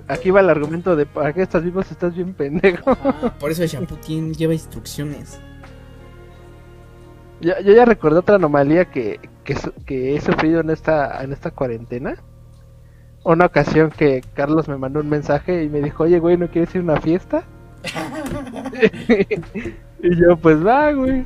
Aquí 0.08 0.32
va 0.32 0.39
el 0.39 0.50
argumento 0.50 0.95
de 0.95 1.06
¿para 1.06 1.32
qué 1.34 1.43
estás 1.43 1.64
vivo 1.64 1.84
si 1.84 1.93
estás 1.93 2.16
bien 2.16 2.34
pendejo? 2.34 2.89
Ajá, 2.89 3.36
por 3.39 3.52
eso 3.52 3.62
el 3.62 3.70
shampoo 3.70 3.97
tiene, 3.97 4.34
lleva 4.34 4.54
instrucciones. 4.54 5.39
Yo, 7.41 7.54
yo 7.62 7.74
ya 7.74 7.86
recordé 7.86 8.20
otra 8.20 8.36
anomalía 8.36 8.86
que, 8.86 9.20
que, 9.43 9.56
que 9.86 10.16
he 10.16 10.22
sufrido 10.22 10.62
en 10.62 10.72
esta, 10.72 11.24
en 11.24 11.34
esta 11.34 11.52
cuarentena. 11.52 12.16
Una 13.24 13.45
ocasión 13.45 13.91
que 13.91 14.24
Carlos 14.34 14.68
me 14.68 14.78
mandó 14.78 15.02
un 15.02 15.10
mensaje 15.10 15.64
y 15.64 15.70
me 15.70 15.82
dijo, 15.82 16.04
oye, 16.04 16.20
güey, 16.20 16.38
¿no 16.38 16.50
quieres 16.50 16.74
ir 16.74 16.82
a 16.82 16.84
una 16.86 17.02
fiesta? 17.02 17.43
y 20.02 20.16
yo, 20.16 20.36
pues 20.38 20.66
va, 20.66 20.91
güey. 20.93 21.26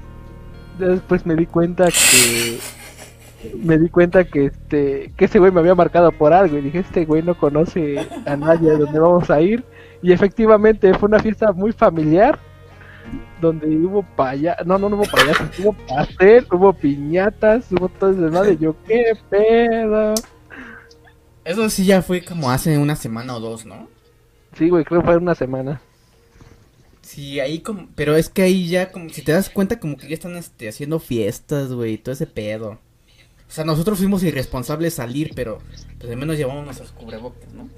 Después 0.77 1.25
me 1.25 1.35
di 1.35 1.45
cuenta 1.45 1.85
que... 1.87 2.59
Me 3.61 3.77
di 3.77 3.89
cuenta 3.89 4.23
que 4.23 4.45
este 4.45 5.11
que 5.17 5.25
ese 5.25 5.37
güey 5.37 5.51
me 5.51 5.59
había 5.59 5.75
marcado 5.75 6.13
por 6.13 6.31
algo 6.31 6.57
y 6.57 6.61
dije, 6.61 6.79
este 6.79 7.03
güey 7.03 7.21
no 7.21 7.37
conoce 7.37 8.07
a 8.25 8.37
nadie 8.37 8.71
a 8.71 8.77
donde 8.77 8.97
vamos 8.97 9.29
a 9.29 9.41
ir. 9.41 9.65
Y 10.01 10.13
efectivamente 10.13 10.93
fue 10.93 11.09
una 11.09 11.19
fiesta 11.19 11.51
muy 11.51 11.73
familiar 11.73 12.39
donde 13.41 13.67
hubo 13.67 14.03
paya, 14.15 14.55
no, 14.65 14.77
no, 14.77 14.87
no 14.89 14.95
hubo 14.95 15.05
payasos, 15.05 15.59
hubo 15.59 15.73
pastel, 15.73 16.47
hubo 16.51 16.71
piñatas, 16.71 17.69
hubo 17.71 17.89
todo 17.89 18.11
ese 18.11 18.21
desmadre. 18.21 18.57
Yo, 18.57 18.75
qué 18.87 19.13
pedo. 19.29 20.13
Eso 21.43 21.69
sí 21.69 21.85
ya 21.85 22.01
fue 22.01 22.23
como 22.23 22.49
hace 22.49 22.77
una 22.77 22.95
semana 22.95 23.35
o 23.35 23.39
dos, 23.39 23.65
¿no? 23.65 23.87
Sí, 24.57 24.69
güey, 24.69 24.85
creo 24.85 25.01
que 25.01 25.07
fue 25.07 25.17
una 25.17 25.35
semana. 25.35 25.81
Sí, 27.13 27.39
ahí 27.39 27.59
como... 27.59 27.89
Pero 27.95 28.15
es 28.15 28.29
que 28.29 28.41
ahí 28.41 28.67
ya, 28.67 28.91
como 28.91 29.09
si 29.09 29.21
te 29.21 29.31
das 29.33 29.49
cuenta, 29.49 29.79
como 29.79 29.97
que 29.97 30.07
ya 30.07 30.15
están 30.15 30.35
este, 30.35 30.67
haciendo 30.67 30.99
fiestas, 30.99 31.71
güey, 31.71 31.97
todo 31.99 32.13
ese 32.13 32.25
pedo. 32.25 32.71
O 32.71 33.51
sea, 33.55 33.63
nosotros 33.65 33.99
fuimos 33.99 34.23
irresponsables 34.23 34.95
salir, 34.95 35.33
pero 35.35 35.59
pues 35.99 36.11
al 36.11 36.17
menos 36.17 36.37
llevamos 36.37 36.65
nuestros 36.65 36.91
cubrebocas, 36.91 37.53
¿no? 37.53 37.69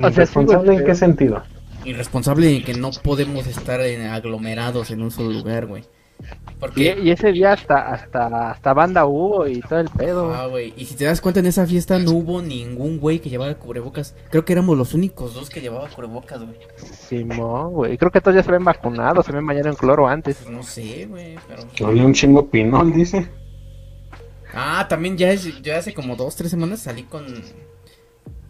O 0.00 0.10
sea, 0.10 0.26
sí, 0.26 0.44
güey, 0.44 0.56
¿Responsable 0.56 0.74
en 0.74 0.84
qué 0.84 0.94
sentido? 0.94 1.42
Irresponsable 1.84 2.56
en 2.56 2.64
que 2.64 2.74
no 2.74 2.90
podemos 3.02 3.46
estar 3.46 3.80
en- 3.80 4.06
aglomerados 4.08 4.90
en 4.90 5.02
un 5.02 5.10
solo 5.12 5.30
lugar, 5.30 5.66
güey. 5.66 5.84
Y, 6.20 6.60
Porque... 6.60 6.98
y 7.02 7.10
ese 7.10 7.30
día 7.30 7.52
hasta, 7.52 7.92
hasta, 7.92 8.50
hasta 8.50 8.72
banda 8.74 9.06
hubo 9.06 9.46
y 9.46 9.60
todo 9.60 9.78
el 9.78 9.88
pedo. 9.90 10.34
Ah, 10.34 10.46
güey. 10.46 10.74
Y 10.76 10.86
si 10.86 10.96
te 10.96 11.04
das 11.04 11.20
cuenta, 11.20 11.38
en 11.40 11.46
esa 11.46 11.66
fiesta 11.66 11.98
no 12.00 12.10
hubo 12.10 12.42
ningún 12.42 12.98
güey 12.98 13.20
que 13.20 13.30
llevara 13.30 13.54
cubrebocas. 13.54 14.16
Creo 14.30 14.44
que 14.44 14.54
éramos 14.54 14.76
los 14.76 14.92
únicos 14.92 15.34
dos 15.34 15.48
que 15.50 15.60
llevaban 15.60 15.90
cubrebocas, 15.92 16.42
güey. 16.42 16.56
Simón, 16.76 17.72
güey. 17.74 17.96
Creo 17.96 18.10
que 18.10 18.20
todos 18.20 18.34
ya 18.36 18.42
se 18.42 18.50
ven 18.50 18.64
vacunados, 18.64 19.24
se 19.24 19.32
ven 19.32 19.44
mañana 19.44 19.70
en 19.70 19.76
cloro 19.76 20.08
antes. 20.08 20.38
Pues 20.38 20.50
no 20.50 20.62
sé, 20.64 21.06
güey, 21.06 21.36
pero... 21.46 21.88
Olía 21.88 22.04
un 22.04 22.12
chingo 22.14 22.48
pinol, 22.50 22.92
dice. 22.92 23.28
Ah, 24.52 24.86
también 24.88 25.16
ya, 25.16 25.30
es- 25.30 25.62
ya 25.62 25.78
hace 25.78 25.94
como 25.94 26.16
dos, 26.16 26.34
tres 26.34 26.50
semanas 26.50 26.80
salí 26.80 27.04
con... 27.04 27.24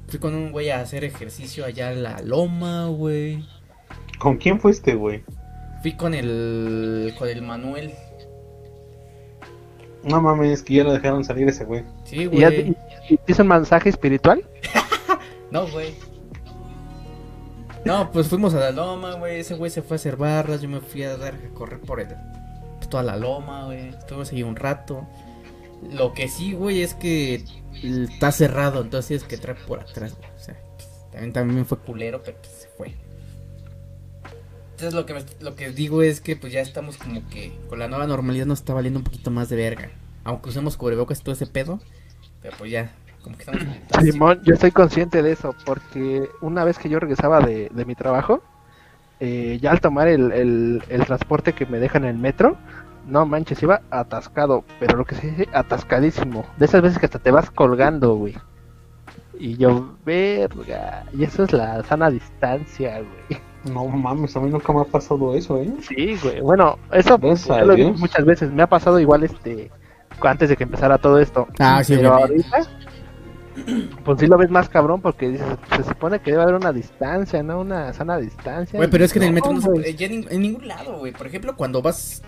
Fui 0.06 0.18
con 0.18 0.34
un 0.34 0.52
güey 0.52 0.70
a 0.70 0.80
hacer 0.80 1.04
ejercicio 1.04 1.66
allá 1.66 1.92
en 1.92 2.02
la 2.02 2.22
loma, 2.22 2.86
güey. 2.86 3.44
¿Con 4.18 4.38
quién 4.38 4.58
fuiste, 4.58 4.94
güey? 4.94 5.22
Fui 5.82 5.92
con 5.92 6.14
el... 6.14 7.14
con 7.18 7.28
el 7.28 7.42
Manuel. 7.42 7.94
No 10.02 10.20
mames, 10.20 10.62
que 10.62 10.74
ya 10.74 10.84
lo 10.84 10.92
dejaron 10.92 11.24
salir 11.24 11.48
ese 11.48 11.64
güey. 11.64 11.84
Sí, 12.04 12.28
¿Y, 12.30 12.38
ya, 12.38 12.50
güey. 12.50 12.76
hizo 13.26 13.42
un 13.42 13.48
mensaje 13.48 13.88
espiritual? 13.88 14.44
No, 15.50 15.66
güey. 15.68 15.94
No, 17.84 18.12
pues 18.12 18.28
fuimos 18.28 18.52
a 18.52 18.58
la 18.58 18.70
loma, 18.70 19.14
güey. 19.14 19.40
Ese 19.40 19.54
güey 19.54 19.70
se 19.70 19.80
fue 19.80 19.94
a 19.94 19.96
hacer 19.96 20.16
barras. 20.16 20.60
Yo 20.60 20.68
me 20.68 20.80
fui 20.80 21.02
a 21.04 21.16
dar 21.16 21.34
a 21.34 21.54
correr 21.54 21.80
por 21.80 22.00
el, 22.00 22.08
pues, 22.76 22.90
toda 22.90 23.02
la 23.02 23.16
loma, 23.16 23.64
güey. 23.64 23.88
Estuvimos 23.88 24.30
ahí 24.30 24.42
un 24.42 24.56
rato. 24.56 25.06
Lo 25.90 26.12
que 26.12 26.28
sí, 26.28 26.52
güey, 26.52 26.82
es 26.82 26.92
que 26.92 27.44
está 27.82 28.30
cerrado. 28.30 28.82
Entonces 28.82 29.08
tienes 29.08 29.24
que 29.24 29.36
entrar 29.36 29.56
por 29.66 29.80
atrás, 29.80 30.14
güey. 30.18 30.30
O 30.36 30.38
sea, 30.38 30.54
pues, 30.76 30.88
también, 31.12 31.32
también 31.32 31.64
fue 31.64 31.78
culero, 31.78 32.20
pero 32.22 32.36
pues, 32.36 32.52
se 32.52 32.68
fue. 32.68 32.94
Entonces 34.78 34.94
lo 34.94 35.06
que, 35.06 35.24
lo 35.40 35.56
que 35.56 35.70
digo 35.70 36.02
es 36.02 36.20
que 36.20 36.36
pues 36.36 36.52
ya 36.52 36.60
estamos 36.60 36.98
como 36.98 37.28
que 37.30 37.52
con 37.68 37.80
la 37.80 37.88
nueva 37.88 38.06
normalidad 38.06 38.46
nos 38.46 38.60
está 38.60 38.74
valiendo 38.74 39.00
un 39.00 39.04
poquito 39.04 39.28
más 39.28 39.48
de 39.48 39.56
verga. 39.56 39.90
Aunque 40.22 40.50
usemos 40.50 40.76
cubrebocas 40.76 41.18
y 41.18 41.24
todo 41.24 41.34
ese 41.34 41.48
pedo. 41.48 41.80
Pero 42.40 42.56
pues 42.56 42.70
ya, 42.70 42.92
como 43.24 43.36
que 43.36 43.42
estamos... 43.42 43.60
Simón, 44.04 44.40
yo 44.44 44.54
estoy 44.54 44.70
consciente 44.70 45.20
de 45.20 45.32
eso, 45.32 45.52
porque 45.66 46.28
una 46.42 46.62
vez 46.62 46.78
que 46.78 46.88
yo 46.88 47.00
regresaba 47.00 47.40
de, 47.40 47.70
de 47.74 47.84
mi 47.86 47.96
trabajo, 47.96 48.40
eh, 49.18 49.58
ya 49.60 49.72
al 49.72 49.80
tomar 49.80 50.06
el, 50.06 50.30
el, 50.30 50.80
el 50.88 51.04
transporte 51.06 51.54
que 51.54 51.66
me 51.66 51.80
dejan 51.80 52.04
en 52.04 52.10
el 52.10 52.18
metro, 52.18 52.56
no 53.04 53.26
manches, 53.26 53.60
iba 53.64 53.82
atascado, 53.90 54.64
pero 54.78 54.96
lo 54.96 55.04
que 55.04 55.16
se 55.16 55.28
dice, 55.28 55.48
atascadísimo. 55.54 56.46
De 56.56 56.66
esas 56.66 56.82
veces 56.82 57.00
que 57.00 57.06
hasta 57.06 57.18
te 57.18 57.32
vas 57.32 57.50
colgando, 57.50 58.14
güey. 58.14 58.36
Y 59.40 59.56
yo, 59.56 59.96
verga, 60.06 61.04
y 61.12 61.24
eso 61.24 61.42
es 61.42 61.52
la 61.52 61.82
sana 61.82 62.12
distancia, 62.12 63.00
güey. 63.00 63.47
No 63.72 63.86
mames, 63.86 64.36
a 64.36 64.40
mí 64.40 64.50
nunca 64.50 64.72
me 64.72 64.80
ha 64.80 64.84
pasado 64.84 65.34
eso, 65.34 65.58
¿eh? 65.58 65.72
Sí, 65.86 66.16
güey, 66.22 66.40
bueno, 66.40 66.78
eso 66.92 67.18
lo 67.64 67.74
Dios. 67.74 67.98
muchas 67.98 68.24
veces, 68.24 68.50
me 68.52 68.62
ha 68.62 68.66
pasado 68.68 68.98
igual 69.00 69.24
este, 69.24 69.70
antes 70.20 70.48
de 70.48 70.56
que 70.56 70.64
empezara 70.64 70.98
todo 70.98 71.18
esto. 71.18 71.46
Ah, 71.58 71.82
sí, 71.84 71.96
pero 71.96 72.14
ahorita, 72.14 72.66
pues 74.04 74.20
sí 74.20 74.26
lo 74.26 74.38
ves 74.38 74.50
más 74.50 74.68
cabrón 74.68 75.00
porque 75.00 75.30
dices, 75.30 75.46
se 75.76 75.82
supone 75.84 76.20
que 76.20 76.30
debe 76.30 76.42
haber 76.44 76.54
una 76.54 76.72
distancia, 76.72 77.42
¿no? 77.42 77.60
Una 77.60 77.92
sana 77.92 78.16
distancia. 78.18 78.78
Güey, 78.78 78.88
pero 78.90 79.04
es 79.04 79.12
que 79.12 79.18
en 79.18 79.24
el 79.24 79.30
No, 79.30 79.34
metro 79.34 79.52
no 79.52 79.60
se 79.82 79.94
ya 79.94 80.06
en, 80.06 80.26
en 80.30 80.42
ningún 80.42 80.68
lado, 80.68 80.98
güey. 80.98 81.12
Por 81.12 81.26
ejemplo, 81.26 81.56
cuando 81.56 81.82
vas. 81.82 82.22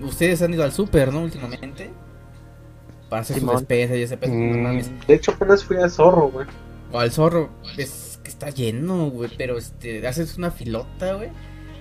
Ustedes 0.00 0.42
han 0.42 0.52
ido 0.54 0.64
al 0.64 0.72
súper, 0.72 1.12
¿no? 1.12 1.22
Últimamente. 1.22 1.90
Para 3.08 3.22
hacer 3.22 3.34
sus 3.34 3.40
Simón. 3.42 3.56
despensas 3.58 3.96
y 3.98 4.02
ese 4.02 4.16
no 4.16 4.62
mames. 4.62 4.90
Mm, 4.90 5.06
de 5.06 5.14
hecho, 5.14 5.32
apenas 5.32 5.64
fui 5.64 5.76
a 5.76 5.88
Zorro, 5.88 6.30
güey. 6.30 6.46
O 6.92 6.98
al 6.98 7.10
zorro. 7.10 7.50
Es 7.76 8.13
está 8.34 8.50
lleno, 8.50 9.08
güey. 9.10 9.30
Pero 9.36 9.56
este. 9.58 10.06
Haces 10.06 10.36
una 10.36 10.50
filota, 10.50 11.14
güey. 11.14 11.30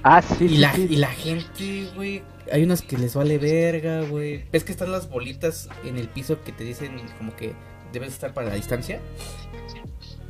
Ah, 0.04 0.22
sí, 0.22 0.46
Y 0.46 0.50
sí, 0.50 0.58
la, 0.58 0.74
sí. 0.74 0.88
y 0.90 0.96
la 0.98 1.08
gente, 1.12 1.88
güey. 1.96 2.24
Hay 2.52 2.64
unas 2.64 2.82
que 2.82 2.98
les 2.98 3.16
vale 3.16 3.38
verga, 3.38 4.02
güey. 4.02 4.44
¿Ves 4.52 4.64
que 4.64 4.72
están 4.74 4.92
las 4.92 5.10
bolitas 5.10 5.70
en 5.86 5.98
el 5.98 6.10
piso 6.10 6.44
que 6.44 6.52
te 6.52 6.64
dicen 6.64 7.00
como 7.18 7.36
que 7.36 7.54
debes 7.94 8.10
estar 8.14 8.34
para 8.34 8.48
la 8.50 8.56
distancia? 8.56 9.00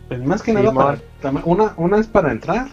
Pues 0.08 0.22
más 0.24 0.44
que 0.44 0.54
nada, 0.54 0.72
para, 0.74 1.02
una, 1.46 1.74
una 1.78 1.98
es 2.00 2.08
para 2.08 2.32
entrar 2.32 2.68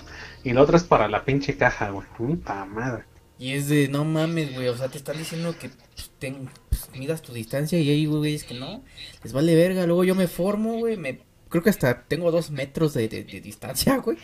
y 0.45 0.53
la 0.53 0.63
otra 0.63 0.77
es 0.77 0.85
para 0.85 1.09
la 1.09 1.25
pinche 1.25 1.57
caja, 1.57 1.91
güey. 1.91 2.07
Puta 2.19 2.65
madre. 2.67 3.05
Y 3.39 3.53
es 3.53 3.69
de, 3.69 3.89
no 3.89 4.05
mames, 4.05 4.53
güey, 4.55 4.69
o 4.69 4.77
sea, 4.77 4.89
te 4.89 4.99
están 4.99 5.17
diciendo 5.17 5.55
que 5.59 5.71
pues, 5.71 6.11
ten- 6.19 6.51
pues, 6.69 6.91
midas 6.93 7.23
tu 7.23 7.33
distancia 7.33 7.79
y 7.81 7.89
hay 7.89 8.05
güeyes 8.05 8.45
que 8.45 8.53
no, 8.59 8.83
les 9.25 9.33
vale 9.33 9.55
verga, 9.55 9.87
luego 9.87 10.05
yo 10.05 10.15
me 10.15 10.27
formo, 10.29 10.75
güey, 10.75 10.99
me, 10.99 11.21
creo 11.51 11.63
que 11.63 11.71
hasta 11.71 12.05
tengo 12.05 12.31
dos 12.33 12.51
metros 12.51 12.95
de, 12.95 13.09
de- 13.09 13.25
de 13.25 13.41
distancia, 13.43 13.99
güey. 13.99 14.19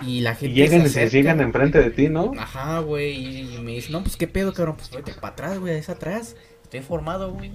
Y 0.00 0.20
la 0.20 0.34
Y 0.34 0.36
gente 0.36 0.54
llegan 0.54 0.82
y 0.82 0.88
se 0.88 0.90
se 0.90 1.02
acerca. 1.02 1.08
llegan 1.08 1.40
enfrente 1.40 1.78
de 1.80 1.90
ti, 1.90 2.08
¿no? 2.08 2.32
Ajá, 2.36 2.80
güey, 2.80 3.12
y, 3.14 3.54
y 3.56 3.58
me 3.60 3.72
dice, 3.72 3.92
no, 3.92 4.02
pues 4.02 4.16
qué 4.16 4.26
pedo, 4.28 4.52
cabrón, 4.52 4.76
pues 4.76 4.90
vete 4.90 5.14
para 5.14 5.28
atrás, 5.34 5.58
güey, 5.58 5.76
es 5.76 5.88
atrás, 5.88 6.36
estoy 6.62 6.80
formado, 6.80 7.32
güey. 7.32 7.52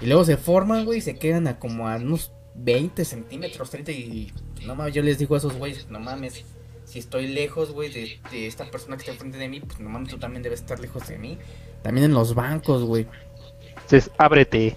Y 0.00 0.06
luego 0.06 0.24
se 0.24 0.36
forman, 0.36 0.84
güey, 0.84 0.98
y 0.98 1.02
se 1.02 1.18
quedan 1.18 1.46
a 1.48 1.58
como 1.58 1.88
a 1.88 1.96
unos 1.96 2.32
20 2.54 3.04
centímetros, 3.04 3.70
30 3.70 3.92
y 3.92 4.32
no 4.64 4.74
mames, 4.76 4.94
yo 4.94 5.02
les 5.02 5.18
digo 5.18 5.34
a 5.34 5.38
esos 5.38 5.54
güeyes, 5.56 5.88
no 5.88 6.00
mames, 6.00 6.44
si 6.84 6.98
estoy 6.98 7.28
lejos, 7.28 7.72
güey, 7.72 7.90
de, 7.92 8.18
de 8.30 8.46
esta 8.46 8.70
persona 8.70 8.96
que 8.96 9.02
está 9.02 9.12
enfrente 9.12 9.38
de 9.38 9.48
mí, 9.48 9.60
pues 9.60 9.80
no 9.80 9.88
mames, 9.88 10.10
tú 10.10 10.18
también 10.18 10.42
debes 10.42 10.60
estar 10.60 10.78
lejos 10.80 11.08
de 11.08 11.18
mí. 11.18 11.38
También 11.82 12.04
en 12.06 12.14
los 12.14 12.34
bancos, 12.34 12.84
güey. 12.84 13.06
Entonces, 13.68 14.10
ábrete. 14.18 14.76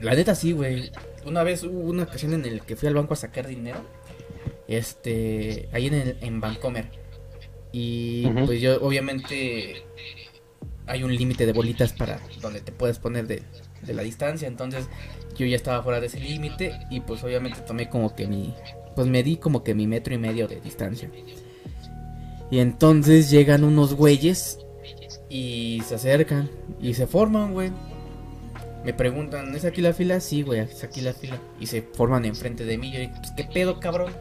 La 0.00 0.14
neta 0.14 0.34
sí, 0.34 0.52
güey. 0.52 0.90
Una 1.24 1.42
vez 1.42 1.62
hubo 1.64 1.80
una 1.80 2.04
ocasión 2.04 2.34
en 2.34 2.44
el 2.44 2.62
que 2.62 2.76
fui 2.76 2.88
al 2.88 2.94
banco 2.94 3.14
a 3.14 3.16
sacar 3.16 3.46
dinero. 3.46 3.80
Este, 4.66 5.68
ahí 5.72 5.86
en, 5.86 5.94
el, 5.94 6.16
en 6.20 6.40
Bancomer. 6.40 6.90
Y 7.72 8.26
pues 8.46 8.60
yo, 8.60 8.80
obviamente, 8.82 9.82
hay 10.86 11.02
un 11.02 11.14
límite 11.14 11.46
de 11.46 11.52
bolitas 11.52 11.92
para 11.92 12.20
donde 12.40 12.60
te 12.60 12.72
puedes 12.72 12.98
poner 12.98 13.26
de, 13.26 13.42
de 13.82 13.94
la 13.94 14.02
distancia. 14.02 14.48
Entonces, 14.48 14.88
yo 15.36 15.46
ya 15.46 15.56
estaba 15.56 15.82
fuera 15.82 16.00
de 16.00 16.06
ese 16.06 16.20
límite. 16.20 16.78
Y 16.90 17.00
pues, 17.00 17.22
obviamente, 17.24 17.60
tomé 17.60 17.88
como 17.88 18.14
que 18.14 18.26
mi. 18.26 18.54
Pues 18.94 19.06
me 19.06 19.22
di 19.22 19.36
como 19.36 19.62
que 19.62 19.74
mi 19.74 19.86
metro 19.86 20.14
y 20.14 20.18
medio 20.18 20.48
de 20.48 20.60
distancia. 20.60 21.10
Y 22.50 22.60
entonces 22.60 23.30
llegan 23.30 23.62
unos 23.62 23.94
güeyes 23.94 24.58
y 25.28 25.82
se 25.86 25.96
acercan 25.96 26.50
y 26.80 26.94
se 26.94 27.06
forman, 27.06 27.52
güey. 27.52 27.70
Me 28.88 28.94
preguntan, 28.94 29.54
¿es 29.54 29.66
aquí 29.66 29.82
la 29.82 29.92
fila? 29.92 30.18
Sí, 30.18 30.40
güey, 30.40 30.60
es 30.60 30.82
aquí 30.82 31.02
la 31.02 31.12
fila. 31.12 31.36
Y 31.60 31.66
se 31.66 31.82
forman 31.82 32.24
enfrente 32.24 32.64
de 32.64 32.78
mí. 32.78 32.90
Yo 32.90 33.00
digo, 33.00 33.12
pues, 33.18 33.32
¿qué 33.32 33.44
pedo, 33.44 33.80
cabrón? 33.80 34.14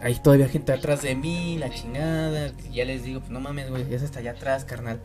Hay 0.00 0.14
todavía 0.14 0.48
gente 0.48 0.72
atrás 0.72 1.02
de 1.02 1.14
mí, 1.14 1.58
la 1.58 1.68
chingada. 1.68 2.52
Ya 2.72 2.86
les 2.86 3.02
digo, 3.04 3.20
pues 3.20 3.30
no 3.30 3.40
mames, 3.40 3.68
güey, 3.68 3.84
es 3.92 4.02
hasta 4.02 4.20
allá 4.20 4.30
atrás, 4.30 4.64
carnal. 4.64 5.02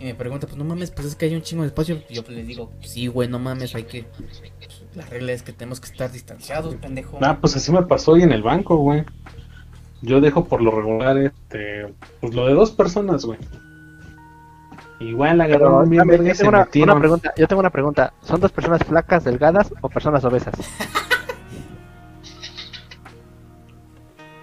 Y 0.00 0.04
me 0.04 0.14
pregunta, 0.14 0.46
pues 0.46 0.56
no 0.56 0.64
mames, 0.64 0.92
pues 0.92 1.08
es 1.08 1.14
que 1.14 1.26
hay 1.26 1.34
un 1.34 1.42
chingo 1.42 1.60
de 1.60 1.68
espacio. 1.68 2.02
Y 2.08 2.14
yo 2.14 2.24
pues, 2.24 2.38
les 2.38 2.46
digo, 2.46 2.72
sí, 2.80 3.06
güey, 3.08 3.28
no 3.28 3.38
mames, 3.38 3.74
hay 3.74 3.82
que. 3.82 4.04
pues, 4.04 4.84
la 4.94 5.04
regla 5.04 5.32
es 5.32 5.42
que 5.42 5.52
tenemos 5.52 5.78
que 5.78 5.90
estar 5.90 6.10
distanciados, 6.10 6.74
pendejo. 6.76 7.18
Ah, 7.20 7.36
pues 7.38 7.54
así 7.54 7.70
me 7.70 7.82
pasó 7.82 8.12
hoy 8.12 8.22
en 8.22 8.32
el 8.32 8.42
banco, 8.42 8.76
güey. 8.76 9.04
Yo 10.00 10.22
dejo 10.22 10.46
por 10.46 10.62
lo 10.62 10.70
regular, 10.70 11.18
este, 11.18 11.92
pues 12.18 12.32
lo 12.32 12.46
de 12.46 12.54
dos 12.54 12.70
personas, 12.70 13.26
güey. 13.26 13.38
Igual 15.08 15.38
Pero, 15.38 15.42
agarraron 15.42 15.90
bien 15.90 16.06
verga 16.06 16.24
y 16.24 16.28
yo, 16.28 16.34
se 16.34 16.44
tengo 16.44 16.84
una, 16.84 16.98
pregunta, 16.98 17.32
yo 17.36 17.48
tengo 17.48 17.60
una 17.60 17.70
pregunta. 17.70 18.12
¿Son 18.22 18.40
dos 18.40 18.52
personas 18.52 18.82
flacas, 18.84 19.24
delgadas 19.24 19.72
o 19.80 19.88
personas 19.88 20.24
obesas? 20.24 20.54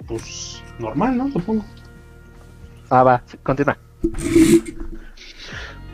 Pues 0.07 0.63
normal, 0.79 1.15
¿no? 1.15 1.29
Supongo. 1.29 1.63
Ah, 2.89 3.03
va, 3.03 3.21
sí, 3.27 3.37
continúa. 3.43 3.77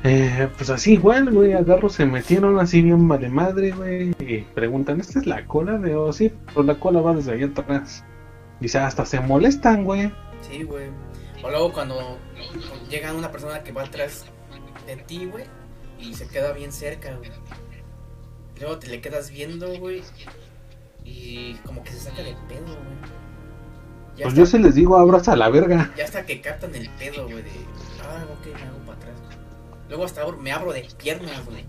Eh, 0.05 0.47
pues 0.55 0.70
así 0.70 0.93
igual, 0.93 1.32
güey, 1.32 1.51
agarro, 1.51 1.89
se 1.89 2.05
metieron 2.05 2.57
así 2.57 2.82
bien 2.82 3.09
de 3.09 3.28
madre, 3.28 3.72
güey, 3.72 4.16
y 4.20 4.41
preguntan, 4.53 5.01
¿esta 5.01 5.20
es 5.20 5.26
la 5.26 5.45
cola 5.45 5.78
de 5.80 5.95
O? 5.95 6.13
Sí, 6.13 6.32
pues 6.53 6.66
la 6.66 6.76
cola 6.76 7.01
va 7.01 7.13
desde 7.13 7.34
allá 7.34 7.47
atrás. 7.47 8.05
Dice, 8.61 8.80
hasta 8.80 9.05
se 9.05 9.20
molestan, 9.20 9.84
güey. 9.84 10.13
Sí, 10.41 10.63
güey. 10.63 10.86
O 11.43 11.49
luego 11.49 11.74
cuando 11.74 12.18
llega 12.89 13.13
una 13.13 13.32
persona 13.32 13.63
que 13.63 13.74
va 13.74 13.84
atrás 13.84 14.26
de 14.86 14.97
ti, 14.97 15.25
güey, 15.25 15.45
y 15.99 16.13
se 16.13 16.27
queda 16.27 16.51
bien 16.53 16.71
cerca, 16.71 17.15
güey. 17.15 17.31
Luego 18.59 18.77
te 18.79 18.88
le 18.88 19.01
quedas 19.01 19.29
viendo, 19.31 19.67
güey, 19.79 20.01
y 21.03 21.55
como 21.65 21.83
que 21.83 21.91
se 21.91 21.99
saca 21.99 22.23
de 22.23 22.36
pedo, 22.47 22.65
güey. 22.65 23.15
Ya 24.17 24.23
Pues 24.23 24.27
hasta- 24.27 24.38
yo 24.39 24.45
se 24.45 24.59
les 24.59 24.75
digo, 24.75 24.97
abras 24.97 25.27
a 25.27 25.36
la 25.36 25.49
verga. 25.49 25.91
Ya 25.97 26.05
hasta 26.05 26.25
que 26.25 26.39
captan 26.41 26.73
el 26.75 26.89
pedo, 26.91 27.23
güey, 27.25 27.43
de, 27.43 27.51
ah, 28.03 28.23
ok, 28.39 28.45
me 28.55 28.61
hago 28.67 28.77
para 28.86 28.97
atrás. 28.97 29.15
Luego 29.89 30.05
hasta 30.05 30.21
abro- 30.21 30.38
me 30.38 30.51
abro 30.51 30.71
de 30.73 30.88
piernas, 30.97 31.45
güey. 31.45 31.65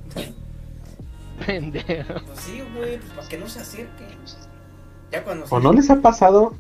Pendejo. 1.44 2.14
Pues 2.26 2.40
sí, 2.40 2.62
güey, 2.74 2.98
pues 2.98 3.12
para 3.12 3.28
que 3.28 3.38
no 3.38 3.48
se 3.48 3.60
acerque. 3.60 4.04
Ya 5.12 5.22
cuando 5.22 5.46
¿O 5.50 5.60
no 5.60 5.72
les 5.72 5.90
ha 5.90 5.96
pasado 6.00 6.54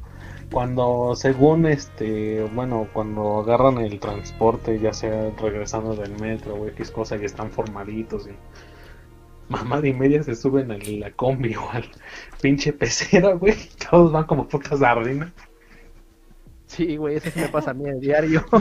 cuando, 0.50 1.14
según 1.16 1.66
este, 1.66 2.42
bueno, 2.54 2.88
cuando 2.92 3.40
agarran 3.40 3.78
el 3.78 3.98
transporte, 4.00 4.78
ya 4.78 4.92
sea 4.92 5.30
regresando 5.40 5.94
del 5.94 6.18
metro 6.20 6.54
o 6.54 6.66
X 6.68 6.90
cosa 6.90 7.16
y 7.16 7.24
están 7.24 7.50
formaditos 7.50 8.28
y 8.28 8.32
mamada 9.48 9.86
y 9.86 9.92
media 9.92 10.22
se 10.22 10.34
suben 10.34 10.72
a 10.72 10.78
la 10.78 11.10
combi 11.12 11.54
o 11.54 11.70
al 11.70 11.84
pinche 12.40 12.72
pecera, 12.72 13.34
güey? 13.34 13.54
Todos 13.90 14.12
van 14.12 14.24
como 14.24 14.48
putas 14.48 14.80
sardinas. 14.80 15.32
Sí, 16.66 16.96
güey, 16.96 17.16
eso 17.16 17.30
sí 17.30 17.40
me 17.40 17.48
pasa 17.48 17.70
a 17.70 17.74
mí 17.74 17.88
a 17.88 17.94
diario. 17.94 18.44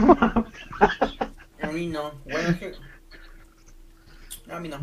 A 1.62 1.68
mí 1.68 1.86
no, 1.86 2.12
bueno, 2.24 2.50
es 2.50 2.56
que... 2.56 2.72
A 4.52 4.60
mí 4.60 4.68
no. 4.68 4.78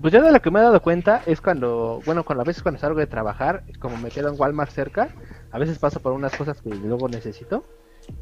Pues 0.00 0.12
yo 0.12 0.22
de 0.22 0.32
lo 0.32 0.40
que 0.40 0.50
me 0.50 0.60
he 0.60 0.62
dado 0.62 0.80
cuenta 0.80 1.22
es 1.26 1.40
cuando, 1.40 2.00
bueno, 2.06 2.24
cuando 2.24 2.42
a 2.42 2.44
veces 2.44 2.62
cuando 2.62 2.80
salgo 2.80 2.98
de 2.98 3.06
trabajar, 3.06 3.64
como 3.78 3.96
me 3.96 4.10
queda 4.10 4.32
un 4.32 4.40
Walmart 4.40 4.70
cerca, 4.70 5.14
a 5.50 5.58
veces 5.58 5.78
paso 5.78 6.00
por 6.00 6.12
unas 6.12 6.36
cosas 6.36 6.60
que 6.60 6.70
luego 6.70 7.08
necesito 7.08 7.64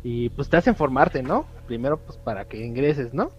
y 0.02 0.28
pues 0.30 0.48
te 0.48 0.56
hacen 0.56 0.76
formarte, 0.76 1.22
¿no? 1.22 1.46
Primero 1.66 1.98
pues 1.98 2.18
para 2.18 2.46
que 2.46 2.64
ingreses, 2.64 3.14
¿no? 3.14 3.32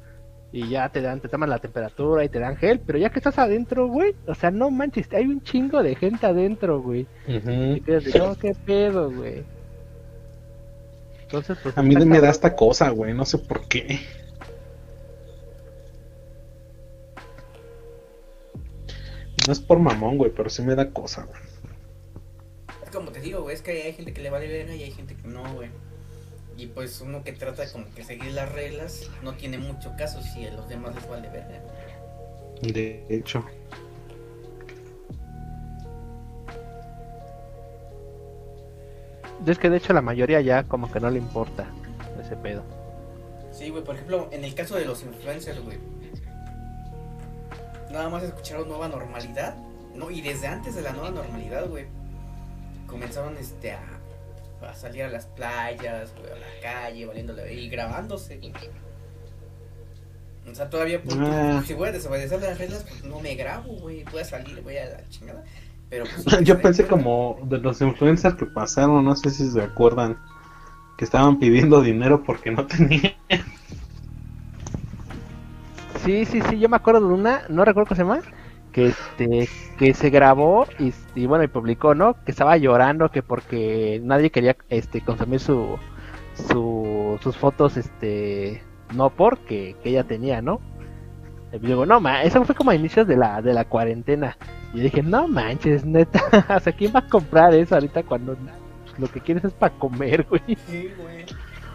Y 0.51 0.69
ya 0.69 0.89
te 0.89 1.01
dan, 1.01 1.19
te 1.19 1.27
toman 1.27 1.49
la 1.49 1.59
temperatura 1.59 2.23
y 2.23 2.29
te 2.29 2.39
dan 2.39 2.55
gel, 2.55 2.79
pero 2.79 2.97
ya 2.97 3.09
que 3.09 3.19
estás 3.19 3.37
adentro, 3.37 3.87
güey, 3.87 4.15
o 4.27 4.33
sea, 4.33 4.49
no 4.49 4.69
manches, 4.69 5.11
hay 5.13 5.25
un 5.25 5.43
chingo 5.43 5.83
de 5.83 5.95
gente 5.95 6.25
adentro, 6.25 6.81
güey. 6.81 7.05
Y 7.27 7.81
quedas 7.81 8.05
de, 8.05 8.17
no, 8.17 8.35
qué 8.35 8.55
pedo, 8.65 9.11
güey. 9.11 9.43
Entonces, 11.23 11.57
pues... 11.61 11.77
A 11.77 11.83
mí 11.83 11.95
me 11.97 12.21
da 12.21 12.29
esta 12.29 12.55
cosa, 12.55 12.89
güey, 12.91 13.13
no 13.13 13.25
sé 13.25 13.37
por 13.39 13.67
qué. 13.67 13.99
No 19.45 19.53
es 19.53 19.59
por 19.59 19.79
mamón, 19.79 20.17
güey, 20.17 20.31
pero 20.31 20.49
sí 20.49 20.61
me 20.61 20.75
da 20.75 20.89
cosa, 20.91 21.25
güey. 21.25 21.46
Como 22.97 23.11
te 23.11 23.19
digo, 23.19 23.41
güey, 23.43 23.53
es 23.53 23.61
que 23.61 23.83
hay 23.83 23.93
gente 23.93 24.11
que 24.11 24.21
le 24.21 24.31
vale 24.31 24.47
verga 24.47 24.73
y 24.73 24.81
hay 24.81 24.89
gente 24.89 25.15
que 25.15 25.27
no, 25.27 25.53
güey. 25.53 25.69
Y 26.57 26.65
pues 26.65 26.99
uno 26.99 27.23
que 27.23 27.31
trata 27.31 27.71
como 27.71 27.85
que 27.93 28.03
seguir 28.03 28.31
las 28.31 28.51
reglas 28.51 29.07
no 29.21 29.35
tiene 29.35 29.59
mucho 29.59 29.93
caso 29.95 30.19
si 30.23 30.47
a 30.47 30.53
los 30.53 30.67
demás 30.67 30.95
les 30.95 31.07
vale 31.07 31.29
verga. 31.29 31.61
De 32.63 33.05
hecho. 33.07 33.45
Es 39.45 39.59
que 39.59 39.69
de 39.69 39.77
hecho 39.77 39.93
la 39.93 40.01
mayoría 40.01 40.41
ya 40.41 40.63
como 40.63 40.91
que 40.91 40.99
no 40.99 41.11
le 41.11 41.19
importa 41.19 41.67
ese 42.19 42.35
pedo. 42.35 42.63
Sí, 43.51 43.69
güey, 43.69 43.83
por 43.83 43.93
ejemplo, 43.93 44.27
en 44.31 44.43
el 44.43 44.55
caso 44.55 44.75
de 44.75 44.85
los 44.85 45.03
influencers, 45.03 45.63
güey. 45.63 45.77
Nada 47.91 48.09
más 48.09 48.23
escucharon 48.23 48.67
nueva 48.67 48.87
normalidad, 48.87 49.55
¿no? 49.93 50.09
Y 50.09 50.21
desde 50.21 50.47
antes 50.47 50.73
de 50.73 50.81
la 50.81 50.93
nueva 50.93 51.11
normalidad, 51.11 51.69
güey. 51.69 51.85
Comenzaron 52.87 53.37
este 53.37 53.73
a, 53.73 53.81
a 54.67 54.73
salir 54.73 55.03
a 55.03 55.09
las 55.09 55.25
playas, 55.27 56.13
güey, 56.15 56.31
a 56.31 56.35
la 56.35 56.61
calle, 56.61 57.05
valiéndole 57.05 57.53
y 57.53 57.69
grabándose, 57.69 58.37
güey. 58.37 58.51
O 60.49 60.55
sea, 60.55 60.69
todavía 60.69 61.01
pues, 61.03 61.17
Ah. 61.19 61.61
si 61.65 61.73
voy 61.73 61.89
a 61.89 61.91
desobedecer 61.91 62.41
las 62.41 62.57
reglas, 62.57 62.85
pues 62.87 63.03
no 63.03 63.19
me 63.19 63.35
grabo, 63.35 63.73
güey. 63.73 64.03
Voy 64.11 64.21
a 64.21 64.25
salir, 64.25 64.61
voy 64.61 64.77
a 64.77 64.85
la 64.85 65.09
chingada. 65.09 65.43
Pero 65.89 66.05
pues, 66.05 66.39
Yo 66.43 66.59
pensé 66.61 66.87
como 66.87 67.37
de 67.43 67.57
los 67.59 67.81
influencers 67.81 68.35
que 68.35 68.45
pasaron, 68.45 69.03
no 69.03 69.15
sé 69.15 69.29
si 69.29 69.49
se 69.51 69.61
acuerdan, 69.61 70.17
que 70.97 71.03
estaban 71.05 71.37
pidiendo 71.39 71.81
dinero 71.81 72.23
porque 72.23 72.51
no 72.51 72.65
tenían. 72.65 73.13
Sí, 76.05 76.25
sí, 76.25 76.41
sí, 76.49 76.59
yo 76.59 76.69
me 76.69 76.77
acuerdo 76.77 77.01
de 77.05 77.13
una, 77.13 77.41
no 77.49 77.65
recuerdo 77.65 77.89
cómo 77.89 77.95
se 77.97 78.03
llama, 78.03 78.21
que 78.77 78.89
este, 78.89 79.49
que 79.79 79.93
se 79.95 80.11
grabó 80.11 80.67
y, 81.15 81.25
bueno, 81.25 81.43
y 81.43 81.47
publicó, 81.47 81.95
¿no? 81.95 82.13
Que 82.23 82.29
estaba 82.29 82.57
llorando 82.57 83.09
que 83.09 83.23
porque 83.23 83.99
nadie 84.03 84.29
quería 84.29 84.55
este 84.69 85.01
consumir 85.01 85.39
su, 85.39 85.79
su 86.51 87.17
sus 87.23 87.35
fotos, 87.35 87.75
este, 87.75 88.61
no 88.93 89.09
porque 89.09 89.75
que 89.81 89.89
ella 89.89 90.03
tenía, 90.03 90.43
¿no? 90.43 90.61
Y 91.51 91.57
digo, 91.57 91.87
no, 91.87 91.99
ma, 91.99 92.21
eso 92.21 92.45
fue 92.45 92.53
como 92.53 92.69
a 92.69 92.75
inicios 92.75 93.07
de 93.07 93.17
la, 93.17 93.41
de 93.41 93.55
la 93.55 93.65
cuarentena. 93.65 94.37
Y 94.75 94.81
dije, 94.81 95.01
no 95.01 95.27
manches, 95.27 95.83
neta, 95.83 96.21
o 96.55 96.59
sea, 96.59 96.71
¿quién 96.73 96.93
va 96.95 96.99
a 96.99 97.07
comprar 97.09 97.55
eso 97.55 97.73
ahorita 97.73 98.03
cuando 98.03 98.37
lo 98.99 99.07
que 99.07 99.21
quieres 99.21 99.43
es 99.43 99.53
para 99.53 99.73
comer, 99.73 100.23
güey? 100.29 100.43
Sí, 100.67 100.91
güey. 100.99 101.25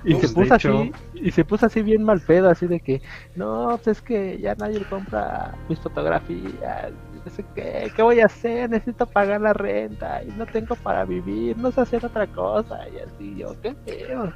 Y 0.04 0.14
Pues, 0.14 0.20
se 0.20 0.28
de 0.28 0.28
puso 0.28 0.54
hecho. 0.54 0.70
así, 0.72 0.96
y 1.14 1.30
se 1.30 1.44
puso 1.44 1.66
así 1.66 1.82
bien 1.82 2.02
mal 2.02 2.22
pedo, 2.22 2.50
así 2.50 2.66
de 2.66 2.80
que, 2.80 3.02
no, 3.34 3.80
pues 3.82 3.98
es 3.98 4.02
que 4.02 4.38
ya 4.40 4.54
nadie 4.56 4.84
compra 4.88 5.60
mis 5.68 5.80
fotografías, 5.80 6.92
no 7.24 7.30
sé 7.30 7.46
qué, 7.54 7.92
¿qué 7.94 8.02
voy 8.02 8.20
a 8.20 8.26
hacer? 8.26 8.70
Necesito 8.70 9.06
pagar 9.12 9.40
la 9.40 9.52
renta 9.52 10.22
y 10.24 10.32
no 10.32 10.48
tengo 10.48 10.76
para 10.76 11.04
vivir, 11.04 11.56
no 11.56 11.70
sé 11.72 11.80
hacer 11.82 12.04
otra 12.04 12.26
cosa, 12.32 12.88
y 12.88 12.98
así, 12.98 13.36
yo, 13.36 13.60
qué 13.60 13.74
pedo, 13.74 14.32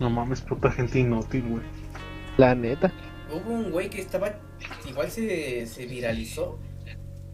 No 0.00 0.10
mames, 0.10 0.40
puta 0.42 0.70
gente 0.72 0.98
inútil, 0.98 1.46
güey. 1.48 1.64
la 2.36 2.54
neta. 2.54 2.92
Hubo 3.26 3.50
un 3.52 3.70
güey 3.70 3.90
que 3.90 4.00
estaba, 4.00 4.40
igual 4.84 5.10
se, 5.10 5.66
se 5.66 5.86
viralizó, 5.86 6.62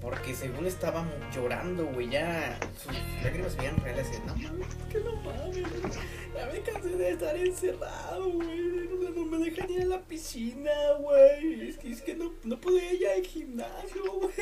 porque 0.04 0.34
según 0.34 0.66
estaba 0.66 1.06
llorando, 1.34 1.86
güey, 1.86 2.10
ya 2.10 2.60
sus 2.76 2.92
lágrimas 3.22 3.56
veían 3.56 3.76
reales. 3.78 4.08
y, 4.12 4.26
No 4.26 4.36
mames, 4.36 4.68
es 4.68 4.92
que 4.92 5.00
no 5.00 5.16
mames, 5.16 5.96
ya 6.34 6.46
me 6.52 6.60
cansé 6.60 6.88
de 6.90 7.10
estar 7.10 7.34
encerrado, 7.34 8.30
güey, 8.30 8.86
no, 9.14 9.24
me 9.24 9.38
dejan 9.38 9.70
ir 9.70 9.80
a 9.80 9.86
la 9.86 10.02
piscina, 10.02 10.70
güey, 11.00 11.70
es 11.70 11.78
que, 11.78 11.90
es 11.90 12.02
que 12.02 12.14
no, 12.16 12.34
no 12.44 12.60
puedo 12.60 12.76
ir 12.76 13.08
al 13.08 13.24
gimnasio, 13.24 14.12
güey, 14.12 14.34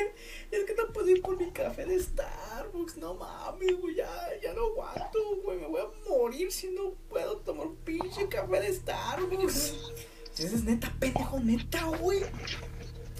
es 0.51 0.65
que 0.65 0.75
no 0.75 0.91
puedo 0.91 1.09
ir 1.09 1.21
por 1.21 1.37
mi 1.37 1.49
café 1.51 1.85
de 1.85 1.97
Starbucks, 1.97 2.97
no 2.97 3.13
mames, 3.13 3.79
güey, 3.79 3.95
ya, 3.95 4.11
ya 4.41 4.53
no 4.53 4.65
aguanto, 4.65 5.19
güey, 5.45 5.59
me 5.59 5.67
voy 5.67 5.79
a 5.79 6.09
morir 6.09 6.51
si 6.51 6.71
no 6.71 6.91
puedo 7.07 7.37
tomar 7.37 7.67
pinche 7.85 8.27
café 8.27 8.59
de 8.59 8.73
Starbucks. 8.73 9.93
Si 10.33 10.43
ese 10.43 10.55
es 10.55 10.63
neta, 10.63 10.91
pendejo, 10.99 11.39
neta, 11.39 11.85
güey. 11.85 12.23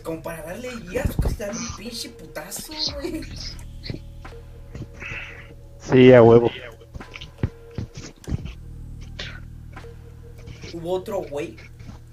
Como 0.04 0.22
para 0.22 0.44
darle 0.44 0.70
guía 0.88 1.04
a 1.04 1.12
su 1.12 1.18
casa 1.22 1.36
y 1.36 1.40
darle 1.40 1.60
un 1.60 1.76
pinche 1.78 2.10
putazo, 2.10 2.74
güey. 2.96 3.22
Sí, 5.80 6.14
a 6.14 6.22
huevo. 6.22 6.52
Hubo 10.74 10.92
otro 10.92 11.22
güey 11.22 11.56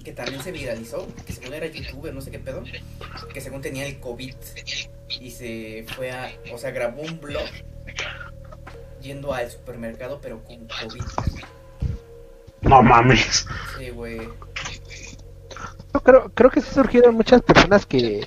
que 0.05 0.13
también 0.13 0.43
se 0.43 0.53
viralizó, 0.53 1.07
que 1.27 1.33
según 1.33 1.55
era 1.55 1.67
youtuber, 1.67 2.15
no 2.15 2.21
sé 2.21 2.31
qué 2.31 2.39
pedo, 2.39 2.63
que 3.33 3.41
según 3.41 3.61
tenía 3.61 3.87
el 3.87 4.01
COVID 4.01 4.35
y 5.21 5.31
se 5.31 5.85
fue 5.95 6.11
a, 6.11 6.33
o 6.53 6.59
sea, 6.59 6.71
grabó 6.71 7.03
un 7.03 7.21
blog 7.21 7.49
yendo 9.03 9.33
al 9.33 9.51
supermercado 9.51 10.21
pero 10.23 10.43
con 10.45 10.67
COVID. 10.67 11.03
No 12.63 12.83
mames. 12.83 13.47
Sí, 13.79 13.91
güey. 13.91 14.21
Yo 15.93 16.01
creo, 16.01 16.31
creo 16.35 16.51
que 16.51 16.61
sí 16.61 16.73
surgieron 16.73 17.15
muchas 17.15 17.43
personas 17.43 17.87
que, 17.87 18.27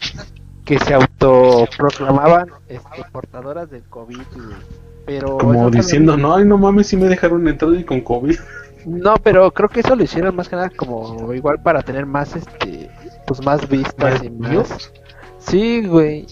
que 0.65 0.79
se 0.79 0.93
autoproclamaban 0.93 2.49
este, 2.67 3.03
portadoras 3.11 3.69
del 3.69 3.83
COVID, 3.83 4.21
güey. 4.33 4.57
Pero 5.05 5.37
Como 5.37 5.69
diciendo, 5.69 6.15
no, 6.15 6.35
ay, 6.35 6.45
no 6.45 6.57
mames, 6.57 6.87
si 6.87 6.97
me 6.97 7.07
dejaron 7.07 7.47
entrar 7.47 7.73
y 7.73 7.83
con 7.83 8.01
COVID. 8.01 8.37
No, 8.85 9.15
pero 9.15 9.51
creo 9.51 9.69
que 9.69 9.81
eso 9.81 9.95
lo 9.95 10.03
hicieron 10.03 10.35
más 10.35 10.49
que 10.49 10.55
nada 10.55 10.69
como 10.69 11.33
igual 11.33 11.61
para 11.61 11.81
tener 11.81 12.05
más, 12.05 12.35
este, 12.35 12.89
pues 13.25 13.43
más 13.43 13.67
vistas 13.67 14.13
¿Más 14.15 14.23
y 14.23 14.29
más. 14.29 14.91
Sí, 15.39 15.85
güey. 15.85 16.25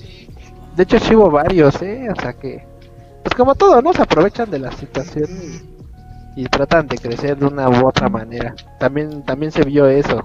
De 0.76 0.84
hecho, 0.84 0.98
hubo 1.18 1.30
varios, 1.32 1.82
¿eh? 1.82 2.08
O 2.16 2.22
sea 2.22 2.34
que, 2.34 2.66
pues 3.24 3.36
como 3.36 3.56
todo, 3.56 3.82
¿no? 3.82 3.94
Se 3.94 4.02
aprovechan 4.02 4.50
de 4.50 4.60
la 4.60 4.72
situación 4.72 5.30
y, 6.36 6.42
y 6.42 6.46
tratan 6.46 6.88
de 6.88 6.98
crecer 6.98 7.38
de 7.38 7.46
una 7.46 7.70
u 7.70 7.88
otra 7.88 8.08
manera. 8.08 8.56
También, 8.80 9.24
también 9.24 9.52
se 9.52 9.64
vio 9.64 9.88
eso. 9.88 10.24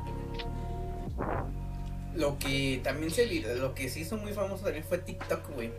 Lo 2.16 2.38
que 2.38 2.80
también 2.82 3.10
se 3.10 3.26
lo 3.56 3.74
que 3.74 3.88
se 3.88 4.00
hizo 4.00 4.16
muy 4.16 4.32
famoso 4.32 4.64
también 4.64 4.84
fue 4.84 4.98
TikTok, 4.98 5.54
güey. 5.54 5.70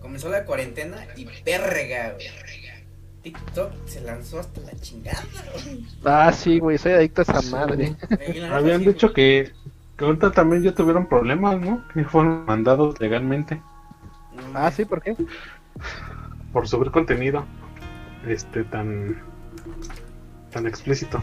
Comenzó 0.00 0.28
la 0.28 0.44
cuarentena 0.44 1.06
y 1.16 1.26
verga, 1.44 2.14
güey. 2.14 2.28
TikTok 3.22 3.72
se 3.86 4.00
lanzó 4.00 4.38
hasta 4.38 4.60
la 4.60 4.72
chingada, 4.80 5.24
güey. 5.64 5.84
Ah, 6.04 6.32
sí, 6.32 6.58
güey, 6.60 6.78
soy 6.78 6.92
adicto 6.92 7.22
a 7.22 7.24
esa 7.24 7.42
madre. 7.50 7.96
Habían 8.52 8.84
dicho 8.84 9.12
que, 9.12 9.52
que 9.96 10.04
ahorita 10.04 10.30
también 10.30 10.62
ya 10.62 10.74
tuvieron 10.74 11.08
problemas, 11.08 11.60
¿no? 11.60 11.86
Que 11.92 12.04
fueron 12.04 12.46
mandados 12.46 12.98
legalmente 13.00 13.60
Ah, 14.54 14.70
sí, 14.70 14.84
¿por 14.84 15.02
qué? 15.02 15.16
por 16.52 16.66
subir 16.66 16.90
contenido 16.90 17.44
este 18.26 18.64
tan 18.64 19.22
tan 20.50 20.66
explícito. 20.66 21.22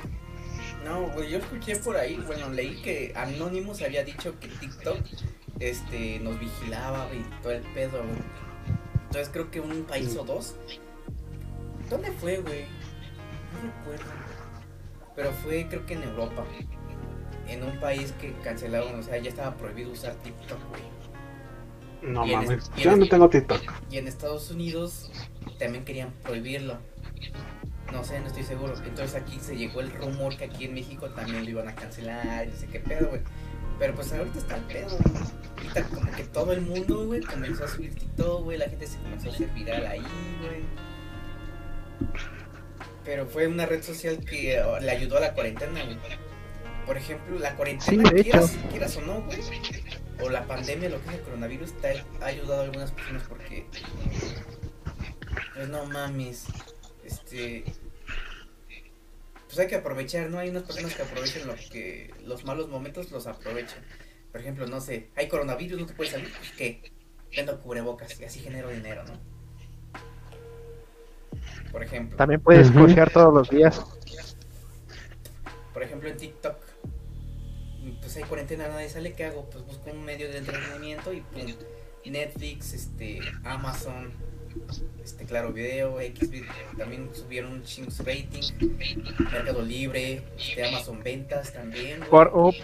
No, 0.86 1.08
güey, 1.10 1.32
yo 1.32 1.40
escuché 1.40 1.76
por 1.78 1.98
ahí, 1.98 2.16
bueno, 2.28 2.52
leí 2.52 2.80
que 2.84 3.12
Anonymous 3.16 3.82
había 3.82 4.04
dicho 4.04 4.40
que 4.40 4.48
TikTok 4.48 5.00
este 5.60 6.20
nos 6.20 6.40
vigilaba, 6.40 7.08
güey, 7.08 7.24
todo 7.42 7.54
el 7.54 7.64
pedo, 7.74 8.04
güey. 8.04 8.22
Entonces 9.06 9.30
creo 9.34 9.50
que 9.50 9.62
un 9.62 9.84
país 9.86 10.16
o 10.16 10.24
dos. 10.24 10.56
¿Dónde 11.90 12.12
fue, 12.12 12.38
güey? 12.38 12.66
No 13.54 13.72
recuerdo. 13.72 14.12
Pero 15.16 15.32
fue 15.32 15.68
creo 15.68 15.86
que 15.88 15.96
en 15.96 16.04
Europa. 16.04 16.46
En 17.48 17.64
un 17.64 17.80
país 17.80 18.14
que 18.22 18.34
cancelaron, 18.44 19.00
o 19.00 19.02
sea, 19.02 19.18
ya 19.18 19.30
estaba 19.30 19.58
prohibido 19.58 19.92
usar 19.92 20.14
TikTok, 20.16 20.60
güey. 20.70 20.84
No 22.04 22.28
Y 22.28 22.36
mames, 22.36 22.70
yo 22.78 22.96
no 22.96 23.08
tengo 23.08 23.28
TikTok. 23.28 23.62
Y 23.90 23.98
en 23.98 24.08
Estados 24.08 24.52
Unidos 24.52 25.10
también 25.58 25.84
querían 25.84 26.12
prohibirlo. 26.22 26.78
No 27.92 28.04
sé, 28.04 28.20
no 28.20 28.28
estoy 28.28 28.44
seguro. 28.44 28.74
Entonces 28.86 29.16
aquí 29.16 29.40
se 29.40 29.56
llegó 29.56 29.82
el 29.82 29.92
rumor 29.92 30.36
que 30.36 30.46
aquí 30.46 30.66
en 30.66 30.74
México 30.74 31.10
también 31.10 31.44
lo 31.44 31.50
iban 31.52 31.68
a 31.68 31.76
cancelar 31.76 32.48
no 32.48 32.56
sé 32.56 32.68
qué 32.68 32.80
pedo, 32.80 33.10
güey. 33.10 33.22
Pero 33.78 33.94
pues 33.94 34.12
ahorita 34.14 34.40
está 34.40 34.56
el 34.56 34.64
pedo, 34.64 34.98
güey. 34.98 35.24
Ahorita 35.58 35.84
como 35.84 36.12
que 36.12 36.24
todo 36.24 36.54
el 36.54 36.62
mundo, 36.62 37.06
güey, 37.06 37.22
comenzó 37.22 37.66
a 37.66 37.68
subir 37.68 37.94
TikTok, 37.94 38.44
güey. 38.44 38.58
La 38.58 38.70
gente 38.70 38.88
se 38.88 38.98
comenzó 39.00 39.30
a 39.30 39.34
hacer 39.34 39.48
viral 39.50 39.86
ahí, 39.86 40.04
güey. 40.42 40.64
Pero 43.04 43.28
fue 43.28 43.48
una 43.48 43.66
red 43.66 43.84
social 43.84 44.20
que 44.20 44.62
oh, 44.62 44.80
le 44.80 44.92
ayudó 44.92 45.18
a 45.18 45.22
la 45.22 45.34
cuarentena, 45.34 45.84
güey. 45.84 45.98
Por 46.86 46.98
ejemplo, 46.98 47.40
la 47.40 47.56
cuarentena, 47.56 48.10
Sí, 48.10 48.24
quieras, 48.24 48.58
quieras 48.70 48.98
o 48.98 49.02
no, 49.02 49.22
güey. 49.22 49.40
O 50.22 50.30
la 50.30 50.46
pandemia, 50.46 50.90
lo 50.90 51.02
que 51.02 51.10
es 51.10 51.16
el 51.16 51.22
coronavirus, 51.22 51.74
te 51.82 52.04
ha 52.22 52.26
ayudado 52.26 52.62
a 52.62 52.64
algunas 52.64 52.92
personas 52.92 53.24
porque. 53.28 53.66
Pues 55.54 55.68
no 55.70 55.86
mames. 55.86 56.46
Este. 57.06 57.64
Pues 59.46 59.60
hay 59.60 59.68
que 59.68 59.76
aprovechar, 59.76 60.30
¿no? 60.30 60.40
Hay 60.40 60.50
unas 60.50 60.64
personas 60.64 60.96
que 60.96 61.04
aprovechan 61.04 61.48
lo 61.48 61.56
que. 61.56 62.14
Los 62.26 62.44
malos 62.44 62.68
momentos 62.68 63.12
los 63.12 63.28
aprovechan. 63.28 63.80
Por 64.32 64.42
ejemplo, 64.42 64.68
no 64.68 64.82
sé, 64.82 65.12
hay 65.16 65.30
coronavirus, 65.30 65.80
no 65.80 65.86
te 65.86 65.94
puedes 65.94 66.12
salir, 66.12 66.30
pues 66.38 66.52
¿qué? 66.58 66.92
Vendo 67.34 67.58
cubrebocas 67.62 68.20
y 68.20 68.26
así 68.26 68.42
genero 68.42 68.70
dinero, 68.70 69.04
¿no? 69.06 69.18
Por 71.72 71.82
ejemplo. 71.82 72.18
También 72.18 72.42
puedes 72.42 72.70
cochear 72.70 73.10
todos 73.12 73.34
los 73.34 73.50
días. 73.50 73.82
Por 75.74 75.84
ejemplo, 75.84 76.10
en 76.10 76.18
TikTok, 76.18 76.58
pues 78.02 78.18
hay 78.18 78.24
cuarentena, 78.24 78.68
nadie 78.68 78.90
sale, 78.90 79.14
¿qué 79.14 79.26
hago? 79.26 79.50
Pues 79.50 79.66
busco 79.66 79.90
un 79.92 80.04
medio 80.04 80.30
de 80.30 80.40
entretenimiento 80.40 81.14
y 81.14 81.22
pum, 81.22 81.54
Netflix, 82.06 82.74
este, 82.74 83.20
Amazon, 83.44 84.12
este, 85.04 85.26
Claro 85.26 85.52
Video, 85.54 86.00
X 86.02 86.30
también 86.78 87.10
subieron 87.14 87.54
un 87.54 87.64
chingo 87.64 87.92
su 87.92 88.04
rating, 88.04 88.42
Mercado 89.32 89.62
Libre, 89.62 90.24
este, 90.38 90.66
Amazon 90.68 91.02
Ventas 91.04 91.54
también. 91.54 92.00
Por 92.10 92.32
up, 92.34 92.56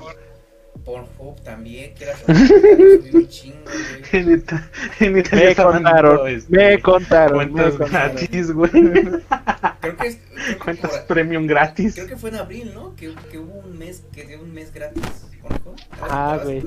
Pornhub 0.86 1.40
también, 1.44 1.94
que 1.94 2.06
era 2.06 2.16
un 2.28 3.28
chingo, 3.28 3.58
güey. 3.66 4.02
En 5.00 5.18
Italia 5.18 5.48
me 5.50 5.56
contaron, 5.56 6.28
este, 6.28 6.56
me 6.56 6.80
contaron, 6.82 7.54
me 7.54 7.62
contaron. 7.72 8.16
gratis, 8.16 8.52
güey. 8.52 8.72
Creo 8.72 9.98
que, 9.98 10.08
es, 10.08 10.18
creo, 10.60 10.76
por- 10.78 11.06
premium 11.08 11.46
gratis. 11.46 11.94
creo 11.94 12.08
que 12.08 12.18
fue 12.18 12.30
en 12.30 12.38
abril, 12.38 12.72
¿no? 12.74 12.96
Que, 12.96 13.14
que 13.30 13.38
hubo 13.38 13.60
un 13.60 13.78
mes, 13.78 14.04
que 14.12 14.26
dio 14.26 14.42
un 14.42 14.54
mes 14.54 14.74
gratis, 14.74 15.04
Pornhub. 15.42 15.76
Ah, 16.02 16.38
¿Te 16.40 16.46
güey. 16.46 16.64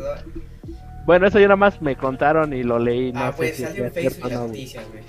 Bueno, 1.06 1.26
eso 1.26 1.38
yo 1.38 1.46
nada 1.46 1.56
más 1.56 1.82
me 1.82 1.96
contaron 1.96 2.52
y 2.52 2.62
lo 2.62 2.78
leí, 2.78 3.12
no 3.12 3.20
ah, 3.20 3.32
sé 3.32 3.36
pues 3.36 3.56
si 3.56 3.62
salió 3.62 3.84
en 3.84 3.92
Facebook 3.92 4.30
las 4.30 4.40
noticias, 4.40 4.84
güey. 4.90 5.02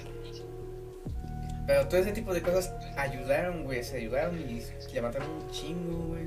Pero 1.67 1.87
todo 1.87 1.99
ese 1.99 2.11
tipo 2.11 2.33
de 2.33 2.41
cosas 2.41 2.73
ayudaron, 2.95 3.63
güey. 3.63 3.83
Se 3.83 3.97
ayudaron 3.97 4.37
y 4.39 4.61
levantaron 4.93 5.29
un 5.29 5.49
chingo, 5.49 6.07
güey. 6.07 6.25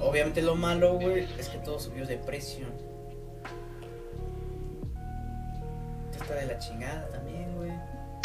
Obviamente 0.00 0.42
lo 0.42 0.54
malo, 0.54 0.94
güey, 0.94 1.26
es 1.38 1.48
que 1.48 1.58
todo 1.58 1.80
subió 1.80 2.06
de 2.06 2.18
precio. 2.18 2.66
Esto 6.12 6.22
está 6.22 6.34
de 6.36 6.46
la 6.46 6.58
chingada 6.58 7.08
también, 7.08 7.46
güey. 7.56 7.72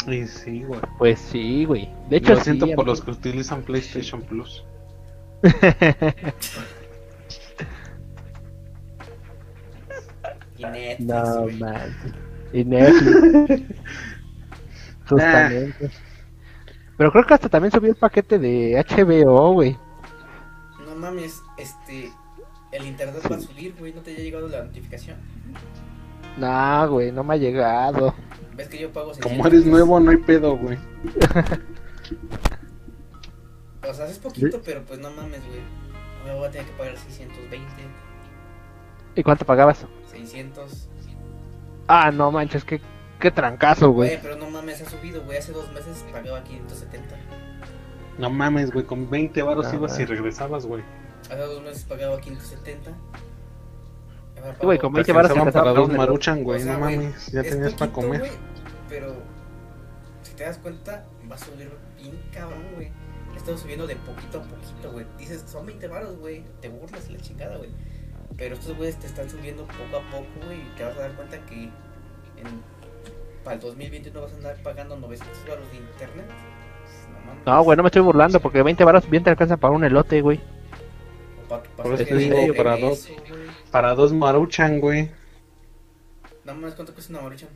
Y 0.06 0.26
sí, 0.28 0.62
güey. 0.62 0.80
Pues 0.98 1.18
sí, 1.18 1.64
güey. 1.64 1.90
De 2.08 2.18
hecho, 2.18 2.34
Lo 2.34 2.40
siento 2.40 2.66
sí, 2.66 2.74
por 2.74 2.86
los 2.86 3.00
que 3.00 3.10
utilizan 3.10 3.62
PlayStation 3.62 4.22
Plus. 4.22 4.64
Y 10.68 11.04
Netflix, 11.04 11.06
No, 11.06 11.46
man. 11.58 11.96
Y 12.52 12.64
Netflix. 12.64 13.62
Justamente. 15.08 15.90
Pero 16.96 17.10
creo 17.10 17.26
que 17.26 17.34
hasta 17.34 17.48
también 17.48 17.72
subió 17.72 17.90
el 17.90 17.96
paquete 17.96 18.38
de 18.38 18.84
HBO, 18.88 19.52
güey. 19.52 19.76
No 20.86 20.94
mames, 20.94 21.42
este. 21.58 22.10
El 22.72 22.86
internet 22.86 23.22
va 23.30 23.36
a 23.36 23.40
subir, 23.40 23.74
güey. 23.78 23.92
¿No 23.92 24.00
te 24.00 24.12
haya 24.12 24.22
llegado 24.22 24.48
la 24.48 24.64
notificación? 24.64 25.16
No, 26.36 26.90
güey, 26.90 27.12
no 27.12 27.22
me 27.22 27.34
ha 27.34 27.36
llegado. 27.36 28.14
¿Ves 28.56 28.68
que 28.68 28.78
yo 28.78 28.92
pago 28.92 29.12
Como 29.12 29.44
600 29.44 29.52
eres 29.52 29.66
nuevo, 29.66 30.00
no 30.00 30.10
hay 30.10 30.16
pedo, 30.18 30.56
güey. 30.56 30.78
O 33.88 33.92
sea, 33.92 34.06
es 34.06 34.18
poquito, 34.18 34.60
pero 34.64 34.82
pues 34.84 34.98
no 34.98 35.10
mames, 35.10 35.46
güey. 35.46 35.60
Ahora 36.22 36.34
voy 36.36 36.48
a 36.48 36.50
tener 36.50 36.66
que 36.66 36.72
pagar 36.72 36.96
620, 36.96 37.66
¿Y 39.14 39.22
cuánto 39.22 39.44
pagabas? 39.44 39.86
600. 40.10 40.88
Ah, 41.86 42.10
no 42.10 42.30
manches, 42.30 42.64
qué, 42.64 42.80
qué 43.20 43.30
trancazo, 43.30 43.90
Güey, 43.90 44.10
güey. 44.10 44.22
pero 44.22 44.36
no 44.36 44.50
mames, 44.50 44.80
ha 44.82 44.88
subido, 44.90 45.22
güey. 45.24 45.38
Hace 45.38 45.52
dos 45.52 45.70
meses 45.72 46.04
pagaba 46.10 46.42
570. 46.42 47.16
No 48.18 48.30
mames, 48.30 48.70
güey. 48.70 48.84
Con 48.86 49.10
20 49.10 49.42
varos 49.42 49.66
No, 49.66 49.74
ibas 49.74 49.98
y 49.98 50.04
regresabas, 50.04 50.66
güey. 50.66 50.82
Hace 51.26 51.36
dos 51.36 51.62
meses 51.62 51.84
pagaba 51.84 52.20
570. 52.20 52.90
Ahora 54.40 54.54
Sí, 54.60 54.66
güey, 54.66 54.78
con 54.78 54.92
Te 54.92 54.96
20 55.02 55.12
varos 55.12 55.52
para 55.52 55.72
dos 55.72 55.88
maruchan, 55.90 56.42
güey. 56.44 56.60
O 56.60 56.64
sea, 56.64 56.74
no 56.74 56.84
güey, 56.84 56.96
mames. 56.98 57.26
Ya 57.32 57.42
tenías 57.42 57.74
para 57.74 57.90
poquito, 57.92 58.06
comer. 58.08 58.20
güey, 58.20 58.32
pero 58.88 59.14
si 60.22 60.32
te 60.34 60.44
das 60.44 60.58
cuenta, 60.58 61.04
va 61.30 61.34
a 61.34 61.38
subir 61.38 61.70
bien 61.98 62.20
cabrón, 62.32 62.62
güey. 62.74 62.90
Ha 63.32 63.36
estado 63.36 63.58
subiendo 63.58 63.86
de 63.86 63.96
poquito 63.96 64.38
a 64.38 64.42
poquito, 64.42 64.92
güey. 64.92 65.06
Dices, 65.18 65.44
son 65.46 65.66
20 65.66 65.88
varos, 65.88 66.16
güey. 66.18 66.44
Te 66.60 66.68
burlas 66.68 67.08
y 67.10 67.12
la 67.14 67.20
chingada, 67.20 67.56
güey. 67.56 67.70
Pero 68.36 68.54
estos 68.54 68.76
güeyes 68.76 68.96
te 68.98 69.06
están 69.06 69.30
subiendo 69.30 69.64
poco 69.66 69.96
a 69.98 70.10
poco, 70.10 70.26
güey. 70.46 70.60
Y 70.60 70.70
te 70.76 70.84
vas 70.84 70.96
a 70.96 71.00
dar 71.00 71.12
cuenta 71.14 71.38
que 71.46 71.64
en, 71.64 72.62
para 73.44 73.54
el 73.56 73.60
2021 73.60 74.20
vas 74.20 74.32
a 74.32 74.36
andar 74.36 74.56
pagando 74.62 74.96
900 74.96 75.48
varos 75.48 75.70
de 75.70 75.76
internet. 75.76 76.26
No, 77.12 77.20
mames. 77.26 77.46
No, 77.46 77.62
güey, 77.62 77.76
no 77.76 77.82
me 77.82 77.88
estoy 77.88 78.02
burlando 78.02 78.40
porque 78.40 78.62
20 78.62 78.84
varos 78.84 79.08
bien 79.08 79.22
te 79.22 79.30
alcanza 79.30 79.56
para 79.56 79.74
un 79.74 79.84
elote, 79.84 80.20
güey. 80.20 80.40
O 81.44 81.48
pa' 81.48 81.62
Por 81.62 81.94
eso 81.94 82.04
te 82.04 82.14
de 82.14 82.20
digo, 82.20 82.54
para 82.54 82.76
dos. 82.76 83.08
güey. 83.08 83.20
Para 83.70 83.94
dos 83.94 84.12
maruchan, 84.12 84.80
güey. 84.80 85.10
No 86.44 86.54
mames, 86.54 86.74
¿cuánto 86.74 86.92
cuesta 86.92 87.12
una 87.12 87.22
maruchan? 87.22 87.48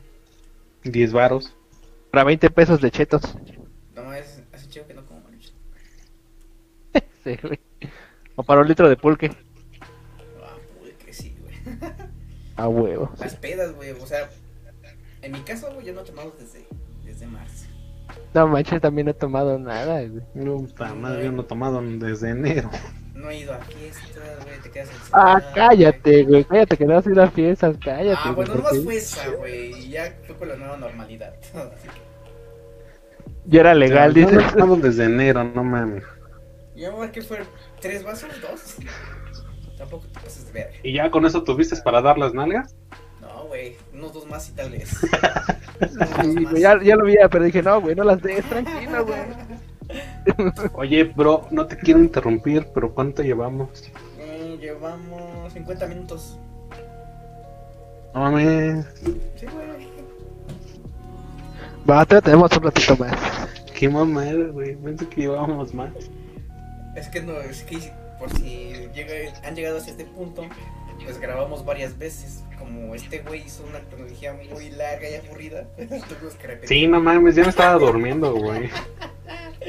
10 0.83 1.11
varos. 1.13 1.53
Para 2.11 2.23
20 2.23 2.49
pesos 2.49 2.81
de 2.81 2.89
chetos. 2.91 3.21
No 3.95 4.03
mames, 4.03 4.41
hace 4.53 4.67
chido 4.69 4.87
que 4.87 4.93
no 4.93 5.05
como 5.05 5.21
maruchan. 5.21 5.53
Sí, 7.23 7.37
güey. 7.43 7.59
O 8.35 8.43
para 8.43 8.61
un 8.61 8.67
litro 8.67 8.87
de 8.87 8.95
pulque. 8.95 9.31
A 12.59 12.67
huevo. 12.67 13.09
Las 13.19 13.35
pedas, 13.35 13.73
güey, 13.73 13.91
o 13.91 14.05
sea, 14.05 14.29
en 15.21 15.31
mi 15.31 15.39
caso, 15.41 15.71
güey, 15.73 15.85
yo 15.87 15.93
no 15.93 16.01
he 16.01 16.03
tomado 16.03 16.33
desde, 16.37 16.67
desde 17.05 17.25
marzo. 17.27 17.65
No 18.33 18.47
manches, 18.47 18.81
también 18.81 19.05
no 19.05 19.11
he 19.11 19.15
tomado 19.15 19.57
nada, 19.57 20.01
güey. 20.01 20.23
No, 20.33 20.67
madre, 20.95 21.25
yo 21.25 21.31
no 21.31 21.41
he 21.43 21.45
tomado 21.45 21.81
desde 21.81 22.29
enero. 22.31 22.69
no 23.13 23.29
he 23.29 23.39
ido 23.39 23.53
a 23.53 23.59
fiestas, 23.59 24.43
güey, 24.43 24.59
te 24.61 24.71
quedas 24.71 24.89
Ah, 25.13 25.35
encerrado, 25.37 25.55
cállate, 25.55 26.23
güey, 26.23 26.43
cállate 26.43 26.77
que 26.77 26.85
no 26.85 26.95
vas 26.95 27.07
a 27.07 27.11
ir 27.11 27.19
a 27.19 27.31
fiestas, 27.31 27.77
cállate. 27.83 28.19
Ah, 28.23 28.31
güey, 28.31 28.47
bueno, 28.47 28.53
porque 28.61 28.77
nomás 28.77 28.83
fue 28.83 28.97
esa, 28.97 29.29
güey, 29.29 29.73
y 29.73 29.89
ya 29.89 30.17
fue 30.27 30.35
con 30.35 30.47
la 30.49 30.55
nueva 30.57 30.77
normalidad. 30.77 31.33
Ya 33.45 33.61
era 33.61 33.73
legal, 33.73 34.13
Yo 34.13 34.29
no 34.29 34.41
estado 34.41 34.75
desde 34.75 35.05
enero, 35.05 35.43
no 35.43 35.63
mames. 35.63 36.03
¿Y 36.75 36.85
ahora 36.85 37.11
qué 37.11 37.21
fue? 37.21 37.39
¿Tres 37.81 38.03
vasos? 38.03 38.29
¿Dos? 38.41 38.75
Tampoco 39.79 40.05
te 40.07 40.19
pases 40.19 40.45
de 40.47 40.51
ver. 40.51 40.71
¿Y 40.83 40.93
ya 40.93 41.09
con 41.09 41.25
eso 41.25 41.41
tuviste 41.43 41.75
para 41.77 42.01
dar 42.01 42.17
las 42.19 42.33
nalgas? 42.33 42.75
No, 43.21 43.45
güey, 43.47 43.75
unos 43.93 44.13
dos 44.13 44.27
más 44.27 44.47
y 44.49 44.51
tal 44.51 44.69
vez. 44.71 44.91
Sí, 46.21 46.59
ya, 46.59 46.77
ya 46.83 46.97
lo 46.97 47.05
vi, 47.05 47.15
pero 47.31 47.45
dije, 47.45 47.63
no, 47.63 47.79
güey, 47.79 47.95
no 47.95 48.03
las 48.03 48.21
des, 48.21 48.43
tranquilo, 48.43 49.05
güey. 49.05 49.19
Oye, 50.73 51.05
bro, 51.05 51.47
no 51.51 51.65
te 51.67 51.77
quiero 51.77 52.01
interrumpir, 52.01 52.67
pero 52.73 52.93
¿cuánto 52.93 53.23
llevamos? 53.23 53.89
Mm, 54.17 54.59
llevamos 54.59 55.53
50 55.53 55.87
minutos. 55.87 56.37
No 58.13 58.19
mames, 58.19 58.85
Sí, 59.37 59.45
güey. 59.45 59.87
Va, 61.89 62.05
todavía 62.05 62.21
tenemos 62.21 62.51
un 62.57 62.63
ratito 62.63 62.97
más. 62.97 63.17
qué 63.73 63.87
mamada, 63.87 64.47
güey. 64.51 64.75
Pensé 64.75 65.07
que 65.07 65.21
llevábamos 65.21 65.73
más. 65.73 65.93
Es 66.97 67.07
que 67.07 67.21
no, 67.21 67.39
es 67.39 67.63
que 67.63 67.77
por 68.19 68.29
si 68.37 68.73
llega, 68.93 69.13
han 69.43 69.55
llegado 69.55 69.77
hasta 69.77 69.91
este 69.91 70.05
punto, 70.05 70.43
pues 71.03 71.19
grabamos 71.19 71.65
varias 71.65 71.97
veces. 71.97 72.43
Como 72.57 72.93
este 72.93 73.19
güey 73.19 73.43
hizo 73.45 73.63
una 73.63 73.79
cronología 73.79 74.33
muy 74.33 74.69
larga 74.71 75.09
y 75.09 75.15
aburrida, 75.15 75.63
tuvimos 75.77 76.33
que 76.39 76.47
repetir. 76.47 76.67
Sí, 76.69 76.87
no 76.87 76.99
mames, 76.99 77.35
ya 77.35 77.43
me 77.43 77.49
estaba 77.49 77.75
durmiendo, 77.79 78.33
güey. 78.33 78.69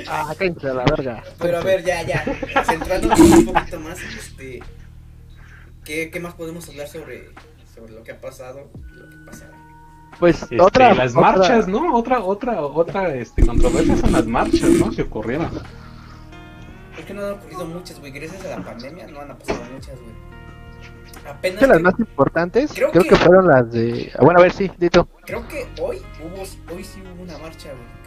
Ah, 0.09 0.35
cállense 0.37 0.69
a 0.69 0.75
la 0.75 0.85
verga. 0.85 1.23
Pero 1.39 1.59
a 1.59 1.63
ver, 1.63 1.85
ya, 1.85 2.03
ya, 2.03 2.25
centrándonos 2.65 3.19
un 3.21 3.45
poquito 3.47 3.79
más, 3.81 3.99
este, 4.19 4.61
¿qué, 5.85 6.11
qué 6.11 6.21
más 6.21 6.35
podemos 6.35 6.69
hablar 6.69 6.89
sobre, 6.89 7.29
sobre 7.75 7.93
lo 7.93 8.03
que 8.03 8.13
ha 8.13 8.21
pasado 8.21 8.69
y 8.93 8.95
lo 8.99 9.09
que 9.11 9.17
pasará? 9.27 9.53
Pues 10.19 10.43
Este, 10.43 10.61
otra. 10.61 10.95
las 10.95 11.13
otra- 11.17 11.21
marchas, 11.23 11.69
¿no? 11.69 11.95
Otra, 11.97 12.21
otra, 12.23 12.61
otra, 12.63 13.15
este, 13.15 13.47
controversia 13.47 13.97
son 13.97 14.13
las 14.13 14.27
marchas, 14.27 14.69
¿no? 14.71 14.91
Que 14.91 15.03
ocurrieron. 15.03 15.51
Que 17.11 17.15
no 17.15 17.27
han 17.27 17.33
ocurrido 17.33 17.65
muchas, 17.67 17.99
güey, 17.99 18.13
gracias 18.13 18.45
a 18.45 18.59
la 18.59 18.65
pandemia 18.65 19.07
no 19.09 19.21
han 19.21 19.37
pasado 19.37 19.65
muchas, 19.73 19.99
güey. 20.01 20.15
Apenas 21.29 21.59
que 21.61 21.67
las 21.67 21.77
que- 21.79 21.83
más 21.83 21.99
importantes, 21.99 22.73
Creo 22.73 22.91
creo, 22.91 23.03
que- 23.03 23.09
que... 23.11 23.17
fueron 23.17 23.49
las 23.49 23.71
de. 23.73 24.13
ah, 24.17 24.23
Bueno, 24.25 24.39
a 24.41 24.43
ver, 24.45 24.53
sí, 24.53 24.71
Dito. 24.79 25.09
Creo 25.27 25.47
que 25.49 25.67
hoy 25.81 26.01
hubo, 26.25 26.43
hoy 26.75 26.85
sí 26.85 27.03
hubo 27.03 27.23
una 27.23 27.37
marcha, 27.39 27.69
güey. 27.71 28.01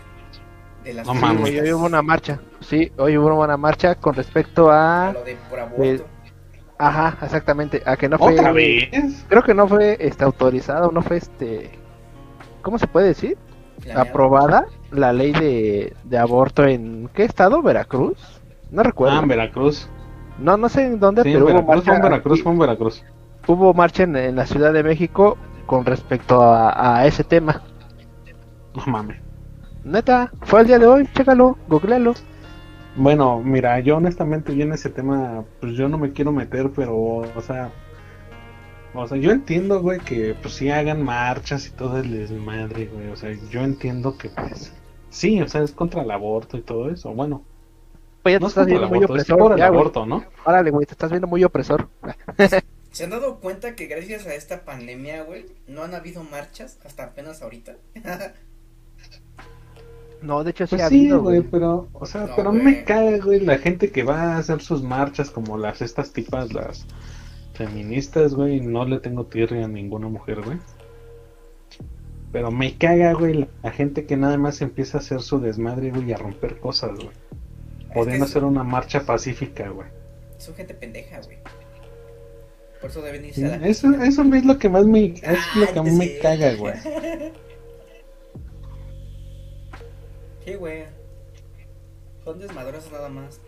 De 0.86 0.93
las 0.93 1.06
No 1.08 1.14
Sí, 1.14 1.20
mames. 1.20 1.62
hoy 1.62 1.74
hubo 1.74 1.86
una 1.86 2.01
marcha. 2.01 2.39
Sí, 2.62 2.91
hoy 2.97 3.18
hubo 3.18 3.41
una 3.43 3.58
marcha 3.58 3.95
con 3.95 4.16
respecto 4.16 4.72
a 4.72 5.10
a. 5.10 5.14
lo 5.14 5.24
de 5.24 5.38
por 5.49 5.60
aborto. 5.60 6.06
Ajá, 6.78 7.18
exactamente. 7.22 7.84
A 7.86 7.95
que 7.97 8.08
no 8.10 8.18
fue. 8.18 8.34
¿Otra 8.34 8.51
vez? 8.54 8.89
Creo 9.30 9.43
que 9.43 9.54
no 9.54 9.68
fue 9.68 9.97
este, 9.99 10.24
autorizado, 10.24 10.91
no 10.91 11.01
fue 11.01 11.18
este. 11.18 11.72
¿Cómo 12.62 12.80
se 12.80 12.88
puede 12.88 13.08
decir? 13.08 13.38
planeado. 13.82 14.10
Aprobada 14.10 14.66
la 14.91 15.12
ley 15.14 15.34
de, 15.34 15.93
de 16.06 16.18
aborto 16.18 16.64
en. 16.66 17.10
¿Qué 17.14 17.24
estado? 17.26 17.62
¿Veracruz? 17.62 18.18
No 18.74 18.84
recuerdo. 18.84 19.16
Ah, 19.18 19.22
en 19.22 19.28
Veracruz. 19.28 19.90
No, 20.40 20.58
no 20.58 20.68
sé 20.70 20.86
en 20.86 21.00
dónde, 21.00 21.24
Sí, 21.24 21.30
en 21.30 21.34
pero 21.34 21.46
hubo 21.46 21.54
Veracruz, 21.54 21.86
marcha. 21.86 21.86
fue 21.86 21.96
en 21.96 22.02
Veracruz, 22.02 22.44
fue 22.44 22.52
en 22.52 22.60
Veracruz. 22.60 23.04
hubo 23.48 23.74
marcha 23.74 24.04
en, 24.04 24.16
en 24.16 24.36
la 24.36 24.46
Ciudad 24.46 24.74
de 24.74 24.84
México 24.84 25.38
con 25.66 25.86
respecto 25.86 26.42
a, 26.42 26.98
a 27.00 27.06
ese 27.06 27.24
tema. 27.24 27.62
No 28.76 28.84
mames. 28.88 29.22
Neta, 29.84 30.32
fue 30.42 30.62
el 30.62 30.68
día 30.68 30.80
de 30.80 30.88
hoy, 30.88 31.08
chécalo, 31.14 31.58
googlealo. 31.68 32.14
Bueno, 32.96 33.42
mira, 33.44 33.80
yo 33.80 33.98
honestamente 33.98 34.56
yo 34.56 34.64
en 34.64 34.74
ese 34.74 34.90
tema, 34.90 35.44
pues 35.60 35.74
yo 35.74 35.90
no 35.90 35.98
me 35.98 36.14
quiero 36.14 36.32
meter, 36.32 36.72
pero, 36.76 36.96
o 36.96 37.42
sea, 37.42 37.72
o 38.94 39.08
sea, 39.08 39.18
yo 39.18 39.32
entiendo, 39.32 39.82
güey, 39.82 40.00
que 40.00 40.36
pues 40.42 40.54
sí 40.56 40.70
hagan 40.70 41.04
marchas 41.04 41.68
y 41.68 41.72
todo 41.72 41.98
el 41.98 42.12
desmadre, 42.12 42.86
güey, 42.88 43.08
o 43.10 43.16
sea, 43.16 43.32
yo 43.50 43.62
entiendo 43.62 44.18
que 44.18 44.30
pues, 44.30 44.74
sí, 45.10 45.42
o 45.42 45.48
sea, 45.48 45.62
es 45.64 45.72
contra 45.74 46.04
el 46.04 46.12
aborto 46.12 46.58
y 46.58 46.62
todo 46.62 46.90
eso, 46.92 47.14
bueno, 47.14 47.44
Pues 48.24 48.34
ya 48.34 48.40
te 48.40 48.42
no 48.42 48.48
es 48.48 48.54
estás 48.54 48.68
viendo 48.68 48.88
muy 48.88 49.04
opresor. 49.04 49.38
por 49.38 49.54
el 49.54 49.60
ya, 49.60 49.68
aborto, 49.68 50.06
¿no? 50.06 50.26
Órale, 50.46 50.72
güey, 50.72 50.86
te 50.86 50.94
estás 50.94 51.12
viendo 51.12 51.28
muy 51.28 51.44
opresor. 51.44 51.90
¿Se 52.92 53.04
han 53.04 53.10
dado 53.10 53.40
cuenta 53.42 53.76
que 53.76 53.88
gracias 53.88 54.26
a 54.28 54.36
esta 54.36 54.64
pandemia, 54.66 55.24
güey, 55.24 55.48
no 55.68 55.84
han 55.84 55.96
habido 55.96 56.24
marchas 56.24 56.80
hasta 56.86 57.04
apenas 57.06 57.42
ahorita? 57.42 57.78
No, 60.22 60.44
de 60.44 60.52
hecho 60.52 60.66
sí 60.68 60.76
Pues 60.76 60.82
ha 60.82 60.90
sí, 60.90 60.96
habido, 60.96 61.22
güey, 61.22 61.42
pero, 61.44 61.90
o 61.94 62.06
sea, 62.08 62.28
No, 62.28 62.36
pero 62.36 62.52
güey. 62.52 62.62
me 62.62 62.84
cae, 62.84 63.20
güey, 63.20 63.40
la 63.42 63.58
gente 63.60 63.92
que 63.92 64.04
va 64.04 64.36
a 64.36 64.38
hacer 64.40 64.62
sus 64.62 64.82
marchas 64.84 65.30
como 65.32 65.58
las, 65.58 65.82
estas 65.82 66.14
tipas, 66.14 66.54
las 66.54 66.88
feministas, 67.54 68.34
güey, 68.36 68.62
no 68.62 68.86
le 68.86 69.00
tengo 69.00 69.28
tierra 69.28 69.64
a 69.66 69.68
ninguna 69.68 70.08
mujer, 70.10 70.42
güey. 70.42 70.60
Pero 72.32 72.52
me 72.52 72.78
caga, 72.78 73.14
güey, 73.14 73.34
la, 73.34 73.48
la 73.62 73.72
gente 73.72 74.06
que 74.06 74.18
nada 74.18 74.38
más 74.38 74.62
empieza 74.62 74.98
a 74.98 75.02
hacer 75.02 75.22
su 75.22 75.40
desmadre, 75.40 75.92
güey, 75.92 76.10
y 76.10 76.14
a 76.14 76.18
romper 76.18 76.60
cosas, 76.60 77.00
güey. 77.00 77.16
Podrían 77.94 78.20
que 78.20 78.26
hacer 78.26 78.44
una 78.44 78.64
marcha 78.64 79.02
pacífica, 79.02 79.70
güey. 79.70 79.88
Son 80.38 80.56
gente 80.56 80.74
pendeja, 80.74 81.22
güey. 81.22 81.38
Por 82.82 82.89
eso 82.89 83.02
deben 83.02 83.26
irse 83.26 83.41
Sí, 83.41 83.46
a 83.46 83.58
la 83.58 83.68
Eso, 83.68 83.91
eso 84.02 84.24
es 84.34 84.46
lo 84.46 84.58
que 84.58 84.68
más 84.68 84.86
me, 84.86 85.06
es 85.06 85.56
lo 85.56 85.72
que 85.72 85.80
a 85.80 85.84
mí 85.84 85.91
me 85.91 86.18
caga, 86.20 86.54
güey. 86.56 86.74
Sí, 90.46 90.56
güey. 90.56 90.84
Son 92.26 92.38
desmadrosos 92.38 92.91
nada 92.91 93.08
más. 93.08 93.39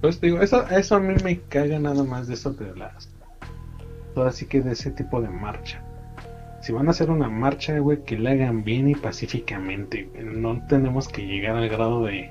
Pues 0.00 0.20
digo, 0.20 0.40
eso, 0.40 0.66
eso 0.68 0.96
a 0.96 1.00
mí 1.00 1.14
me 1.22 1.40
caga 1.40 1.78
nada 1.78 2.04
más 2.04 2.26
de 2.26 2.34
eso 2.34 2.52
de 2.52 2.74
las. 2.74 3.10
Todo 4.14 4.26
así 4.26 4.46
que 4.46 4.62
de 4.62 4.72
ese 4.72 4.90
tipo 4.90 5.20
de 5.20 5.28
marcha. 5.28 5.82
Si 6.62 6.72
van 6.72 6.88
a 6.88 6.92
hacer 6.92 7.10
una 7.10 7.28
marcha, 7.28 7.78
güey, 7.78 8.02
que 8.04 8.18
la 8.18 8.30
hagan 8.30 8.64
bien 8.64 8.88
y 8.88 8.94
pacíficamente. 8.94 10.08
No 10.22 10.66
tenemos 10.68 11.08
que 11.08 11.26
llegar 11.26 11.56
al 11.56 11.68
grado 11.68 12.04
de 12.04 12.30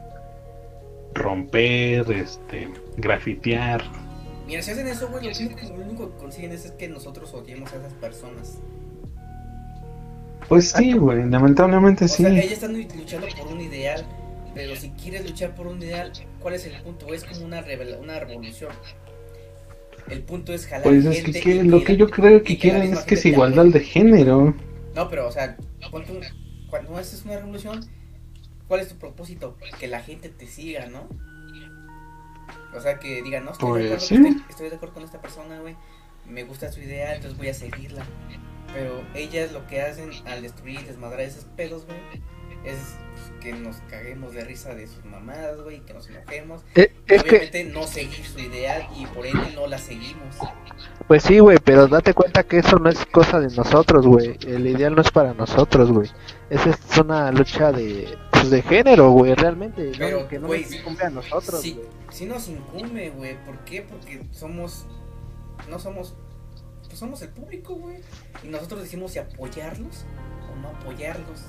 romper, 1.13 2.11
este, 2.11 2.69
grafitear. 2.97 3.83
Mira, 4.47 4.61
si 4.61 4.71
hacen 4.71 4.87
eso, 4.87 5.07
güey, 5.09 5.25
lo 5.25 5.31
único, 5.31 5.73
lo 5.75 5.83
único 5.85 6.11
que 6.11 6.17
consiguen 6.17 6.51
es, 6.51 6.71
que 6.71 6.87
nosotros 6.89 7.33
odiemos 7.33 7.71
a 7.73 7.77
esas 7.77 7.93
personas. 7.93 8.59
Pues 10.49 10.71
sí, 10.71 10.93
güey, 10.93 11.29
lamentablemente 11.29 12.05
O 12.05 12.07
sí. 12.07 12.23
sea, 12.23 12.31
ellas 12.31 12.51
están 12.51 12.73
luchando 12.73 13.27
por 13.37 13.47
un 13.53 13.61
ideal, 13.61 14.05
pero 14.53 14.75
si 14.75 14.89
quieres 14.91 15.25
luchar 15.27 15.55
por 15.55 15.67
un 15.67 15.81
ideal, 15.81 16.11
¿cuál 16.39 16.55
es 16.55 16.65
el 16.65 16.73
punto? 16.81 17.13
Es 17.13 17.23
como 17.23 17.45
una, 17.45 17.61
revela- 17.61 17.99
una 17.99 18.19
revolución. 18.19 18.71
El 20.09 20.21
punto 20.23 20.53
es 20.53 20.67
jalar 20.67 20.83
Pues 20.83 21.05
es 21.05 21.21
gente 21.23 21.39
que, 21.39 21.63
lo 21.63 21.81
que 21.83 21.95
yo 21.95 22.09
creo 22.09 22.43
que 22.43 22.57
quieren 22.57 22.91
es 22.91 22.99
que 22.99 23.15
es 23.15 23.25
igualdad 23.25 23.67
de 23.67 23.79
género. 23.79 24.53
No, 24.93 25.09
pero, 25.09 25.27
o 25.27 25.31
sea, 25.31 25.55
cuando 26.69 26.97
haces 26.97 27.23
una 27.23 27.37
revolución, 27.37 27.79
¿cuál 28.67 28.81
es 28.81 28.89
tu 28.89 28.95
propósito? 28.97 29.57
Que 29.79 29.87
la 29.87 30.01
gente 30.01 30.29
te 30.29 30.47
siga, 30.47 30.85
¿no? 30.87 31.07
O 32.75 32.81
sea, 32.81 32.99
que 32.99 33.21
digan, 33.21 33.45
no, 33.45 33.51
estoy, 33.51 33.69
Pues, 33.69 33.83
de, 33.83 33.87
acuerdo 33.95 34.05
sí. 34.07 34.15
con 34.15 34.25
este- 34.25 34.49
estoy 34.51 34.69
de 34.69 34.75
acuerdo 34.75 34.93
con 34.95 35.03
esta 35.03 35.21
persona, 35.21 35.59
güey. 35.59 35.75
Me 36.27 36.43
gusta 36.43 36.71
su 36.71 36.79
idea, 36.79 37.13
entonces 37.15 37.37
voy 37.37 37.49
a 37.49 37.53
seguirla. 37.53 38.03
Pero 38.73 39.03
ellas 39.13 39.51
lo 39.51 39.67
que 39.67 39.81
hacen 39.81 40.09
al 40.25 40.41
destruir 40.41 40.79
y 40.79 40.83
desmadrar 40.83 41.21
esos 41.21 41.43
pedos, 41.45 41.85
güey, 41.85 41.99
es 42.65 42.77
pues, 43.13 43.41
que 43.41 43.53
nos 43.53 43.75
caguemos 43.89 44.33
de 44.33 44.43
risa 44.45 44.73
de 44.73 44.87
sus 44.87 45.03
mamadas, 45.05 45.61
güey, 45.61 45.81
que 45.81 45.93
nos 45.93 46.09
enojemos. 46.09 46.63
Eh, 46.75 46.91
Y 47.07 47.13
es 47.13 47.23
que, 47.23 47.29
obviamente 47.29 47.63
no 47.65 47.83
seguir 47.85 48.25
su 48.25 48.39
ideal 48.39 48.87
y 48.97 49.05
por 49.07 49.25
ende 49.27 49.51
no 49.53 49.67
la 49.67 49.77
seguimos. 49.77 50.35
pues 51.07 51.23
sí, 51.23 51.39
güey, 51.39 51.59
pero 51.63 51.87
date 51.87 52.13
cuenta 52.13 52.43
que 52.43 52.59
eso 52.59 52.79
no 52.79 52.89
es 52.89 53.05
cosa 53.07 53.39
de 53.39 53.53
nosotros, 53.55 54.07
güey. 54.07 54.37
El 54.47 54.65
ideal 54.65 54.95
no 54.95 55.01
es 55.01 55.11
para 55.11 55.33
nosotros, 55.33 55.91
güey. 55.91 56.09
Esa 56.49 56.69
es 56.71 56.97
una 56.97 57.31
lucha 57.31 57.71
de, 57.73 58.17
pues, 58.49 58.51
de 58.51 58.61
género, 58.61 59.11
güey, 59.11 59.33
realmente. 59.35 59.85
¿no? 59.91 59.97
Pero, 59.97 60.27
que 60.27 60.39
no 60.39 60.47
güey, 60.47 60.61
nos 60.63 60.73
incumbe 60.73 61.03
a 61.03 61.09
nosotros. 61.09 61.61
Sí, 61.61 61.73
güey. 61.73 61.87
sí 62.11 62.25
nos 62.25 62.47
incumbe, 62.47 63.09
güey. 63.11 63.35
¿Por 63.45 63.57
qué? 63.65 63.81
Porque 63.81 64.21
somos. 64.31 64.85
No 65.69 65.79
somos. 65.79 66.15
Pues 66.87 66.99
somos 66.99 67.21
el 67.21 67.29
público, 67.29 67.75
güey. 67.75 67.97
Y 68.43 68.47
nosotros 68.47 68.81
decimos 68.81 69.11
si 69.11 69.19
apoyarlos 69.19 70.05
o 70.51 70.55
no 70.61 70.69
apoyarlos. 70.69 71.41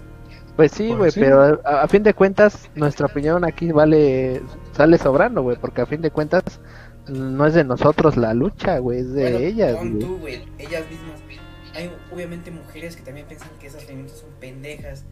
Pues 0.57 0.73
sí, 0.73 0.87
Pues 0.89 0.99
güey, 0.99 1.11
sí. 1.11 1.21
pero 1.21 1.61
a, 1.65 1.83
a 1.83 1.89
fin 1.89 2.03
de 2.03 2.15
cuentas 2.15 2.71
nuestra 2.75 3.07
opinión 3.07 3.45
aquí 3.45 3.73
vale 3.73 4.41
sale 4.73 4.99
sobrando, 4.99 5.43
güey, 5.43 5.57
porque 5.57 5.81
a 5.83 5.87
fin 5.87 6.01
de 6.01 6.11
cuentas 6.13 6.61
no 7.09 7.45
es 7.47 7.55
de 7.55 7.65
nosotros 7.65 8.17
la 8.17 8.33
lucha, 8.35 8.79
güey, 8.79 9.01
es 9.01 9.13
de 9.13 9.23
Bueno, 9.33 9.39
ellas, 9.39 9.75
güey. 9.75 9.99
tú, 9.99 10.19
güey. 10.19 10.45
Ellas 10.59 10.85
mismas. 10.89 11.21
Hay 11.75 11.91
obviamente 12.13 12.53
mujeres 12.53 12.95
que 12.97 13.03
también 13.03 13.27
piensan 13.27 13.49
que 13.61 13.67
esas 13.67 13.85
feministas 13.85 14.21
son 14.21 14.31
pendejas. 14.41 15.05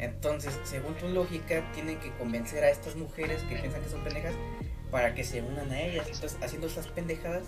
Entonces, 0.00 0.58
según 0.64 0.94
tu 0.94 1.08
lógica, 1.08 1.62
tienen 1.72 1.98
que 1.98 2.10
convencer 2.16 2.64
a 2.64 2.70
estas 2.70 2.96
mujeres 2.96 3.42
que 3.44 3.56
piensan 3.56 3.82
que 3.82 3.88
son 3.88 4.02
pendejas 4.02 4.34
para 4.90 5.14
que 5.14 5.24
se 5.24 5.42
unan 5.42 5.70
a 5.70 5.80
ellas. 5.80 6.06
Entonces, 6.10 6.38
haciendo 6.42 6.66
estas 6.66 6.86
pendejadas, 6.88 7.44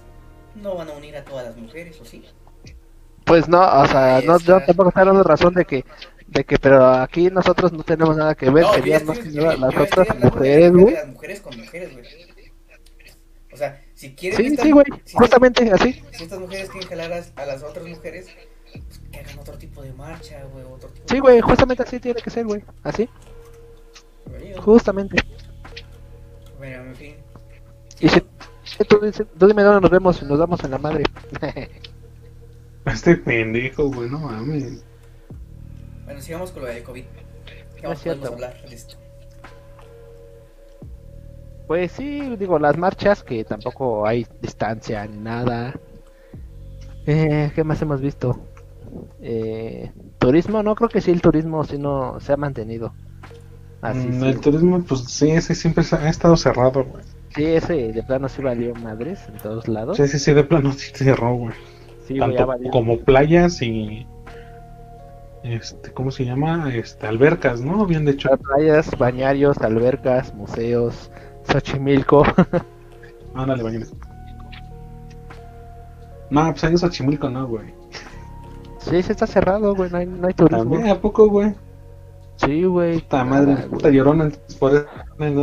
no 0.55 0.75
van 0.77 0.89
a 0.89 0.93
unir 0.93 1.17
a 1.17 1.25
todas 1.25 1.45
las 1.47 1.57
mujeres, 1.57 2.01
¿o 2.01 2.05
sí? 2.05 2.25
Pues 3.25 3.49
no, 3.49 3.61
o 3.61 3.87
sea, 3.87 4.21
no, 4.25 4.39
yo 4.39 4.61
tampoco 4.65 4.91
está 4.91 5.05
dando 5.05 5.23
razón 5.25 5.53
de 5.55 5.65
que 5.65 5.85
de 6.29 6.45
que 6.45 6.59
pero 6.59 6.85
aquí 6.87 7.29
nosotros 7.31 7.73
no 7.73 7.83
tenemos 7.85 8.17
nada 8.17 8.35
que 8.35 8.51
ver, 8.51 8.65
No, 8.65 8.73
serían 8.75 9.05
más 9.07 9.19
que 9.19 9.31
las 9.31 9.77
otras 9.77 10.19
mujeres, 10.19 10.73
güey. 10.73 10.95
Las 10.95 11.07
mujeres 11.09 11.41
con 11.41 11.57
mujeres, 11.57 11.93
güey. 11.93 12.05
O 13.53 13.57
sea, 13.57 13.81
Si 13.95 14.15
quieren 14.15 14.39
Sí, 14.39 14.47
estas- 14.49 14.65
sí, 14.67 14.73
güey, 14.73 14.85
si- 15.05 15.17
justamente 15.17 15.71
así. 15.73 16.03
Si 16.13 16.25
estas 16.25 16.39
mujeres 16.39 16.69
quieren 16.69 16.89
jalar 16.89 17.13
a, 17.13 17.43
a 17.43 17.47
las 17.47 17.63
otras 17.63 17.87
mujeres, 17.87 18.27
que 19.13 19.19
hagan 19.21 19.39
otro 19.39 19.57
tipo 19.59 19.83
de 19.83 19.93
marcha, 19.93 20.43
güey, 20.53 20.65
otro 20.65 20.89
tipo 20.91 21.07
Sí, 21.09 21.15
de... 21.17 21.21
güey, 21.21 21.41
justamente 21.41 21.83
así 21.83 22.01
tiene 22.01 22.21
que 22.21 22.31
ser, 22.31 22.45
güey. 22.47 22.63
Así, 22.83 23.09
Bienvenido. 24.27 24.63
justamente. 24.63 25.17
Bueno, 26.59 26.85
en 26.85 26.95
fin. 26.97 27.15
Y 28.01 28.09
si, 28.09 28.21
tú, 28.89 28.99
dices- 29.01 29.27
tú 29.39 29.47
dime 29.47 29.63
dónde 29.63 29.81
nos 29.81 29.91
vemos 29.91 30.21
y 30.23 30.25
nos 30.27 30.39
damos 30.39 30.63
en 30.65 30.71
la 30.71 30.79
madre. 30.79 31.05
Este 32.87 33.17
pendejo, 33.17 33.89
güey, 33.91 34.09
no 34.09 34.21
mames. 34.21 34.85
Bueno, 36.05 36.21
sigamos 36.21 36.53
con 36.53 36.63
lo 36.63 36.69
del 36.69 36.85
COVID. 36.85 37.05
¿Qué 37.77 37.83
No 37.83 37.93
es 37.93 37.99
cierto. 38.01 38.29
hablar 38.29 38.55
de 38.69 38.73
esto? 38.75 38.97
Pues 41.67 41.91
sí, 41.93 42.37
digo, 42.37 42.59
las 42.61 42.77
marchas 42.77 43.25
que 43.25 43.43
tampoco 43.45 44.07
hay 44.07 44.25
distancia 44.41 45.05
ni 45.07 45.17
nada. 45.19 45.75
Eh, 47.07 47.51
¿Qué 47.57 47.65
más 47.65 47.83
hemos 47.83 48.01
visto? 48.01 48.39
Eh, 49.21 49.91
turismo, 50.19 50.63
no 50.63 50.75
creo 50.75 50.89
que 50.89 51.01
sí, 51.01 51.11
el 51.11 51.21
turismo 51.21 51.65
sí 51.65 51.79
no 51.79 52.19
se 52.21 52.33
ha 52.33 52.37
mantenido. 52.37 52.93
Así 53.83 54.07
Mm, 54.09 54.21
sí. 54.21 54.27
El 54.29 54.41
turismo, 54.41 54.83
pues 54.83 55.01
sí, 55.05 55.31
ese 55.31 55.55
siempre 55.55 55.85
ha 55.93 56.09
estado 56.09 56.37
cerrado, 56.37 56.85
güey. 56.85 57.03
Sí, 57.35 57.45
ese 57.45 57.93
de 57.93 58.03
plano 58.03 58.29
sí 58.29 58.41
valió 58.43 58.75
madres 58.77 59.21
en 59.29 59.37
todos 59.39 59.69
lados. 59.69 59.97
Sí, 59.99 60.09
sí, 60.09 60.19
sí, 60.19 60.33
de 60.33 60.45
plano 60.45 60.73
sí 60.73 60.91
cerró, 60.95 61.35
güey. 61.37 61.55
Sí, 62.07 62.19
Tanto 62.19 62.47
valido. 62.47 62.71
como 62.71 62.99
playas 63.01 63.61
y. 63.63 64.07
Este, 65.43 65.93
¿cómo 65.93 66.11
se 66.11 66.25
llama? 66.25 66.75
Este, 66.75 67.07
albercas, 67.07 67.61
¿no? 67.61 67.83
Habían 67.83 68.05
de 68.05 68.13
hecho. 68.13 68.31
Playas, 68.39 68.91
bañarios, 68.99 69.59
albercas, 69.59 70.35
museos, 70.35 71.11
Xochimilco. 71.51 72.25
Ándale, 73.35 73.63
bañeras. 73.63 73.93
No, 76.31 76.51
pues 76.51 76.65
ahí 76.65 76.73
en 76.73 76.79
Xochimilco 76.79 77.29
no, 77.31 77.47
güey. 77.47 77.73
Sí, 78.91 79.03
se 79.03 79.13
está 79.13 79.27
cerrado, 79.27 79.75
güey, 79.75 79.91
no 79.91 79.99
hay, 79.99 80.07
no 80.07 80.27
hay 80.27 80.35
turismo. 80.35 80.59
También, 80.75 80.89
¿a 80.89 81.01
poco, 81.01 81.29
güey? 81.29 81.55
Sí, 82.37 82.65
güey. 82.65 83.01
Puta 83.01 83.25
madre, 83.25 83.55
güey. 83.55 83.69
puta 83.69 83.91
llorona. 83.91 84.31
Por 84.59 84.75
eso, 84.75 84.87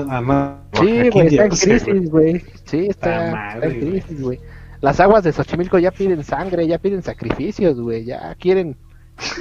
a 0.10 0.22
nada. 0.22 0.62
Sí, 0.74 1.10
güey, 1.10 1.28
está 1.28 1.44
en 1.46 1.50
crisis, 1.50 2.10
güey. 2.10 2.40
Sí, 2.66 2.88
está, 2.90 3.10
Ta 3.10 3.26
está 3.26 3.36
madre, 3.36 3.68
en 3.74 3.80
crisis, 3.90 4.22
güey. 4.22 4.40
Las 4.82 5.00
aguas 5.00 5.24
de 5.24 5.32
Xochimilco 5.32 5.80
ya 5.80 5.92
piden 5.92 6.24
sangre, 6.24 6.68
ya 6.68 6.78
piden 6.78 7.02
sacrificios, 7.02 7.80
güey. 7.80 8.06
Ya 8.06 8.36
quieren, 8.36 8.76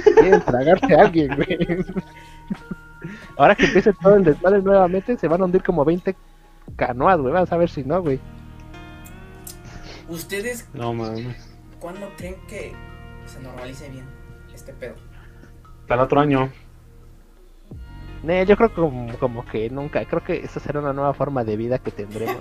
quieren 0.03 0.41
tragarse 0.41 0.95
a 0.95 1.01
alguien, 1.01 1.35
güey. 1.35 1.57
Ahora 3.37 3.53
que 3.55 3.65
empiece 3.65 3.91
todo 4.01 4.15
el 4.15 4.23
desmadre 4.23 4.61
nuevamente, 4.61 5.17
se 5.17 5.27
van 5.27 5.41
a 5.41 5.45
hundir 5.45 5.61
como 5.63 5.83
20 5.83 6.15
canoas, 6.75 7.19
güey. 7.19 7.33
Vamos 7.33 7.51
a 7.51 7.57
ver 7.57 7.69
si 7.69 7.83
no, 7.83 8.01
güey. 8.01 8.19
¿Ustedes 10.09 10.67
No 10.73 10.93
mames. 10.93 11.35
cuándo 11.79 12.07
creen 12.17 12.35
que 12.47 12.73
se 13.33 13.41
normalice 13.41 13.89
bien 13.89 14.05
este 14.53 14.73
pedo? 14.73 14.95
Para 15.87 16.01
el 16.01 16.05
otro 16.05 16.19
año. 16.19 16.49
Ne, 18.23 18.45
yo 18.45 18.55
creo 18.55 18.73
como, 18.73 19.17
como 19.17 19.45
que 19.45 19.69
nunca. 19.69 20.05
Creo 20.05 20.23
que 20.23 20.37
esa 20.37 20.59
será 20.59 20.79
una 20.79 20.93
nueva 20.93 21.13
forma 21.13 21.43
de 21.43 21.57
vida 21.57 21.77
que 21.79 21.91
tendremos. 21.91 22.37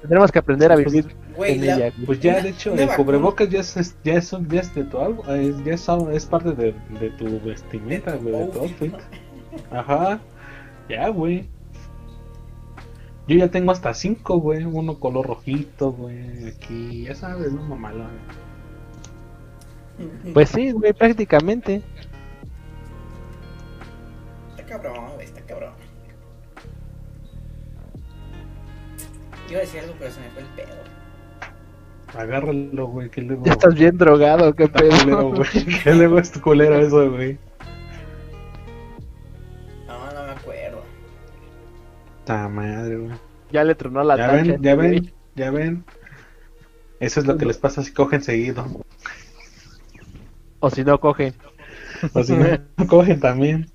Tendremos 0.00 0.30
que 0.32 0.38
aprender 0.38 0.70
a 0.72 0.76
vivir 0.76 1.14
Güey, 1.34 1.54
en 1.58 1.66
la- 1.66 1.74
ella. 1.76 1.92
Pues 2.06 2.20
ya, 2.20 2.40
de 2.40 2.50
hecho, 2.50 2.74
el 2.74 2.88
cubrebocas 2.90 3.48
ya 3.50 3.60
es, 3.60 3.76
es- 3.76 3.96
ya 4.04 4.14
es, 4.14 4.30
ya 4.30 4.60
es 4.60 4.74
de 4.74 4.84
tu 4.84 4.98
algo, 4.98 5.24
es, 5.34 5.62
ya 5.64 5.74
es, 5.74 5.88
es 6.12 6.26
parte 6.26 6.52
de, 6.52 6.74
de 7.00 7.10
tu 7.18 7.40
vestimenta, 7.40 8.12
de 8.12 8.18
de 8.30 8.46
tu 8.46 8.60
outfit, 8.60 8.92
outfit. 8.94 9.72
Ajá, 9.72 10.20
ya, 10.88 11.08
güey. 11.08 11.48
Yo 13.28 13.36
ya 13.36 13.48
tengo 13.50 13.72
hasta 13.72 13.92
cinco, 13.92 14.38
güey, 14.38 14.64
uno 14.64 15.00
color 15.00 15.26
rojito, 15.26 15.90
güey, 15.92 16.46
aquí, 16.48 17.02
ya 17.04 17.14
sabes, 17.14 17.52
no 17.52 17.62
mamalón. 17.62 18.10
Pues 20.34 20.50
sí, 20.50 20.72
güey, 20.72 20.92
prácticamente. 20.92 21.82
Está 24.50 24.64
cabrón, 24.66 25.12
güey, 25.14 25.26
está 25.26 25.40
cabrón. 25.42 25.72
Iba 29.48 29.58
a 29.58 29.60
decir 29.62 29.80
algo, 29.80 29.94
pero 29.98 30.10
se 30.10 30.20
me 30.20 30.28
fue 30.30 30.42
el 30.42 30.48
pedo. 30.48 30.76
Agárralo, 32.18 32.86
güey, 32.86 33.10
que 33.10 33.20
luego... 33.22 33.44
Ya 33.44 33.52
estás 33.52 33.74
bien 33.74 33.96
drogado, 33.98 34.54
qué 34.54 34.64
Está 34.64 34.80
culero, 34.80 35.04
pedo. 35.04 35.30
güey, 35.34 35.80
que 35.82 35.94
luego 35.94 36.18
es 36.18 36.30
culero 36.38 36.76
eso, 36.78 37.10
güey. 37.10 37.38
No, 39.86 40.12
no 40.12 40.22
me 40.24 40.30
acuerdo. 40.32 40.82
Ta 42.24 42.48
madre, 42.48 42.96
güey. 42.96 43.16
Ya 43.52 43.64
le 43.64 43.74
tronó 43.74 44.02
la 44.02 44.16
Ya 44.16 44.26
tacha. 44.28 44.42
ven, 44.42 44.62
ya 44.62 44.74
güey. 44.74 44.90
ven, 44.90 45.12
ya 45.36 45.50
ven. 45.50 45.84
Eso 47.00 47.20
es 47.20 47.26
lo 47.26 47.36
que 47.36 47.46
les 47.46 47.58
pasa 47.58 47.82
si 47.82 47.92
cogen 47.92 48.22
seguido. 48.22 48.64
O 50.60 50.70
si 50.70 50.84
no 50.84 50.98
cogen. 51.00 51.34
O 52.14 52.22
si 52.22 52.32
no, 52.34 52.46
cogen 52.88 53.20
también. 53.20 53.70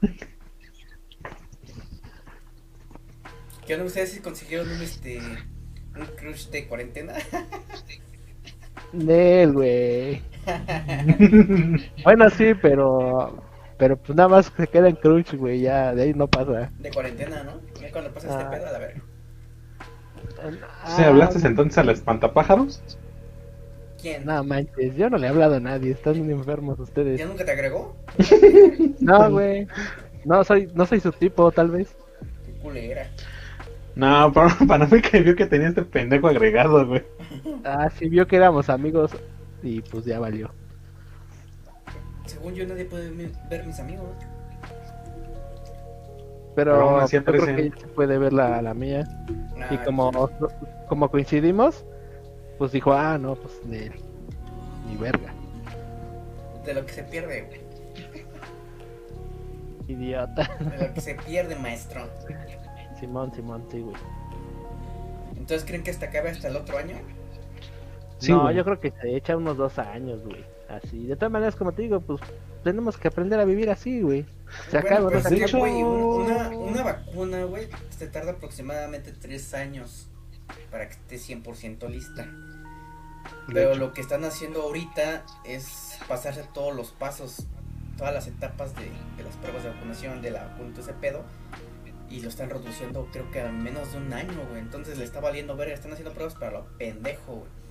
¿Qué 3.65 3.73
onda 3.75 3.85
ustedes 3.85 4.11
si 4.11 4.19
consiguieron 4.19 4.69
un 4.69 4.81
este 4.81 5.19
un 5.19 6.05
crush 6.17 6.47
de 6.49 6.67
cuarentena? 6.67 7.13
Nel, 8.93 9.53
güey. 9.53 10.21
Bueno, 12.03 12.29
sí, 12.31 12.53
pero. 12.61 13.43
Pero 13.77 13.97
pues 13.97 14.15
nada 14.15 14.29
más 14.29 14.51
se 14.55 14.67
queda 14.67 14.89
en 14.89 14.95
crunch, 14.95 15.33
güey. 15.35 15.61
Ya, 15.61 15.93
de 15.95 16.03
ahí 16.03 16.13
no 16.13 16.27
pasa. 16.27 16.71
De 16.79 16.91
cuarentena, 16.91 17.43
¿no? 17.43 17.61
Ya 17.79 17.91
cuando 17.91 18.11
pasa 18.13 18.27
Ah. 18.29 18.41
este 18.43 18.55
pedo, 18.57 18.67
a 18.67 18.71
la 18.71 18.79
verga. 18.79 19.01
¿Se 20.95 21.03
hablaste 21.05 21.47
entonces 21.47 21.77
a 21.77 21.83
la 21.83 21.91
espantapájaros? 21.91 22.81
¿Quién? 24.01 24.25
No 24.25 24.43
manches, 24.43 24.95
yo 24.95 25.09
no 25.09 25.17
le 25.17 25.27
he 25.27 25.29
hablado 25.29 25.55
a 25.55 25.59
nadie. 25.59 25.91
Están 25.91 26.15
enfermos 26.29 26.79
ustedes. 26.79 27.19
¿Ya 27.19 27.25
nunca 27.25 27.45
te 27.45 27.51
agregó? 27.51 27.95
No, 28.99 29.31
güey. 29.31 29.67
No 30.25 30.43
soy, 30.43 30.69
no 30.73 30.85
soy 30.85 30.99
su 30.99 31.11
tipo, 31.11 31.51
tal 31.51 31.71
vez. 31.71 31.95
Qué 32.45 32.51
culera. 32.61 33.09
No, 33.95 34.31
para, 34.31 34.55
para 34.67 34.85
mí 34.87 35.01
que 35.01 35.21
vio 35.21 35.35
que 35.35 35.45
tenía 35.45 35.69
este 35.69 35.83
pendejo 35.83 36.27
agregado, 36.27 36.87
güey. 36.87 37.03
Ah, 37.63 37.89
sí, 37.97 38.09
vio 38.09 38.27
que 38.27 38.35
éramos 38.37 38.69
amigos. 38.69 39.11
Y 39.63 39.81
pues 39.81 40.05
ya 40.05 40.19
valió. 40.19 40.51
Según 42.25 42.53
yo 42.55 42.65
nadie 42.65 42.85
puede 42.85 43.11
ver 43.49 43.65
mis 43.65 43.79
amigos. 43.79 44.07
Pero, 46.55 46.99
Pero 46.99 47.07
yo 47.07 47.23
creo 47.23 47.45
que 47.55 47.63
sí 47.63 47.85
puede 47.95 48.17
ver 48.17 48.33
la, 48.33 48.61
la 48.61 48.73
mía. 48.73 49.03
Y 49.69 49.75
Ah, 49.75 49.83
como, 49.85 50.29
como 50.89 51.09
coincidimos, 51.09 51.85
pues 52.61 52.73
dijo, 52.73 52.93
ah, 52.93 53.17
no, 53.17 53.33
pues 53.33 53.67
de 53.67 53.91
ni 54.87 54.95
verga. 54.95 55.33
De 56.63 56.75
lo 56.75 56.85
que 56.85 56.93
se 56.93 57.01
pierde, 57.01 57.41
güey. 57.41 57.59
Idiota. 59.87 60.47
De 60.59 60.87
lo 60.87 60.93
que 60.93 61.01
se 61.01 61.15
pierde, 61.15 61.55
maestro. 61.55 62.07
Simón, 62.99 63.33
Simón, 63.33 63.65
sí, 63.71 63.79
güey. 63.81 63.95
Entonces, 65.37 65.65
¿creen 65.65 65.81
que 65.83 65.89
hasta 65.89 66.05
acabe 66.05 66.29
hasta 66.29 66.49
el 66.49 66.55
otro 66.55 66.77
año? 66.77 66.97
Sí, 68.19 68.31
no, 68.31 68.43
güey. 68.43 68.55
yo 68.55 68.63
creo 68.63 68.79
que 68.79 68.91
se 68.91 69.15
echa 69.15 69.35
unos 69.35 69.57
dos 69.57 69.79
años, 69.79 70.23
güey. 70.23 70.45
Así. 70.69 71.07
De 71.07 71.15
todas 71.15 71.31
maneras, 71.31 71.55
como 71.55 71.71
te 71.71 71.81
digo, 71.81 71.99
pues 71.99 72.21
tenemos 72.63 72.95
que 72.95 73.07
aprender 73.07 73.39
a 73.39 73.45
vivir 73.45 73.71
así, 73.71 74.03
güey. 74.03 74.23
Se 74.69 74.79
Bueno, 74.79 74.87
acaba, 74.87 75.09
pues 75.09 75.23
no 75.23 75.29
de 75.31 75.47
se 75.47 75.57
güey, 75.57 75.81
un- 75.81 75.99
una, 76.29 76.49
una 76.49 76.83
vacuna, 76.83 77.43
güey, 77.45 77.69
se 77.89 78.05
tarda 78.05 78.33
aproximadamente 78.33 79.13
tres 79.19 79.51
años 79.55 80.10
para 80.71 80.87
que 80.87 80.93
esté 80.93 81.35
100% 81.35 81.87
lista. 81.89 82.27
Pero 83.53 83.75
lo 83.75 83.93
que 83.93 84.01
están 84.01 84.23
haciendo 84.23 84.61
ahorita 84.63 85.23
es 85.45 85.97
pasarse 86.07 86.43
todos 86.53 86.75
los 86.75 86.91
pasos, 86.91 87.45
todas 87.97 88.13
las 88.13 88.27
etapas 88.27 88.73
de, 88.75 88.89
de 89.17 89.23
las 89.23 89.35
pruebas 89.35 89.63
de 89.63 89.69
vacunación, 89.69 90.21
de 90.21 90.31
la 90.31 90.45
vacuna, 90.47 90.73
ese 90.79 90.93
pedo. 90.93 91.23
Y 92.09 92.19
lo 92.21 92.29
están 92.29 92.49
reduciendo, 92.49 93.07
creo 93.13 93.29
que 93.31 93.41
a 93.41 93.51
menos 93.51 93.91
de 93.93 93.99
un 93.99 94.11
año, 94.11 94.33
güey. 94.49 94.59
Entonces 94.61 94.97
le 94.97 95.03
está 95.05 95.19
valiendo 95.19 95.55
ver, 95.55 95.69
están 95.69 95.91
haciendo 95.91 96.13
pruebas 96.13 96.33
para 96.35 96.51
lo 96.51 96.65
pendejo, 96.77 97.35
güey. 97.35 97.61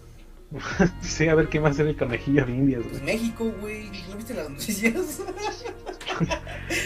Sí, 1.00 1.28
a 1.28 1.34
ver 1.34 1.48
va 1.62 1.68
a 1.68 1.72
ser 1.72 1.86
el 1.86 1.96
conejillo 1.96 2.44
de 2.44 2.52
indias, 2.52 2.82
Pues 2.82 3.02
güey. 3.02 3.04
México, 3.14 3.52
güey, 3.60 3.90
¿no 4.08 4.16
viste 4.16 4.34
las 4.34 4.50
noticias? 4.50 5.20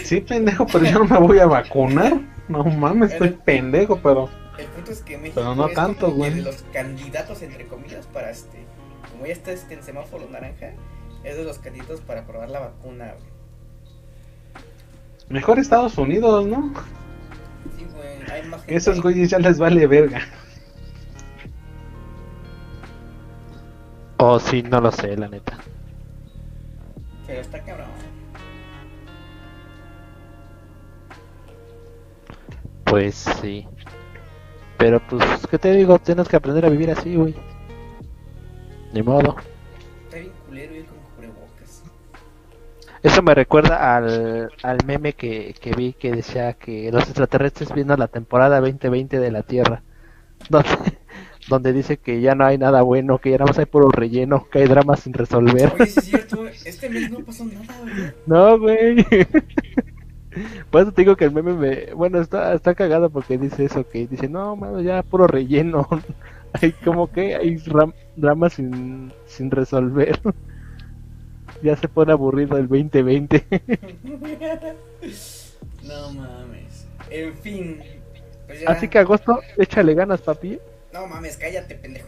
Sí, 0.03 0.21
pendejo, 0.21 0.65
pero 0.67 0.85
yo 0.85 0.99
no 0.99 1.05
me 1.05 1.19
voy 1.19 1.39
a 1.39 1.45
vacunar. 1.45 2.21
No 2.47 2.63
mames, 2.63 3.13
estoy 3.13 3.29
pendejo, 3.31 3.99
pero. 4.01 4.29
Punto 4.85 4.99
es 4.99 5.03
que 5.03 5.17
México 5.17 5.41
Pero 5.41 5.55
no 5.55 5.67
es 5.67 5.73
tanto, 5.73 6.11
como 6.11 6.25
de 6.25 6.43
los 6.43 6.63
candidatos, 6.71 7.41
entre 7.41 7.65
comillas, 7.65 8.05
para 8.05 8.29
este, 8.29 8.63
como 9.11 9.25
ya 9.25 9.33
está 9.33 9.51
este 9.51 9.73
en 9.73 9.81
semáforo 9.81 10.29
naranja, 10.29 10.73
es 11.23 11.37
de 11.37 11.43
los 11.43 11.57
candidatos 11.57 12.01
para 12.01 12.27
probar 12.27 12.51
la 12.51 12.59
vacuna, 12.59 13.13
güey. 13.13 13.33
Mejor 15.27 15.57
Estados 15.57 15.97
Unidos, 15.97 16.45
¿no? 16.45 16.71
Sí, 17.75 17.87
güey, 17.95 18.31
hay 18.31 18.47
más 18.47 18.61
gente. 18.61 18.75
Esos 18.75 19.01
güeyes 19.01 19.31
ya 19.31 19.39
les 19.39 19.57
vale 19.57 19.87
verga. 19.87 20.21
Oh, 24.17 24.39
sí, 24.39 24.61
no 24.61 24.81
lo 24.81 24.91
sé, 24.91 25.17
la 25.17 25.27
neta. 25.27 25.57
Pero 27.25 27.41
está 27.41 27.59
cabrón. 27.63 27.87
Pues 32.83 33.15
sí. 33.41 33.67
Pero 34.77 34.99
pues, 35.07 35.23
¿qué 35.49 35.57
te 35.57 35.71
digo? 35.73 35.99
Tienes 35.99 36.27
que 36.27 36.35
aprender 36.35 36.65
a 36.65 36.69
vivir 36.69 36.91
así, 36.91 37.15
güey. 37.15 37.35
Ni 38.93 39.01
modo. 39.01 39.35
Está 40.05 40.17
bien 40.17 40.31
culero 40.45 40.75
ir 40.75 40.85
con 40.85 40.97
cubrebocas. 41.15 41.83
Eso 43.03 43.21
me 43.21 43.33
recuerda 43.33 43.95
al, 43.95 44.51
al 44.63 44.77
meme 44.85 45.13
que, 45.13 45.55
que 45.59 45.71
vi 45.71 45.93
que 45.93 46.11
decía 46.11 46.53
que 46.53 46.91
los 46.91 47.03
extraterrestres 47.03 47.73
viendo 47.73 47.95
la 47.97 48.07
temporada 48.07 48.59
2020 48.59 49.19
de 49.19 49.31
la 49.31 49.43
Tierra. 49.43 49.81
Donde, 50.49 50.69
donde 51.47 51.73
dice 51.73 51.97
que 51.97 52.21
ya 52.21 52.35
no 52.35 52.45
hay 52.45 52.57
nada 52.57 52.81
bueno, 52.81 53.19
que 53.19 53.31
ya 53.31 53.37
nada 53.37 53.47
más 53.47 53.57
hay 53.57 53.65
puro 53.65 53.89
relleno, 53.89 54.47
que 54.51 54.59
hay 54.59 54.67
dramas 54.67 54.99
sin 54.99 55.13
resolver. 55.13 55.71
Oye, 55.73 55.85
sí 55.87 55.99
es 55.99 56.05
cierto, 56.05 56.45
este 56.65 56.89
mes 56.89 57.09
no 57.09 57.19
pasó 57.19 57.45
nada, 57.45 57.79
güey. 57.81 58.13
No, 58.25 58.59
güey. 58.59 59.05
Por 60.69 60.81
eso 60.81 60.91
te 60.91 61.01
digo 61.01 61.15
que 61.15 61.25
el 61.25 61.31
meme 61.31 61.53
me... 61.53 61.93
Bueno, 61.93 62.19
está, 62.19 62.53
está 62.53 62.75
cagado 62.75 63.09
porque 63.09 63.37
dice 63.37 63.65
eso, 63.65 63.87
que 63.87 64.07
dice, 64.07 64.27
no, 64.29 64.55
mano, 64.55 64.81
ya 64.81 65.03
puro 65.03 65.27
relleno. 65.27 65.87
hay 66.61 66.71
como 66.73 67.11
que 67.11 67.35
hay 67.35 67.57
ram- 67.57 67.93
dramas 68.15 68.53
sin, 68.53 69.11
sin 69.27 69.51
resolver. 69.51 70.19
ya 71.61 71.75
se 71.75 71.87
pone 71.87 72.11
aburrido 72.11 72.57
el 72.57 72.67
2020. 72.67 73.45
No 75.83 76.11
mames. 76.13 76.87
En 77.11 77.33
fin. 77.37 77.79
Pues 78.47 78.61
ya. 78.61 78.71
Así 78.71 78.87
que 78.87 78.97
agosto, 78.99 79.39
échale 79.57 79.93
ganas, 79.93 80.21
papi. 80.21 80.59
No 80.91 81.05
mames, 81.07 81.37
cállate, 81.37 81.75
pendejo. 81.75 82.07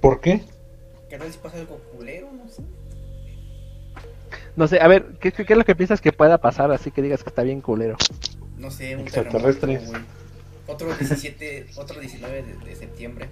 ¿Por 0.00 0.20
qué? 0.20 0.42
¿Qué 1.08 1.18
tal 1.18 1.32
si 1.32 1.38
pasa 1.38 1.58
algo 1.58 1.78
culero? 1.96 2.27
No 4.58 4.66
sé. 4.66 4.78
No 4.78 4.84
a 4.84 4.88
ver, 4.88 5.06
¿qué, 5.20 5.30
qué, 5.30 5.44
qué 5.44 5.52
es 5.52 5.56
lo 5.56 5.64
que 5.64 5.76
piensas 5.76 6.00
que 6.00 6.10
pueda 6.10 6.38
pasar 6.38 6.72
así 6.72 6.90
que 6.90 7.00
digas 7.00 7.22
que 7.22 7.28
está 7.30 7.44
bien 7.44 7.60
culero? 7.60 7.96
No 8.58 8.72
sé, 8.72 8.96
un 8.96 9.04
güey. 9.04 10.02
Otro 10.66 10.92
17, 10.92 11.66
otro 11.76 12.00
19 12.00 12.42
de, 12.42 12.66
de 12.66 12.76
septiembre. 12.76 13.28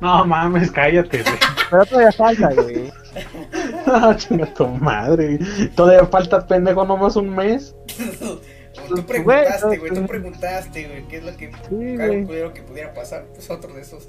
No 0.00 0.24
mames, 0.24 0.70
cállate, 0.70 1.22
güey. 1.22 1.34
Pero 1.70 1.84
todavía 1.84 2.12
falta, 2.12 2.54
güey. 2.54 2.90
Ah, 3.86 4.14
chinga 4.16 4.52
tu 4.54 4.66
madre. 4.66 5.38
Todavía 5.74 6.06
falta 6.06 6.46
pendejo 6.46 6.84
nomás 6.86 7.16
un 7.16 7.28
mes. 7.34 7.74
tú 8.88 9.04
preguntaste, 9.04 9.76
güey, 9.76 9.92
tú 9.92 10.06
preguntaste, 10.06 10.88
güey, 10.88 11.08
¿qué 11.08 11.16
es 11.18 11.24
lo 11.24 11.36
que 11.36 11.50
Sí, 11.50 12.24
culero 12.26 12.54
que 12.54 12.62
pudiera 12.62 12.94
pasar? 12.94 13.26
Pues 13.34 13.50
otro 13.50 13.74
de 13.74 13.82
esos. 13.82 14.06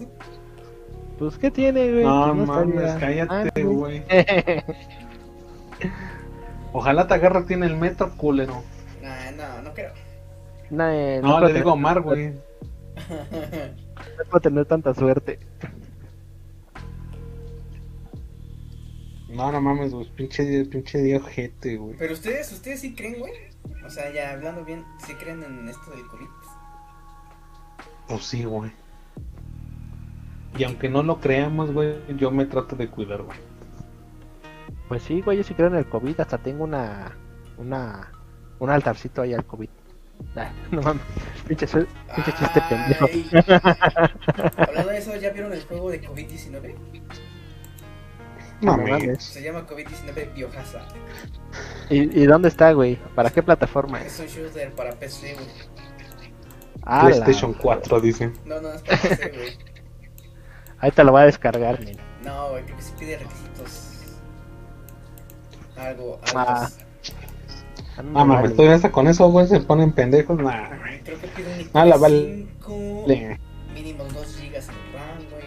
Pues, 1.17 1.37
¿qué 1.37 1.51
tiene, 1.51 1.91
güey? 1.91 2.03
No 2.05 2.33
mames, 2.35 2.93
estaría- 2.93 3.27
cállate, 3.27 3.63
güey. 3.63 4.03
Ojalá 6.73 7.07
te 7.07 7.13
agarre 7.15 7.43
tiene 7.43 7.65
el 7.65 7.75
metro, 7.75 8.11
culero. 8.17 8.63
Nah, 9.01 9.31
no, 9.31 9.61
no 9.63 9.73
creo. 9.73 9.91
No, 10.69 10.89
eh, 10.89 11.19
No, 11.21 11.39
puedo 11.39 11.47
le 11.47 11.53
digo 11.53 11.73
Omar, 11.73 12.01
güey. 12.01 12.33
No 14.17 14.25
puedo 14.25 14.41
tener 14.41 14.65
tanta 14.65 14.93
suerte. 14.93 15.39
No, 19.29 19.51
no 19.51 19.61
mames, 19.61 19.93
güey. 19.93 20.09
Pinche, 20.15 20.65
pinche 20.65 20.97
día 20.99 21.17
ojete, 21.17 21.77
güey. 21.77 21.95
Pero 21.97 22.13
ustedes, 22.13 22.51
ustedes 22.51 22.81
sí 22.81 22.95
creen, 22.95 23.19
güey. 23.19 23.33
O 23.85 23.89
sea, 23.89 24.11
ya 24.11 24.31
hablando 24.31 24.65
bien, 24.65 24.83
sí 25.05 25.13
creen 25.13 25.43
en 25.43 25.67
esto 25.67 25.91
del 25.91 26.05
COVID. 26.07 26.27
Pues 28.07 28.23
sí, 28.25 28.43
güey. 28.43 28.71
Y 30.57 30.63
aunque 30.63 30.89
no 30.89 31.03
lo 31.03 31.19
creamos, 31.19 31.71
güey, 31.71 31.95
yo 32.17 32.31
me 32.31 32.45
trato 32.45 32.75
de 32.75 32.87
cuidar, 32.89 33.21
güey. 33.21 33.37
Pues 34.89 35.03
sí, 35.03 35.21
güey, 35.21 35.37
yo 35.37 35.43
sí 35.43 35.53
creo 35.53 35.67
en 35.67 35.75
el 35.75 35.87
COVID. 35.87 36.19
Hasta 36.19 36.37
tengo 36.37 36.65
una. 36.65 37.15
Una. 37.57 38.11
Un 38.59 38.69
altarcito 38.69 39.21
ahí 39.21 39.33
al 39.33 39.45
COVID. 39.45 39.69
No 40.71 40.81
mames. 40.81 41.01
Pinche, 41.47 41.65
chiste 41.65 42.61
pendejo. 42.67 43.05
Hablando 44.57 44.89
de 44.91 44.97
eso, 44.97 45.15
¿ya 45.15 45.29
vieron 45.31 45.53
el 45.53 45.63
juego 45.63 45.89
de 45.89 46.01
COVID-19? 46.01 46.75
No 48.61 48.75
No 48.75 48.83
mames. 48.83 49.23
Se 49.23 49.41
llama 49.41 49.65
COVID-19 49.65 50.33
Biohazard. 50.33 50.87
¿Y, 51.89 52.21
¿Y 52.21 52.25
dónde 52.25 52.49
está, 52.49 52.73
güey? 52.73 52.97
¿Para 53.15 53.29
qué 53.29 53.41
plataforma 53.41 54.01
es? 54.01 54.19
Un 54.19 54.25
shooter 54.27 54.73
para 54.73 54.91
PC, 54.91 55.35
güey. 55.35 55.47
Ah, 56.83 57.03
la- 57.03 57.09
PlayStation 57.09 57.53
4, 57.53 58.01
dicen. 58.01 58.33
No, 58.45 58.59
no, 58.59 58.73
es 58.73 58.81
para 58.81 58.97
PC, 59.01 59.29
güey. 59.29 59.57
Ahí 60.79 60.91
te 60.91 61.03
lo 61.05 61.11
voy 61.13 61.21
a 61.21 61.25
descargar, 61.25 61.79
men. 61.79 61.97
No, 62.25 62.49
güey, 62.51 62.63
creo 62.65 62.75
que 62.75 62.83
sí 62.83 62.93
pide 62.99 63.17
requisitos. 63.17 63.48
Algo, 65.79 66.19
algo. 66.23 66.39
Ah. 66.39 66.69
Ah, 67.97 68.01
no 68.03 68.11
mames, 68.11 68.41
vale. 68.43 68.49
todavía 68.55 68.75
hasta 68.75 68.91
con 68.91 69.07
eso, 69.07 69.29
güey, 69.29 69.47
se 69.47 69.59
ponen 69.59 69.91
pendejos. 69.91 70.37
Nah, 70.39 70.77
güey. 70.77 70.99
Creo 71.03 71.19
que 71.19 71.27
pide 71.27 71.63
un 71.63 71.69
Ah, 71.73 71.85
la 71.85 71.97
vale. 71.97 72.47
5, 72.63 73.03
Le- 73.07 73.39
mínimo 73.73 74.03
2 74.05 74.37
GB 74.37 74.55
en 74.55 74.67
RAM, 74.93 75.29
güey. 75.31 75.43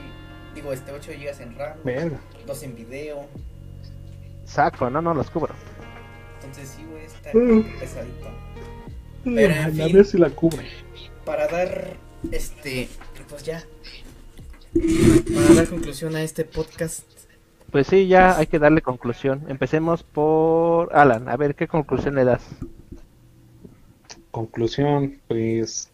Digo, 0.55 0.73
este 0.73 0.93
8 0.93 1.13
GB 1.13 1.43
en 1.43 1.57
RAM. 1.59 1.77
Verga. 1.85 2.21
2 2.47 2.63
en 2.65 2.75
video. 2.77 3.27
Saco, 4.45 4.91
no, 4.91 5.01
no 5.01 5.15
los 5.15 5.31
cubro. 5.31 5.55
Entonces 6.41 6.69
sí, 6.77 6.85
güey, 6.91 7.05
está 7.05 7.31
Mm. 7.33 7.63
pesadito. 7.81 8.29
Pero, 9.25 9.55
en 9.55 9.61
A 9.65 9.69
fin. 9.87 9.93
ver 9.95 10.05
si 10.05 10.19
la 10.19 10.31
cubre. 10.31 10.67
Para 11.25 11.47
dar, 11.49 11.95
este, 12.33 12.89
pues 13.31 13.45
ya. 13.45 13.63
Para 14.75 15.55
dar 15.55 15.69
conclusión 15.69 16.17
a 16.17 16.23
este 16.23 16.45
podcast. 16.45 17.05
Pues 17.73 17.87
sí, 17.87 18.07
ya 18.07 18.37
hay 18.37 18.47
que 18.47 18.59
darle 18.59 18.83
conclusión. 18.83 19.45
Empecemos 19.49 20.03
por 20.03 20.95
Alan. 20.95 21.31
A 21.31 21.39
ver, 21.39 21.55
¿qué 21.55 21.67
conclusión 21.67 22.15
le 22.15 22.25
das? 22.25 22.47
Conclusión, 24.31 25.19
pues. 25.27 25.91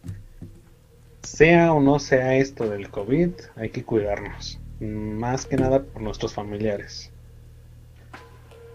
Sea 1.22 1.72
o 1.72 1.80
no 1.80 2.00
sea 2.00 2.34
esto 2.34 2.68
del 2.68 2.90
COVID, 2.90 3.30
hay 3.54 3.70
que 3.70 3.84
cuidarnos. 3.84 4.58
Más 4.80 5.46
que 5.46 5.56
nada 5.56 5.84
por 5.84 6.02
nuestros 6.02 6.34
familiares. 6.34 7.12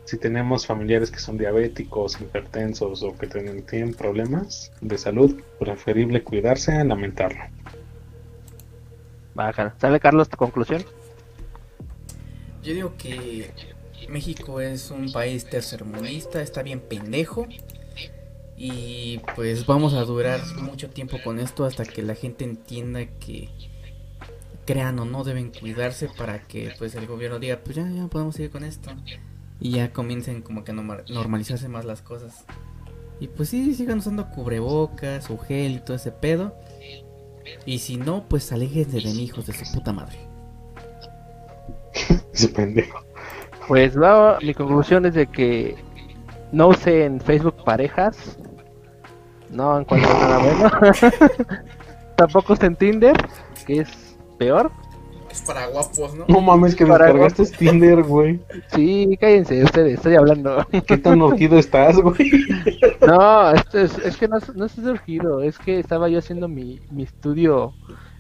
Si 0.06 0.18
tenemos 0.18 0.66
familiares 0.66 1.12
que 1.12 1.20
son 1.20 1.38
diabéticos, 1.38 2.22
hipertensos 2.22 3.04
o 3.04 3.18
que 3.18 3.28
tienen, 3.28 3.66
tienen 3.66 3.94
problemas 3.94 4.72
de 4.80 4.98
salud, 4.98 5.42
preferible 5.60 6.24
cuidarse 6.24 6.72
a 6.72 6.84
lamentarlo. 6.86 7.44
Baja. 9.34 9.74
¿Sale 9.80 10.00
Carlos 10.00 10.30
tu 10.30 10.38
conclusión? 10.38 10.86
Yo 12.64 12.74
digo 12.74 12.94
que 12.98 13.52
México 14.10 14.62
es 14.62 14.90
un 14.92 15.12
país 15.12 15.46
tercermundista, 15.46 16.42
está 16.42 16.64
bien 16.64 16.80
pendejo. 16.80 17.48
Y 18.56 19.20
pues 19.36 19.66
vamos 19.66 19.94
a 19.94 20.04
durar 20.04 20.40
mucho 20.62 20.90
tiempo 20.90 21.18
con 21.24 21.40
esto 21.40 21.66
hasta 21.66 21.86
que 21.86 22.02
la 22.04 22.16
gente 22.16 22.46
entienda 22.46 23.06
que 23.06 23.50
crean 24.66 24.98
o 25.00 25.06
no 25.06 25.24
deben 25.24 25.52
cuidarse 25.52 26.08
para 26.08 26.48
que 26.48 26.72
pues 26.78 26.96
el 26.96 27.06
gobierno 27.06 27.40
diga 27.40 27.60
pues 27.62 27.76
ya, 27.76 27.90
ya 27.90 28.08
podemos 28.08 28.36
seguir 28.36 28.52
con 28.52 28.64
esto. 28.64 28.92
Y 29.60 29.72
ya 29.72 29.92
comiencen 29.92 30.42
como 30.42 30.64
que 30.64 30.72
a 30.72 30.74
norma- 30.76 31.04
normalizarse 31.10 31.68
más 31.68 31.84
las 31.86 32.02
cosas. 32.02 32.46
Y 33.20 33.28
pues 33.28 33.50
sí, 33.50 33.74
sigan 33.74 34.00
usando 34.00 34.30
cubrebocas, 34.30 35.26
su 35.26 35.38
gel 35.38 35.74
y 35.74 35.80
todo 35.80 35.96
ese 35.96 36.12
pedo. 36.12 36.56
Y 37.66 37.80
si 37.80 37.98
no, 37.98 38.28
pues 38.30 38.52
aléjense 38.52 39.00
de 39.02 39.14
mí, 39.14 39.24
hijos 39.24 39.46
de 39.48 39.54
su 39.54 39.70
puta 39.74 39.92
madre. 39.94 40.18
Ese 42.34 42.50
pendejo. 42.50 43.00
Pues 43.68 44.00
va, 44.00 44.38
mi 44.42 44.54
conclusión 44.54 45.06
es 45.06 45.14
de 45.14 45.28
que 45.28 45.76
no 46.52 46.68
usen 46.70 47.22
Facebook 47.22 47.64
parejas. 47.64 48.38
No 49.50 49.80
encuentro 49.80 50.12
nada 50.14 50.38
bueno. 50.40 50.72
Tampoco 52.18 52.54
usen 52.54 52.76
Tinder, 52.76 53.16
que 53.66 53.82
es 53.82 54.18
peor. 54.38 54.72
Es 55.32 55.42
para 55.42 55.66
guapos, 55.68 56.14
¿no? 56.14 56.26
No 56.28 56.42
mames, 56.42 56.76
que 56.76 56.86
Para 56.86 57.06
descargaste 57.06 57.46
Tinder, 57.58 58.04
güey. 58.04 58.40
Sí, 58.68 59.18
cállense 59.20 59.64
ustedes, 59.64 59.96
estoy 59.96 60.16
hablando. 60.16 60.64
¿Qué 60.86 60.98
tan 60.98 61.22
urgido 61.24 61.58
estás, 61.58 61.98
güey? 61.98 62.16
No, 63.08 63.52
esto 63.52 63.80
es, 63.80 63.98
es 63.98 64.16
que 64.18 64.28
no, 64.28 64.38
es- 64.38 64.56
no 64.56 64.66
es 64.66 64.72
surgido, 64.74 65.42
es 65.42 65.58
que 65.58 65.80
estaba 65.80 66.08
yo 66.08 66.20
haciendo 66.20 66.48
mi, 66.48 66.80
mi 66.92 67.04
estudio 67.04 67.74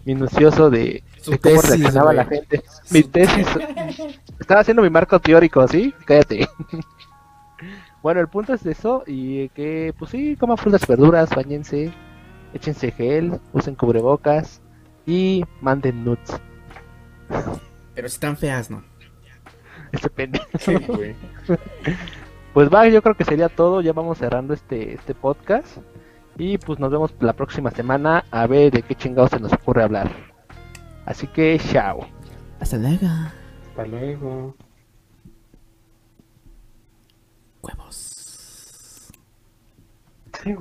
minucioso 0.05 0.69
de, 0.69 1.03
Su 1.23 1.31
cómo 1.39 1.61
tesis, 1.61 1.69
reaccionaba 1.69 2.13
güey. 2.13 2.17
la 2.17 2.25
gente. 2.25 2.63
Mi 2.91 3.03
tesis. 3.03 3.47
Estaba 4.39 4.61
haciendo 4.61 4.81
mi 4.83 4.89
marco 4.89 5.19
teórico, 5.19 5.67
¿sí? 5.67 5.93
Cállate. 6.05 6.47
Bueno, 8.01 8.19
el 8.19 8.27
punto 8.27 8.53
es 8.53 8.63
de 8.63 8.73
eso 8.73 9.03
y 9.07 9.47
que, 9.49 9.93
pues 9.97 10.11
sí, 10.11 10.35
coman 10.35 10.57
frutas 10.57 10.83
y 10.83 10.87
verduras, 10.87 11.29
bañense, 11.29 11.93
échense 12.53 12.91
gel, 12.91 13.39
usen 13.53 13.75
cubrebocas 13.75 14.61
y 15.05 15.45
manden 15.61 16.03
nuts. 16.03 16.37
Pero 17.95 18.09
si 18.09 18.15
están 18.15 18.35
feas, 18.35 18.69
¿no? 18.69 18.83
Este 19.93 20.09
pendejo. 20.09 20.45
Sí, 20.59 20.75
güey. 20.87 21.15
Pues 22.53 22.69
va, 22.69 22.87
yo 22.87 23.01
creo 23.01 23.15
que 23.15 23.23
sería 23.23 23.47
todo. 23.49 23.81
Ya 23.81 23.93
vamos 23.93 24.17
cerrando 24.17 24.53
este, 24.53 24.93
este 24.95 25.15
podcast. 25.15 25.77
Y 26.37 26.57
pues 26.57 26.79
nos 26.79 26.91
vemos 26.91 27.13
la 27.19 27.33
próxima 27.33 27.71
semana 27.71 28.25
a 28.31 28.47
ver 28.47 28.71
de 28.71 28.81
qué 28.81 28.95
chingados 28.95 29.29
se 29.31 29.39
nos 29.39 29.53
ocurre 29.53 29.83
hablar. 29.83 30.11
Así 31.05 31.27
que, 31.27 31.59
chao. 31.71 32.07
Hasta 32.59 32.77
luego. 32.77 33.07
Hasta 33.69 33.85
luego. 33.85 34.55
Huevos. 37.61 39.11
Sí. 40.43 40.53